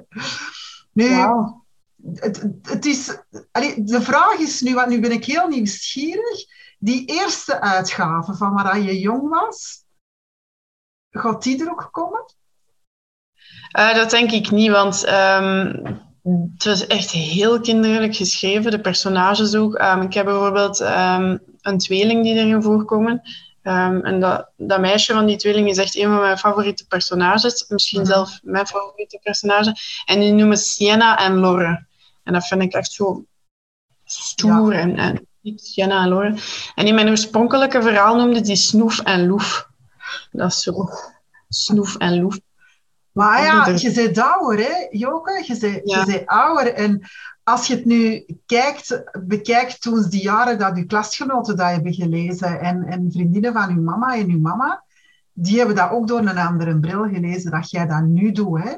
Nu, 0.92 1.16
wow 1.16 1.63
het, 2.14 2.50
het 2.62 2.86
is, 2.86 3.18
allee, 3.52 3.84
de 3.84 4.02
vraag 4.02 4.38
is 4.38 4.62
nu, 4.62 4.74
want 4.74 4.90
nu 4.90 5.00
ben 5.00 5.12
ik 5.12 5.26
heel 5.26 5.48
nieuwsgierig, 5.48 6.46
die 6.80 7.06
eerste 7.06 7.62
uitgave 7.62 8.34
van 8.34 8.54
waar 8.54 8.80
je 8.80 9.00
jong 9.00 9.30
was, 9.30 9.84
gaat 11.10 11.44
die 11.44 11.64
er 11.64 11.72
ook 11.72 11.88
komen? 11.92 12.34
Uh, 13.78 13.96
dat 13.96 14.10
denk 14.10 14.32
ik 14.32 14.52
niet, 14.52 14.72
want 14.72 15.08
um, 15.08 15.84
het 16.54 16.64
was 16.64 16.88
echt 16.88 17.12
heel 17.12 17.62
kinderlijk 17.62 18.16
geschreven, 18.16 18.72
de 18.72 18.82
personages 18.82 19.56
ook. 19.56 19.80
Um, 19.80 20.02
ik 20.02 20.14
heb 20.14 20.26
bijvoorbeeld 20.26 20.80
um, 20.80 21.42
een 21.62 21.78
tweeling 21.78 22.24
die 22.24 22.34
erin 22.34 22.62
voorkomen. 22.62 23.22
en 23.62 24.20
dat, 24.20 24.50
dat 24.58 24.80
meisje 24.80 25.14
van 25.14 25.26
die 25.26 25.38
tweeling 25.38 25.70
is 25.70 25.78
echt 25.78 25.96
een 25.96 26.04
van 26.04 26.20
mijn 26.20 26.38
favoriete 26.38 26.88
personages. 26.88 27.66
Misschien 27.68 28.00
mm 28.00 28.06
-hmm. 28.06 28.14
zelf 28.14 28.40
mijn 28.44 28.68
favoriete 28.68 29.20
personage. 29.24 29.76
En 30.06 30.20
die 30.20 30.32
noemen 30.32 30.58
Sienna 30.58 31.18
en 31.18 31.36
Lore. 31.36 31.86
En 32.24 32.34
dat 32.34 32.48
vind 32.48 32.62
ik 32.62 32.74
echt 32.74 32.92
zo 32.92 33.26
stoer 34.04 34.74
ja. 34.74 34.80
en, 34.80 34.98
en 34.98 35.28
Jenna 35.76 36.06
en. 36.06 36.38
En 36.76 36.88
in 36.88 36.96
mijn 36.96 37.10
oorspronkelijke 37.10 37.82
verhaal 37.82 38.16
noemde 38.16 38.42
die 38.42 38.56
Snoef 38.56 39.00
en 39.00 39.28
Loef. 39.28 39.70
Dat 40.32 40.52
is 40.52 40.62
zo. 40.62 40.90
Snoef 41.50 41.96
en 41.96 42.22
Loef. 42.22 42.40
Maar 43.12 43.42
ja, 43.42 43.68
je 43.68 43.92
bent 43.92 44.18
ouder, 44.18 44.66
hè, 44.66 44.88
Joke? 44.90 45.44
Je 45.46 45.58
bent, 45.58 45.82
ja. 45.90 46.00
je 46.00 46.06
bent 46.06 46.26
ouder. 46.26 46.74
En 46.74 47.02
als 47.44 47.68
je 47.68 47.76
het 47.76 47.86
nu 47.86 48.26
kijkt, 48.46 49.04
bekijkt 49.28 49.82
toen 49.82 50.10
die 50.10 50.22
jaren 50.22 50.60
dat 50.60 50.78
je 50.78 50.86
klasgenoten 50.86 51.58
dat 51.58 51.70
hebben 51.70 51.94
gelezen 51.94 52.60
en, 52.60 52.84
en 52.84 53.12
vriendinnen 53.12 53.54
van 53.54 53.70
uw 53.70 53.82
mama 53.82 54.16
en 54.16 54.30
uw 54.30 54.40
mama, 54.40 54.84
die 55.34 55.58
hebben 55.58 55.76
dat 55.76 55.92
ook 55.92 56.08
door 56.08 56.20
een 56.20 56.38
andere 56.38 56.80
bril 56.80 57.04
gelezen 57.04 57.52
dat 57.52 57.70
jij 57.70 57.88
dat 57.88 58.04
nu 58.04 58.32
doet. 58.32 58.64
Hè? 58.64 58.72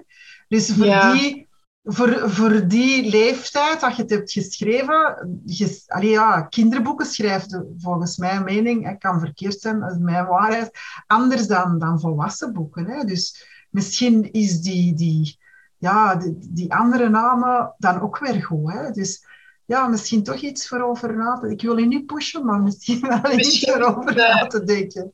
Dus 0.48 0.72
voor, 0.72 1.12
die, 1.14 1.45
voor, 1.86 2.30
voor 2.30 2.68
die 2.68 3.10
leeftijd 3.10 3.80
dat 3.80 3.96
je 3.96 4.02
het 4.02 4.12
hebt 4.12 4.32
geschreven, 4.32 5.42
je, 5.46 5.84
allee, 5.88 6.10
ja, 6.10 6.42
kinderboeken 6.42 7.06
schrijft 7.06 7.60
volgens 7.78 8.18
mijn 8.18 8.44
mening, 8.44 8.88
het 8.88 8.98
kan 8.98 9.20
verkeerd 9.20 9.62
zijn, 9.62 9.80
dat 9.80 9.92
is 9.92 9.98
mijn 9.98 10.26
waarheid, 10.26 10.72
anders 11.08 11.48
dan, 11.48 11.80
dan 11.80 12.00
volwassen 12.00 12.54
boeken. 12.54 12.86
Hè? 12.86 13.04
Dus 13.04 13.48
misschien 13.70 14.32
is 14.32 14.62
die, 14.62 14.94
die, 14.94 15.40
ja, 15.78 16.16
die, 16.16 16.38
die 16.40 16.74
andere 16.74 17.10
namen 17.10 17.74
dan 17.78 18.02
ook 18.02 18.20
weer 18.20 18.44
goed. 18.44 18.72
Hè? 18.72 18.92
Dus 18.92 19.26
ja, 19.66 19.88
misschien 19.88 20.24
toch 20.24 20.40
iets 20.42 20.68
voor 20.68 20.82
over 20.82 21.18
na 21.18 21.38
te 21.38 21.50
Ik 21.50 21.62
wil 21.62 21.78
je 21.78 21.86
niet 21.86 22.06
pushen, 22.06 22.46
maar 22.46 22.62
misschien 22.62 23.02
wel 23.02 23.32
iets 23.32 23.60
voor 23.60 23.82
over 23.98 24.16
na 24.16 24.48
te 24.48 24.64
denken. 24.64 25.14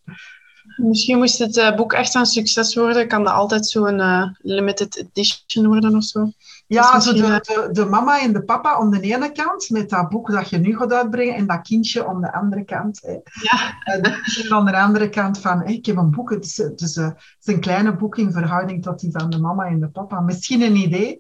Misschien 0.78 1.18
moest 1.18 1.38
het 1.38 1.58
uh, 1.58 1.76
boek 1.76 1.94
echt 1.94 2.16
een 2.16 2.26
succes 2.26 2.76
worden, 2.76 3.08
kan 3.08 3.24
dat 3.24 3.34
altijd 3.34 3.68
zo'n 3.68 4.00
uh, 4.00 4.28
limited 4.38 4.98
edition 4.98 5.68
worden 5.68 5.96
of 5.96 6.04
zo. 6.04 6.32
Ja, 6.74 7.00
zo 7.00 7.14
de, 7.14 7.20
de, 7.20 7.70
de, 7.72 7.86
mama 7.86 8.22
en 8.22 8.34
de 8.34 8.44
papa 8.44 8.74
aan 8.74 8.92
de 8.92 9.00
ene 9.00 9.32
kant, 9.32 9.70
met 9.70 9.90
dat 9.90 10.10
boek 10.10 10.32
dat 10.32 10.50
je 10.50 10.58
nu 10.58 10.78
gaat 10.78 10.94
uitbrengen, 10.94 11.36
en 11.36 11.48
dat 11.48 11.62
kindje 11.62 12.08
aan 12.08 12.22
de 12.22 12.34
andere 12.34 12.64
kant. 12.64 13.02
Hè. 13.02 13.12
Ja. 13.12 13.78
En 13.84 14.52
aan 14.52 14.66
de 14.66 14.78
andere 14.78 15.10
kant 15.10 15.40
van, 15.40 15.66
ik 15.66 15.86
heb 15.86 15.98
een 15.98 16.12
boek, 16.12 16.30
het 16.30 16.46
is, 16.46 16.58
het, 16.58 16.82
is, 16.82 16.96
het 16.96 17.16
is 17.42 17.54
een 17.54 17.60
kleine 17.60 17.96
boek 17.96 18.18
in 18.18 18.32
verhouding 18.32 18.84
tot 18.84 19.00
die 19.00 19.12
van 19.12 19.30
de 19.30 19.40
mama 19.40 19.66
en 19.66 19.80
de 19.80 19.90
papa. 19.90 20.20
Misschien 20.20 20.62
een 20.62 20.76
idee 20.76 21.18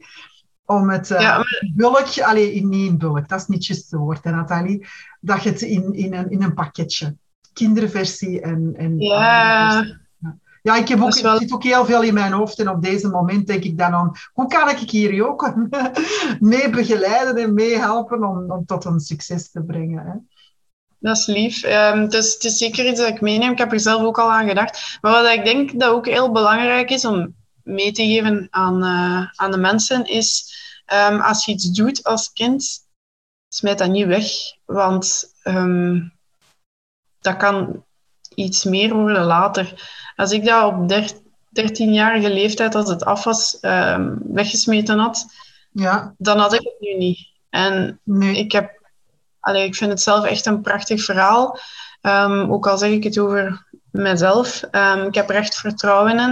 om 0.65 0.89
het 0.89 1.09
uh, 1.09 1.19
ja, 1.19 1.35
maar... 1.35 1.71
bulk, 1.75 2.19
allee, 2.21 2.65
niet 2.65 2.89
in 2.89 2.97
bulk, 2.97 3.27
dat 3.27 3.39
is 3.39 3.47
niet 3.47 3.65
juist 3.65 3.91
het 3.91 3.99
woord, 3.99 4.23
hè, 4.23 4.31
Nathalie, 4.31 4.87
dat 5.19 5.43
je 5.43 5.49
het 5.49 5.61
in, 5.61 5.93
in, 5.93 6.13
een, 6.13 6.29
in 6.29 6.43
een 6.43 6.53
pakketje 6.53 7.15
kinderversie 7.53 8.41
en... 8.41 8.73
en 8.75 8.99
ja. 8.99 9.85
Ja, 10.61 10.75
ik, 10.75 10.87
heb 10.87 11.01
ook, 11.01 11.19
wel... 11.19 11.37
zit 11.37 11.53
ook 11.53 11.63
heel 11.63 11.85
veel 11.85 12.01
in 12.01 12.13
mijn 12.13 12.31
hoofd 12.31 12.59
en 12.59 12.69
op 12.69 12.81
deze 12.81 13.07
moment 13.07 13.47
denk 13.47 13.63
ik 13.63 13.77
dan 13.77 13.93
aan 13.93 14.11
hoe 14.33 14.47
kan 14.47 14.69
ik 14.69 14.89
hier 14.89 15.27
ook 15.27 15.53
mee 16.39 16.69
begeleiden 16.69 17.37
en 17.37 17.53
meehelpen 17.53 18.23
om, 18.23 18.51
om 18.51 18.65
tot 18.65 18.85
een 18.85 18.99
succes 18.99 19.51
te 19.51 19.63
brengen. 19.63 20.05
Hè? 20.05 20.13
Dat 20.99 21.17
is 21.17 21.25
lief. 21.25 21.63
Um, 21.63 22.01
het, 22.01 22.13
is, 22.13 22.33
het 22.33 22.43
is 22.43 22.57
zeker 22.57 22.87
iets 22.87 22.99
dat 22.99 23.09
ik 23.09 23.21
meeneem. 23.21 23.51
Ik 23.51 23.57
heb 23.57 23.71
er 23.71 23.79
zelf 23.79 24.03
ook 24.03 24.19
al 24.19 24.31
aan 24.31 24.47
gedacht. 24.47 24.97
Maar 25.01 25.11
wat 25.11 25.33
ik 25.33 25.43
denk 25.43 25.79
dat 25.79 25.89
ook 25.89 26.05
heel 26.05 26.31
belangrijk 26.31 26.89
is 26.89 27.05
om 27.05 27.35
mee 27.63 27.91
te 27.91 28.03
geven 28.03 28.47
aan, 28.49 28.83
uh, 28.83 29.31
aan 29.35 29.51
de 29.51 29.57
mensen, 29.57 30.05
is 30.05 30.55
um, 31.09 31.21
als 31.21 31.45
je 31.45 31.51
iets 31.51 31.71
doet 31.71 32.03
als 32.03 32.31
kind, 32.33 32.87
smijt 33.47 33.77
dat 33.77 33.89
niet 33.89 34.05
weg. 34.05 34.25
Want 34.65 35.33
um, 35.43 36.13
dat 37.19 37.37
kan 37.37 37.85
iets 38.35 38.63
meer 38.63 38.93
worden 38.93 39.23
later. 39.23 39.73
Als 40.15 40.31
ik 40.31 40.45
dat 40.45 40.73
op 40.73 40.91
13-jarige 41.59 42.33
leeftijd, 42.33 42.75
als 42.75 42.89
het 42.89 43.05
af 43.05 43.23
was, 43.23 43.57
um, 43.61 44.19
weggesmeten 44.23 44.99
had, 44.99 45.25
ja. 45.71 46.13
dan 46.17 46.37
had 46.39 46.53
ik 46.53 46.61
het 46.63 46.75
nu 46.79 46.97
niet. 46.97 47.27
En 47.49 47.99
nee. 48.03 48.37
ik, 48.37 48.51
heb, 48.51 48.71
allee, 49.39 49.65
ik 49.65 49.75
vind 49.75 49.91
het 49.91 50.01
zelf 50.01 50.25
echt 50.25 50.45
een 50.45 50.61
prachtig 50.61 51.03
verhaal. 51.03 51.59
Um, 52.01 52.51
ook 52.51 52.67
al 52.67 52.77
zeg 52.77 52.89
ik 52.89 53.03
het 53.03 53.19
over 53.19 53.65
mezelf. 53.91 54.63
Um, 54.71 55.07
ik 55.07 55.15
heb 55.15 55.29
er 55.29 55.35
echt 55.35 55.55
vertrouwen 55.55 56.19
in. 56.19 56.29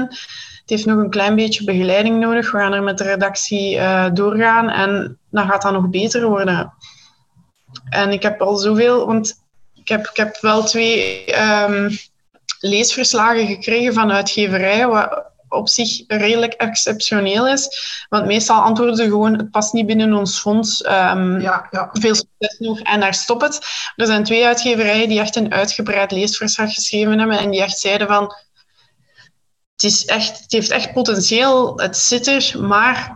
Het 0.69 0.77
heeft 0.77 0.85
nog 0.85 0.97
een 0.97 1.09
klein 1.09 1.35
beetje 1.35 1.63
begeleiding 1.63 2.19
nodig. 2.19 2.51
We 2.51 2.57
gaan 2.57 2.73
er 2.73 2.83
met 2.83 2.97
de 2.97 3.03
redactie 3.03 3.75
uh, 3.75 4.09
doorgaan 4.13 4.69
en 4.69 5.17
dan 5.29 5.47
gaat 5.47 5.61
dat 5.61 5.73
nog 5.73 5.89
beter 5.89 6.27
worden. 6.27 6.73
En 7.89 8.11
ik 8.11 8.21
heb 8.21 8.41
al 8.41 8.57
zoveel, 8.57 9.05
want 9.05 9.43
ik 9.89 9.95
heb, 9.95 10.07
ik 10.07 10.17
heb 10.17 10.37
wel 10.41 10.63
twee 10.63 11.25
um, 11.41 11.97
leesverslagen 12.59 13.47
gekregen 13.47 13.93
van 13.93 14.11
uitgeverijen, 14.11 14.89
wat 14.89 15.27
op 15.49 15.69
zich 15.69 16.03
redelijk 16.07 16.53
exceptioneel 16.53 17.47
is. 17.47 17.69
Want 18.09 18.25
meestal 18.25 18.61
antwoorden 18.61 18.95
ze 18.95 19.03
gewoon, 19.03 19.37
het 19.37 19.51
past 19.51 19.73
niet 19.73 19.85
binnen 19.85 20.13
ons 20.13 20.39
fonds, 20.39 20.85
um, 20.85 21.41
ja, 21.41 21.67
ja. 21.71 21.89
veel 21.91 22.15
succes 22.15 22.59
nog 22.59 22.79
en 22.79 22.99
daar 22.99 23.13
stop 23.13 23.41
het. 23.41 23.59
Er 23.95 24.05
zijn 24.05 24.23
twee 24.23 24.45
uitgeverijen 24.45 25.09
die 25.09 25.19
echt 25.19 25.35
een 25.35 25.53
uitgebreid 25.53 26.11
leesverslag 26.11 26.73
geschreven 26.73 27.19
hebben 27.19 27.39
en 27.39 27.49
die 27.49 27.61
echt 27.61 27.79
zeiden 27.79 28.07
van, 28.07 28.23
het, 29.73 29.83
is 29.83 30.05
echt, 30.05 30.39
het 30.39 30.51
heeft 30.51 30.69
echt 30.69 30.93
potentieel, 30.93 31.79
het 31.79 31.97
zit 31.97 32.27
er, 32.27 32.55
maar 32.59 33.15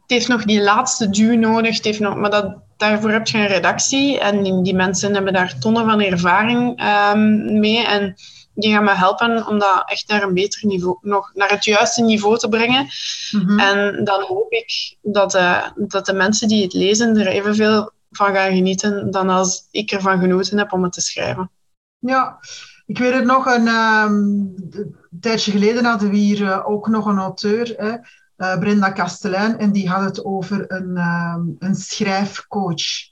het 0.00 0.10
heeft 0.10 0.28
nog 0.28 0.44
die 0.44 0.62
laatste 0.62 1.10
duw 1.10 1.38
nodig. 1.38 1.76
Het 1.76 1.84
heeft 1.84 2.00
nog, 2.00 2.14
maar 2.14 2.30
dat, 2.30 2.56
daarvoor 2.82 3.10
heb 3.10 3.26
je 3.26 3.38
een 3.38 3.46
redactie 3.46 4.20
en 4.20 4.42
die, 4.42 4.62
die 4.62 4.74
mensen 4.74 5.14
hebben 5.14 5.32
daar 5.32 5.58
tonnen 5.58 5.84
van 5.84 6.00
ervaring 6.00 6.82
um, 7.12 7.60
mee. 7.60 7.86
En 7.86 8.14
die 8.54 8.72
gaan 8.72 8.84
me 8.84 8.94
helpen 8.94 9.46
om 9.46 9.58
dat 9.58 9.82
echt 9.90 10.08
naar 10.08 10.22
een 10.22 10.34
beter 10.34 10.66
niveau, 10.66 10.98
nog 11.00 11.30
naar 11.34 11.50
het 11.50 11.64
juiste 11.64 12.02
niveau 12.02 12.38
te 12.38 12.48
brengen. 12.48 12.86
Mm-hmm. 13.30 13.58
En 13.58 14.04
dan 14.04 14.22
hoop 14.22 14.52
ik 14.52 14.96
dat, 15.02 15.34
uh, 15.34 15.66
dat 15.76 16.06
de 16.06 16.12
mensen 16.12 16.48
die 16.48 16.62
het 16.62 16.72
lezen 16.72 17.16
er 17.16 17.26
evenveel 17.26 17.90
van 18.10 18.34
gaan 18.34 18.52
genieten 18.52 19.10
dan 19.10 19.28
als 19.28 19.68
ik 19.70 19.90
ervan 19.90 20.20
genoten 20.20 20.58
heb 20.58 20.72
om 20.72 20.82
het 20.82 20.92
te 20.92 21.00
schrijven. 21.00 21.50
Ja, 21.98 22.38
ik 22.86 22.98
weet 22.98 23.14
het 23.14 23.24
nog, 23.24 23.46
een, 23.46 23.68
um, 23.68 24.54
een 24.70 25.20
tijdje 25.20 25.50
geleden 25.50 25.84
hadden 25.84 26.10
we 26.10 26.16
hier 26.16 26.40
uh, 26.40 26.68
ook 26.70 26.88
nog 26.88 27.06
een 27.06 27.18
auteur. 27.18 27.74
Hè, 27.76 27.96
uh, 28.42 28.58
Brenda 28.58 28.90
Kastelein, 28.90 29.58
en 29.58 29.72
die 29.72 29.88
had 29.88 30.04
het 30.04 30.24
over 30.24 30.64
een, 30.72 30.90
uh, 30.96 31.36
een 31.58 31.74
schrijfcoach. 31.74 33.10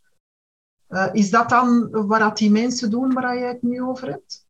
Uh, 0.89 1.07
is 1.13 1.31
dat 1.31 1.49
dan 1.49 1.89
wat 1.91 2.37
die 2.37 2.51
mensen 2.51 2.91
doen 2.91 3.13
waar 3.13 3.39
jij 3.39 3.49
het 3.49 3.63
nu 3.63 3.83
over 3.83 4.09
hebt? 4.09 4.49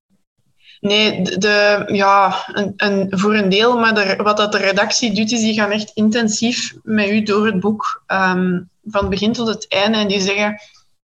Nee, 0.80 1.22
de, 1.22 1.84
ja, 1.86 2.34
een, 2.46 2.72
een, 2.76 3.18
voor 3.18 3.34
een 3.34 3.48
deel, 3.48 3.78
maar 3.78 4.22
wat 4.22 4.36
dat 4.36 4.52
de 4.52 4.58
redactie 4.58 5.14
doet, 5.14 5.32
is 5.32 5.40
die 5.40 5.54
gaan 5.54 5.70
echt 5.70 5.90
intensief 5.94 6.74
met 6.82 7.08
u 7.08 7.22
door 7.22 7.46
het 7.46 7.60
boek, 7.60 8.02
um, 8.06 8.70
van 8.84 9.08
begin 9.08 9.32
tot 9.32 9.46
het 9.48 9.68
einde, 9.68 9.98
en 9.98 10.08
die 10.08 10.20
zeggen, 10.20 10.60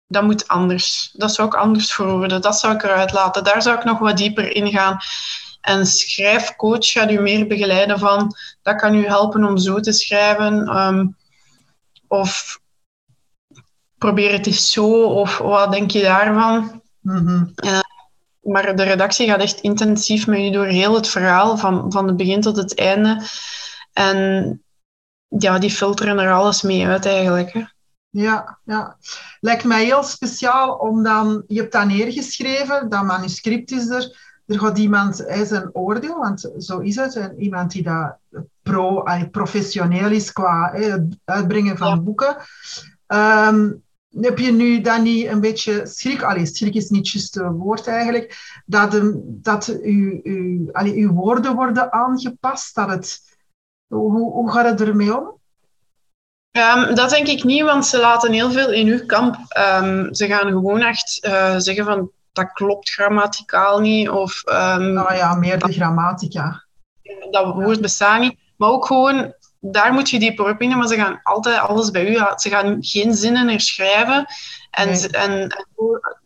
dat 0.06 0.22
moet 0.22 0.48
anders. 0.48 1.10
Dat 1.12 1.34
zou 1.34 1.48
ik 1.48 1.54
anders 1.54 1.92
verwoorden, 1.92 2.40
dat 2.40 2.58
zou 2.58 2.74
ik 2.74 2.82
eruit 2.82 3.12
laten, 3.12 3.44
daar 3.44 3.62
zou 3.62 3.78
ik 3.78 3.84
nog 3.84 3.98
wat 3.98 4.16
dieper 4.16 4.54
in 4.54 4.70
gaan. 4.70 4.98
En 5.60 5.86
schrijfcoach 5.86 6.90
gaat 6.90 7.10
u 7.10 7.20
meer 7.20 7.46
begeleiden 7.46 7.98
van, 7.98 8.34
dat 8.62 8.76
kan 8.76 8.94
u 8.94 9.06
helpen 9.06 9.44
om 9.44 9.58
zo 9.58 9.80
te 9.80 9.92
schrijven. 9.92 10.76
Um, 10.76 11.16
of 12.08 12.60
probeer 13.98 14.32
het 14.32 14.46
eens 14.46 14.72
zo, 14.72 15.02
of 15.02 15.38
wat 15.38 15.72
denk 15.72 15.90
je 15.90 16.02
daarvan? 16.02 16.82
Mm 17.00 17.52
uh, 17.64 17.80
maar 18.40 18.76
de 18.76 18.82
redactie 18.82 19.28
gaat 19.28 19.40
echt 19.40 19.60
intensief 19.60 20.26
met 20.26 20.38
u 20.38 20.50
door 20.50 20.66
heel 20.66 20.94
het 20.94 21.08
verhaal, 21.08 21.56
van, 21.56 21.92
van 21.92 22.06
het 22.06 22.16
begin 22.16 22.40
tot 22.40 22.56
het 22.56 22.78
einde. 22.78 23.22
En 23.92 24.62
ja, 25.28 25.58
die 25.58 25.70
filteren 25.70 26.18
er 26.18 26.32
alles 26.32 26.62
mee 26.62 26.86
uit 26.86 27.06
eigenlijk. 27.06 27.52
Hè. 27.52 27.62
Ja, 28.10 28.58
ja. 28.64 28.96
Lijkt 29.40 29.64
mij 29.64 29.84
heel 29.84 30.02
speciaal 30.02 30.74
om 30.74 31.02
dan... 31.02 31.44
Je 31.46 31.60
hebt 31.60 31.72
dat 31.72 31.86
neergeschreven, 31.86 32.88
dat 32.88 33.04
manuscript 33.04 33.70
is 33.70 33.88
er 33.88 34.29
er 34.50 34.58
gaat 34.58 34.78
iemand 34.78 35.24
zijn 35.42 35.70
oordeel, 35.72 36.18
want 36.18 36.52
zo 36.58 36.78
is 36.78 36.96
het, 36.96 37.16
en 37.16 37.34
iemand 37.38 37.70
die 37.70 37.82
dat 37.82 38.16
pro, 38.62 39.04
professioneel 39.30 40.10
is 40.10 40.32
qua 40.32 40.72
het 40.72 41.18
uitbrengen 41.24 41.76
van 41.76 42.04
boeken. 42.04 42.36
Um, 43.06 43.82
heb 44.20 44.38
je 44.38 44.52
nu 44.52 44.80
dan 44.80 45.02
niet 45.02 45.26
een 45.26 45.40
beetje 45.40 45.86
schrik, 45.86 46.22
allee, 46.22 46.46
schrik 46.46 46.74
is 46.74 46.88
niet 46.88 47.10
juist 47.10 47.34
het 47.34 47.52
woord 47.52 47.86
eigenlijk, 47.86 48.60
dat, 48.66 48.90
de, 48.90 49.20
dat 49.24 49.78
uw, 49.82 50.20
uw, 50.22 50.68
allee, 50.72 50.96
uw 50.96 51.12
woorden 51.12 51.54
worden 51.54 51.92
aangepast? 51.92 52.74
Dat 52.74 52.88
het, 52.88 53.20
hoe, 53.86 54.32
hoe 54.32 54.50
gaat 54.50 54.64
het 54.64 54.80
ermee 54.80 55.18
om? 55.18 55.38
Um, 56.52 56.94
dat 56.94 57.10
denk 57.10 57.26
ik 57.26 57.44
niet, 57.44 57.62
want 57.62 57.86
ze 57.86 57.98
laten 57.98 58.32
heel 58.32 58.50
veel 58.50 58.72
in 58.72 58.86
uw 58.86 59.06
kamp. 59.06 59.34
Um, 59.34 60.14
ze 60.14 60.26
gaan 60.26 60.48
gewoon 60.48 60.80
echt 60.80 61.26
uh, 61.26 61.59
zeggen 61.59 61.84
van 61.84 62.11
dat 62.41 62.53
klopt 62.53 62.91
grammaticaal 62.91 63.80
niet. 63.80 64.09
Of, 64.09 64.43
um, 64.47 64.93
nou 64.93 65.14
ja, 65.14 65.34
meer 65.34 65.59
de 65.59 65.72
grammatica. 65.72 66.64
Dat 67.30 67.55
woord 67.55 67.80
bestaat 67.80 68.20
niet. 68.20 68.38
Maar 68.57 68.70
ook 68.70 68.86
gewoon, 68.86 69.34
daar 69.61 69.93
moet 69.93 70.11
je 70.11 70.18
dieper 70.18 70.49
op 70.49 70.61
in, 70.61 70.76
maar 70.76 70.86
ze 70.86 70.97
gaan 70.97 71.20
altijd 71.22 71.59
alles 71.59 71.91
bij 71.91 72.09
u, 72.09 72.14
ze 72.36 72.49
gaan 72.49 72.76
geen 72.80 73.14
zinnen 73.14 73.49
herschrijven. 73.49 74.26
En, 74.70 74.88
en, 74.88 75.11
en, 75.11 75.66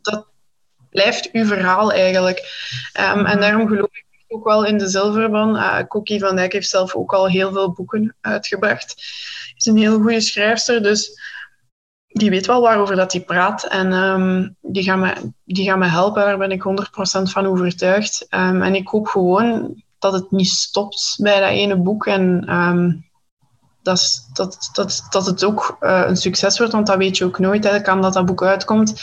dat 0.03 0.27
blijft 0.91 1.31
uw 1.33 1.47
verhaal 1.47 1.93
eigenlijk. 1.93 2.39
Um, 3.01 3.05
En 3.05 3.23
mhm. 3.23 3.41
daarom 3.41 3.69
geloof 3.69 3.89
ik 3.93 4.05
ook 4.29 4.45
wel 4.45 4.65
in 4.65 4.79
de 4.79 4.89
zilverban. 4.89 5.57
Uh, 5.57 5.83
Cookie 5.89 6.21
van 6.21 6.37
Dijk 6.37 6.53
heeft 6.53 6.69
zelf 6.69 6.95
ook 6.95 7.13
al 7.13 7.29
heel 7.29 7.53
veel 7.53 7.73
boeken 7.73 8.17
uitgebracht. 8.21 8.95
Is 9.57 9.67
een 9.67 9.77
heel 9.77 10.01
goede 10.01 10.21
schrijfster, 10.21 10.83
dus 10.83 11.21
die 12.15 12.31
weet 12.31 12.47
wel 12.47 12.61
waarover 12.61 12.97
dat 12.97 13.13
hij 13.13 13.21
praat. 13.21 13.65
En 13.65 13.93
um, 13.93 14.57
die, 14.61 14.83
gaan 14.83 14.99
me, 14.99 15.33
die 15.45 15.65
gaan 15.65 15.79
me 15.79 15.87
helpen, 15.87 16.23
daar 16.23 16.39
ben 16.39 16.51
ik 16.51 16.63
100% 16.63 17.23
van 17.23 17.47
overtuigd. 17.47 18.27
Um, 18.31 18.63
en 18.63 18.75
ik 18.75 18.89
hoop 18.89 19.07
gewoon 19.07 19.83
dat 19.99 20.13
het 20.13 20.31
niet 20.31 20.49
stopt 20.49 21.17
bij 21.21 21.41
dat 21.41 21.49
ene 21.49 21.77
boek. 21.77 22.07
En 22.07 22.45
ehm, 22.47 22.93
dat, 23.83 24.29
dat, 24.33 24.71
dat, 24.73 25.07
dat 25.11 25.27
het 25.27 25.45
ook 25.45 25.77
uh, 25.81 26.05
een 26.07 26.17
succes 26.17 26.59
wordt, 26.59 26.73
want 26.73 26.87
dat 26.87 26.97
weet 26.97 27.17
je 27.17 27.25
ook 27.25 27.39
nooit. 27.39 27.65
Hè. 27.65 27.81
kan 27.81 28.03
dat 28.03 28.13
dat 28.13 28.27
boek 28.27 28.43
uitkomt 28.43 29.03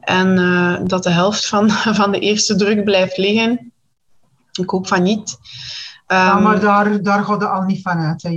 en 0.00 0.38
uh, 0.38 0.78
dat 0.84 1.02
de 1.02 1.10
helft 1.10 1.46
van, 1.46 1.70
van 2.00 2.12
de 2.12 2.18
eerste 2.18 2.56
druk 2.56 2.84
blijft 2.84 3.16
liggen. 3.16 3.72
Ik 4.60 4.70
hoop 4.70 4.86
van 4.86 5.02
niet. 5.02 5.38
Um, 6.06 6.16
ja, 6.16 6.38
maar 6.38 6.60
daar, 6.60 7.02
daar 7.02 7.24
gaat 7.24 7.40
je 7.40 7.48
al 7.48 7.62
niet 7.62 7.82
van 7.82 7.98
uit, 7.98 8.22
hè, 8.22 8.30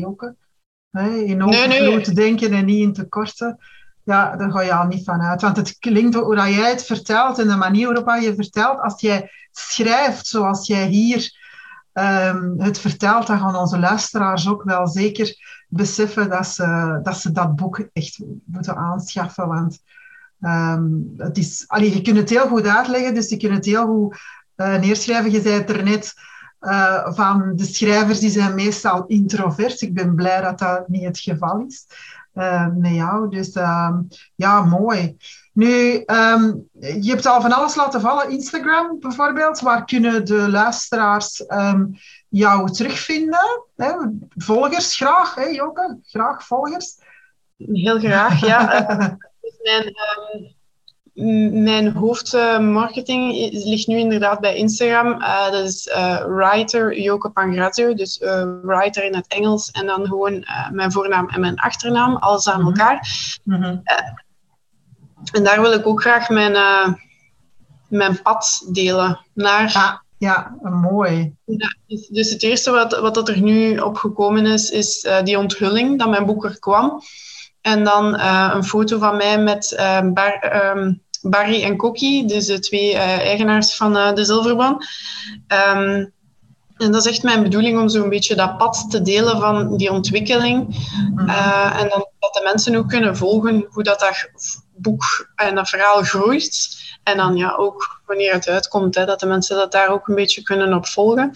in 1.09 1.43
overvloed 1.43 1.68
nee, 1.68 1.82
nee. 1.82 2.13
denken 2.13 2.51
en 2.51 2.65
niet 2.65 2.82
in 2.82 2.93
tekorten. 2.93 3.59
Ja, 4.08 4.36
daar 4.36 4.51
ga 4.51 4.62
je 4.62 4.74
al 4.74 4.88
niet 4.88 5.03
van 5.03 5.22
uit. 5.22 5.41
Want 5.41 5.58
het 5.58 5.80
klinkt 5.80 6.16
hoe 6.16 6.36
jij 6.36 6.70
het 6.70 6.86
vertelt 6.86 7.39
en 7.39 7.47
de 7.47 7.55
manier 7.55 8.03
waarop 8.03 8.24
je 8.24 8.36
vertelt. 8.36 8.80
Als 8.80 9.01
jij 9.01 9.32
schrijft 9.51 10.28
zoals 10.28 10.68
jij 10.68 10.88
hier 10.88 11.32
um, 11.93 12.53
het 12.58 12.80
vertelt, 12.80 13.28
dan 13.28 13.39
gaan 13.39 13.55
onze 13.55 13.80
luisteraars 13.80 14.49
ook 14.49 14.64
wel 14.64 14.88
zeker 14.88 15.36
beseffen 15.68 16.30
dat 16.30 16.47
ze 16.47 16.99
dat, 17.03 17.30
dat 17.32 17.55
boek 17.55 17.88
echt 17.93 18.20
moeten 18.45 18.76
aanschaffen. 18.76 19.47
Want 19.47 19.80
um, 20.41 21.14
het 21.18 21.38
is, 21.38 21.66
je 21.78 22.01
kunt 22.01 22.18
het 22.18 22.30
heel 22.30 22.47
goed 22.47 22.68
uitleggen, 22.68 23.14
dus 23.14 23.30
je 23.30 23.38
kunt 23.38 23.53
het 23.53 23.66
heel 23.66 23.86
goed 23.86 24.18
uh, 24.55 24.80
neerschrijven. 24.80 25.32
Je 25.32 25.41
zei 25.41 25.53
het 25.53 25.70
er 25.70 25.84
net 25.84 26.14
uh, 26.62 27.14
van 27.14 27.51
de 27.55 27.66
schrijvers, 27.66 28.20
die 28.20 28.30
zijn 28.30 28.55
meestal 28.55 29.05
introvert. 29.05 29.82
Ik 29.82 29.93
ben 29.93 30.16
blij 30.16 30.41
dat 30.41 30.60
dat 30.60 30.88
niet 30.88 31.03
het 31.03 31.20
geval 31.20 31.64
is 31.68 31.86
uh, 32.38 32.67
met 32.75 32.93
jou. 32.93 33.29
Dus 33.29 33.55
um, 33.55 34.07
ja, 34.35 34.61
mooi. 34.61 35.17
Nu, 35.53 36.03
um, 36.05 36.69
je 36.71 37.09
hebt 37.09 37.25
al 37.25 37.41
van 37.41 37.51
alles 37.51 37.75
laten 37.75 38.01
vallen. 38.01 38.29
Instagram 38.29 38.99
bijvoorbeeld. 38.99 39.59
Waar 39.59 39.85
kunnen 39.85 40.25
de 40.25 40.49
luisteraars 40.49 41.43
um, 41.47 41.97
jou 42.29 42.71
terugvinden? 42.71 43.63
Hè? 43.75 43.91
Volgers 44.35 44.95
graag, 44.95 45.35
hè 45.35 45.45
Joke? 45.45 45.99
Graag 46.03 46.45
volgers. 46.45 46.97
Heel 47.57 47.99
graag, 47.99 48.45
ja. 48.45 48.85
mijn, 49.63 49.85
um, 49.85 50.57
mijn 51.51 51.91
hoofdmarketing 51.91 53.49
ligt 53.51 53.88
nu 53.88 53.97
inderdaad 53.97 54.39
bij 54.39 54.55
Instagram. 54.55 55.07
Uh, 55.22 55.51
dat 55.51 55.65
is 55.65 55.88
uh, 55.88 56.24
writer 56.26 56.99
Joke 56.99 57.30
Pangrazio. 57.30 57.93
Dus 57.93 58.22
uh, 58.22 58.43
writer 58.61 59.03
in 59.03 59.15
het 59.15 59.28
Engels. 59.28 59.72
En 59.72 59.86
dan 59.86 60.05
gewoon 60.05 60.45
mijn 60.72 60.91
voornaam 60.91 61.30
en 61.30 61.39
mijn 61.39 61.55
achternaam. 61.59 62.15
Alles 62.15 62.49
aan 62.49 62.59
-hmm. 62.59 62.68
elkaar. 62.68 63.07
-hmm. 63.43 63.82
en 65.32 65.43
daar 65.43 65.61
wil 65.61 65.74
ik 65.74 65.88
ook 65.88 66.01
graag 66.01 66.30
mijn, 66.30 66.53
mijn 67.88 68.22
pad 68.22 68.68
delen. 68.72 69.20
Naar... 69.34 69.72
Ja 69.74 70.05
ja, 70.20 70.57
mooi. 70.61 71.36
Ja, 71.45 71.76
dus, 71.88 72.07
dus 72.07 72.30
het 72.30 72.43
eerste 72.43 72.72
wat, 72.72 72.99
wat 72.99 73.13
dat 73.13 73.30
er 73.30 73.41
nu 73.41 73.78
opgekomen 73.78 74.45
is, 74.45 74.70
is 74.70 75.07
die 75.24 75.38
onthulling 75.38 75.99
dat 75.99 76.09
mijn 76.09 76.26
boek 76.26 76.45
er 76.45 76.59
kwam. 76.59 77.01
En 77.68 77.84
dan 77.84 78.15
uh, 78.15 78.51
een 78.53 78.63
foto 78.63 78.99
van 78.99 79.18
mij 79.18 79.39
met 79.39 79.76
uh, 79.80 80.11
Bar, 80.13 80.72
um, 80.78 81.03
Barry 81.22 81.63
en 81.63 81.78
Kokkie, 81.78 82.26
dus 82.26 82.45
de 82.45 82.59
twee 82.59 82.95
eigenaars 82.97 83.76
van 83.76 83.93
de 83.93 84.26
Zilverban. 84.26 84.84
Um, 85.47 86.13
en 86.78 86.91
dat 86.91 87.05
is 87.05 87.11
echt 87.11 87.24
mijn 87.24 87.43
bedoeling 87.43 87.80
om 87.80 87.89
zo'n 87.89 88.09
beetje 88.09 88.36
dat 88.36 88.57
pad 88.57 88.86
te 88.89 89.01
delen 89.01 89.39
van 89.39 89.78
die 89.78 89.91
ontwikkeling. 89.91 90.68
Mm 91.15 91.30
en 91.78 91.89
dan 91.89 92.07
dat 92.20 92.34
de 92.34 92.41
mensen 92.43 92.76
ook 92.76 92.89
kunnen 92.89 93.18
volgen 93.18 93.68
hoe 93.70 93.84
dat, 93.84 93.99
dat 93.99 94.30
boek 94.76 95.30
en 95.36 95.55
dat 95.55 95.70
verhaal 95.70 96.03
groeit. 96.03 96.78
En 97.08 97.18
dan 97.18 97.36
ja, 97.36 97.55
ook 97.55 98.01
wanneer 98.05 98.34
het 98.34 98.47
uitkomt, 98.47 98.95
hè, 98.95 99.05
dat 99.05 99.20
de 99.20 99.26
mensen 99.26 99.55
dat 99.55 99.72
daar 99.72 99.89
ook 99.89 100.08
een 100.08 100.16
beetje 100.16 100.43
kunnen 100.43 100.74
op 100.74 100.88
volgen. 100.88 101.32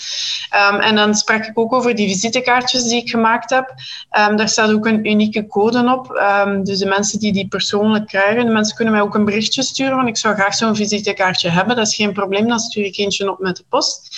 Um, 0.72 0.80
en 0.80 0.96
dan 0.96 1.16
sprak 1.16 1.46
ik 1.46 1.60
ook 1.60 1.74
over 1.74 1.96
die 1.96 2.08
visitekaartjes 2.08 2.84
die 2.84 3.02
ik 3.02 3.10
gemaakt 3.10 3.50
heb. 3.50 3.74
Um, 4.18 4.36
daar 4.36 4.50
staat 4.50 4.72
ook 4.72 4.86
een 4.86 5.08
unieke 5.10 5.48
code 5.48 5.94
op. 5.94 6.10
Um, 6.10 6.64
dus 6.64 6.80
de 6.80 6.86
mensen 6.86 7.20
die 7.20 7.34
die 7.34 7.48
persoonlijk 7.48 8.08
krijgen, 8.08 8.46
de 8.46 8.52
mensen 8.52 8.76
kunnen 8.76 8.94
mij 8.94 9.04
ook 9.04 9.16
een 9.16 9.26
berichtje 9.26 9.64
sturen, 9.64 9.96
want 9.96 10.08
ik 10.08 10.18
zou 10.18 10.36
graag 10.36 10.54
zo'n 10.54 10.76
visitekaartje 10.76 11.50
hebben. 11.50 11.76
Dat 11.76 11.88
is 11.88 11.96
geen 11.96 12.14
probleem, 12.14 12.48
dan 12.48 12.60
stuur 12.60 12.86
ik 12.86 12.98
eentje 12.98 13.32
op 13.32 13.40
met 13.40 13.56
de 13.56 13.66
post. 13.70 14.18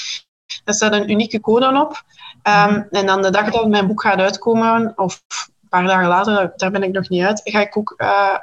Daar 0.64 0.76
staat 0.76 0.94
een 0.94 1.12
unieke 1.12 1.40
code 1.40 1.80
op. 1.80 2.04
en 2.90 3.06
dan 3.06 3.22
de 3.22 3.30
dag 3.30 3.52
dat 3.52 3.68
mijn 3.68 3.88
boek 3.88 4.02
gaat 4.02 4.20
uitkomen, 4.20 4.94
of 4.96 5.24
een 5.62 5.70
paar 5.70 5.86
dagen 5.86 6.08
later, 6.08 6.54
daar 6.56 6.72
ben 6.72 6.84
ik 6.84 6.92
nog 6.92 7.10
niet 7.10 7.24
uit, 7.24 7.42
ga 7.44 7.60
ik 7.60 7.78
ook 7.78 7.94
uh, 7.98 8.38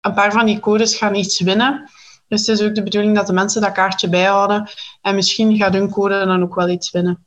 een 0.00 0.14
paar 0.14 0.32
van 0.32 0.46
die 0.46 0.60
codes 0.60 0.96
gaan 0.96 1.14
iets 1.14 1.40
winnen. 1.40 1.90
Dus 2.32 2.46
het 2.46 2.60
is 2.60 2.66
ook 2.66 2.74
de 2.74 2.82
bedoeling 2.82 3.16
dat 3.16 3.26
de 3.26 3.32
mensen 3.32 3.60
dat 3.60 3.72
kaartje 3.72 4.08
bijhouden. 4.08 4.70
En 5.00 5.14
misschien 5.14 5.56
gaat 5.56 5.72
hun 5.72 5.90
code 5.90 6.24
dan 6.24 6.42
ook 6.42 6.54
wel 6.54 6.68
iets 6.68 6.90
winnen. 6.90 7.26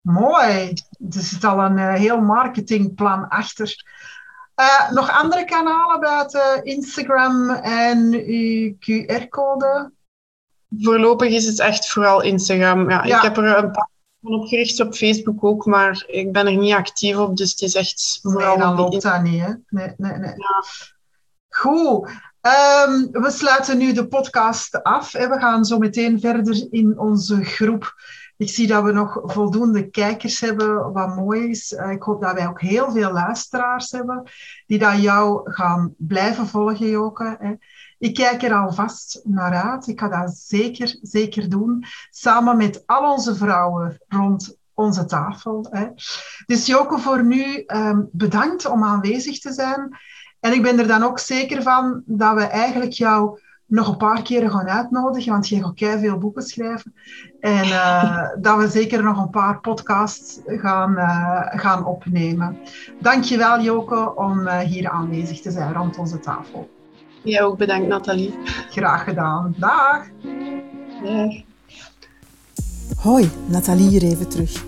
Mooi. 0.00 0.72
Er 1.10 1.20
zit 1.20 1.44
al 1.44 1.58
een 1.58 1.76
uh, 1.76 1.94
heel 1.94 2.20
marketingplan 2.20 3.28
achter. 3.28 3.84
Uh, 4.60 4.90
nog 4.90 5.10
andere 5.10 5.44
kanalen 5.44 6.00
buiten 6.00 6.64
Instagram 6.64 7.50
en 7.50 8.12
uw 8.12 8.74
QR-code? 8.78 9.92
Voorlopig 10.78 11.32
is 11.32 11.46
het 11.46 11.58
echt 11.58 11.88
vooral 11.88 12.22
Instagram. 12.22 12.90
Ja, 12.90 13.02
Ik 13.02 13.22
heb 13.22 13.36
er 13.36 13.44
een 13.44 13.70
paar 13.70 13.90
van 14.22 14.34
opgericht 14.34 14.80
op 14.80 14.94
Facebook 14.94 15.44
ook, 15.44 15.66
maar 15.66 16.04
ik 16.06 16.32
ben 16.32 16.46
er 16.46 16.56
niet 16.56 16.74
actief 16.74 17.16
op. 17.16 17.36
Dus 17.36 17.50
het 17.50 17.60
is 17.60 17.74
echt 17.74 18.18
vooral... 18.22 18.56
Nee, 18.56 18.66
dan 18.66 18.76
loopt 18.76 19.02
dat 19.02 19.22
niet, 19.22 19.40
hè? 19.40 19.52
Nee, 19.68 19.94
nee, 19.96 20.12
nee. 20.12 20.34
Ja. 20.36 20.64
Goed. 21.48 22.10
Um, 22.46 23.08
we 23.12 23.30
sluiten 23.30 23.78
nu 23.78 23.92
de 23.92 24.06
podcast 24.08 24.82
af. 24.82 25.14
en 25.14 25.30
We 25.30 25.38
gaan 25.38 25.64
zo 25.64 25.78
meteen 25.78 26.20
verder 26.20 26.66
in 26.70 26.98
onze 26.98 27.44
groep. 27.44 27.94
Ik 28.36 28.50
zie 28.50 28.66
dat 28.66 28.82
we 28.82 28.92
nog 28.92 29.20
voldoende 29.22 29.90
kijkers 29.90 30.40
hebben, 30.40 30.92
wat 30.92 31.16
mooi 31.16 31.48
is. 31.48 31.72
Uh, 31.72 31.90
ik 31.90 32.02
hoop 32.02 32.20
dat 32.20 32.34
wij 32.34 32.48
ook 32.48 32.60
heel 32.60 32.90
veel 32.92 33.12
luisteraars 33.12 33.90
hebben 33.90 34.30
die 34.66 34.78
dat 34.78 35.02
jou 35.02 35.50
gaan 35.52 35.94
blijven 35.98 36.46
volgen, 36.46 36.88
Joke. 36.88 37.36
Hè. 37.40 37.52
Ik 37.98 38.14
kijk 38.14 38.42
er 38.42 38.54
alvast 38.54 39.20
naar 39.24 39.54
uit. 39.54 39.86
Ik 39.86 40.00
ga 40.00 40.08
dat 40.08 40.36
zeker, 40.36 40.98
zeker 41.02 41.48
doen. 41.48 41.84
Samen 42.10 42.56
met 42.56 42.82
al 42.86 43.12
onze 43.12 43.34
vrouwen 43.34 43.98
rond 44.08 44.56
onze 44.74 45.04
tafel. 45.04 45.66
Hè. 45.70 45.86
Dus 46.46 46.66
Joke, 46.66 46.98
voor 46.98 47.24
nu 47.24 47.64
um, 47.66 48.08
bedankt 48.12 48.66
om 48.66 48.84
aanwezig 48.84 49.38
te 49.38 49.52
zijn. 49.52 49.98
En 50.40 50.52
ik 50.52 50.62
ben 50.62 50.78
er 50.78 50.86
dan 50.86 51.02
ook 51.02 51.18
zeker 51.18 51.62
van 51.62 52.02
dat 52.06 52.34
we 52.34 52.42
eigenlijk 52.42 52.92
jou 52.92 53.38
nog 53.66 53.88
een 53.88 53.96
paar 53.96 54.22
keren 54.22 54.50
gaan 54.50 54.68
uitnodigen, 54.68 55.32
want 55.32 55.48
je 55.48 55.62
gaat 55.62 56.00
veel 56.00 56.18
boeken 56.18 56.42
schrijven. 56.42 56.94
En 57.40 57.64
uh, 57.64 58.28
dat 58.40 58.58
we 58.58 58.68
zeker 58.68 59.02
nog 59.02 59.18
een 59.18 59.30
paar 59.30 59.60
podcasts 59.60 60.40
gaan, 60.46 60.92
uh, 60.92 61.40
gaan 61.60 61.84
opnemen. 61.84 62.56
Dankjewel 63.00 63.60
Joke 63.60 64.14
om 64.14 64.38
uh, 64.38 64.58
hier 64.58 64.90
aanwezig 64.90 65.40
te 65.40 65.50
zijn 65.50 65.72
rond 65.72 65.98
onze 65.98 66.20
tafel. 66.20 66.70
Jij 67.22 67.42
ook 67.42 67.58
bedankt 67.58 67.88
Nathalie. 67.88 68.38
Graag 68.70 69.04
gedaan. 69.04 69.54
Dag. 69.58 70.06
Dag. 71.04 71.34
Hoi, 73.00 73.30
Nathalie 73.46 73.88
hier 73.88 74.02
even 74.02 74.28
terug. 74.28 74.64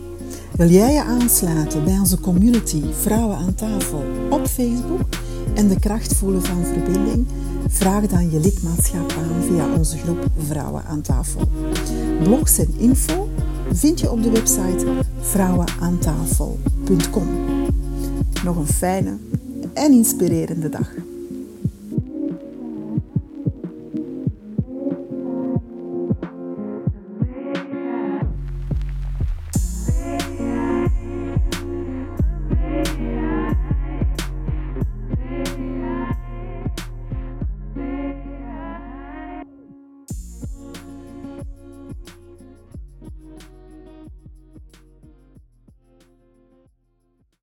Wil 0.56 0.68
jij 0.68 0.92
je 0.92 1.02
aansluiten 1.02 1.84
bij 1.84 1.98
onze 1.98 2.20
community 2.20 2.82
Vrouwen 2.92 3.36
aan 3.36 3.54
tafel 3.54 4.04
op 4.30 4.46
Facebook? 4.46 5.27
En 5.54 5.68
de 5.68 5.78
kracht 5.78 6.14
voelen 6.14 6.42
van 6.42 6.64
verbinding? 6.64 7.26
Vraag 7.68 8.06
dan 8.06 8.30
je 8.30 8.40
lidmaatschap 8.40 9.14
aan 9.18 9.42
via 9.42 9.74
onze 9.76 9.98
groep 9.98 10.26
Vrouwen 10.46 10.84
aan 10.84 11.00
tafel. 11.00 11.48
Blogs 12.22 12.58
en 12.58 12.74
info 12.76 13.28
vind 13.72 14.00
je 14.00 14.10
op 14.10 14.22
de 14.22 14.30
website 14.30 14.86
vrouwenaantafel.com. 15.20 17.28
Nog 18.44 18.56
een 18.56 18.66
fijne 18.66 19.16
en 19.72 19.92
inspirerende 19.92 20.68
dag. 20.68 20.90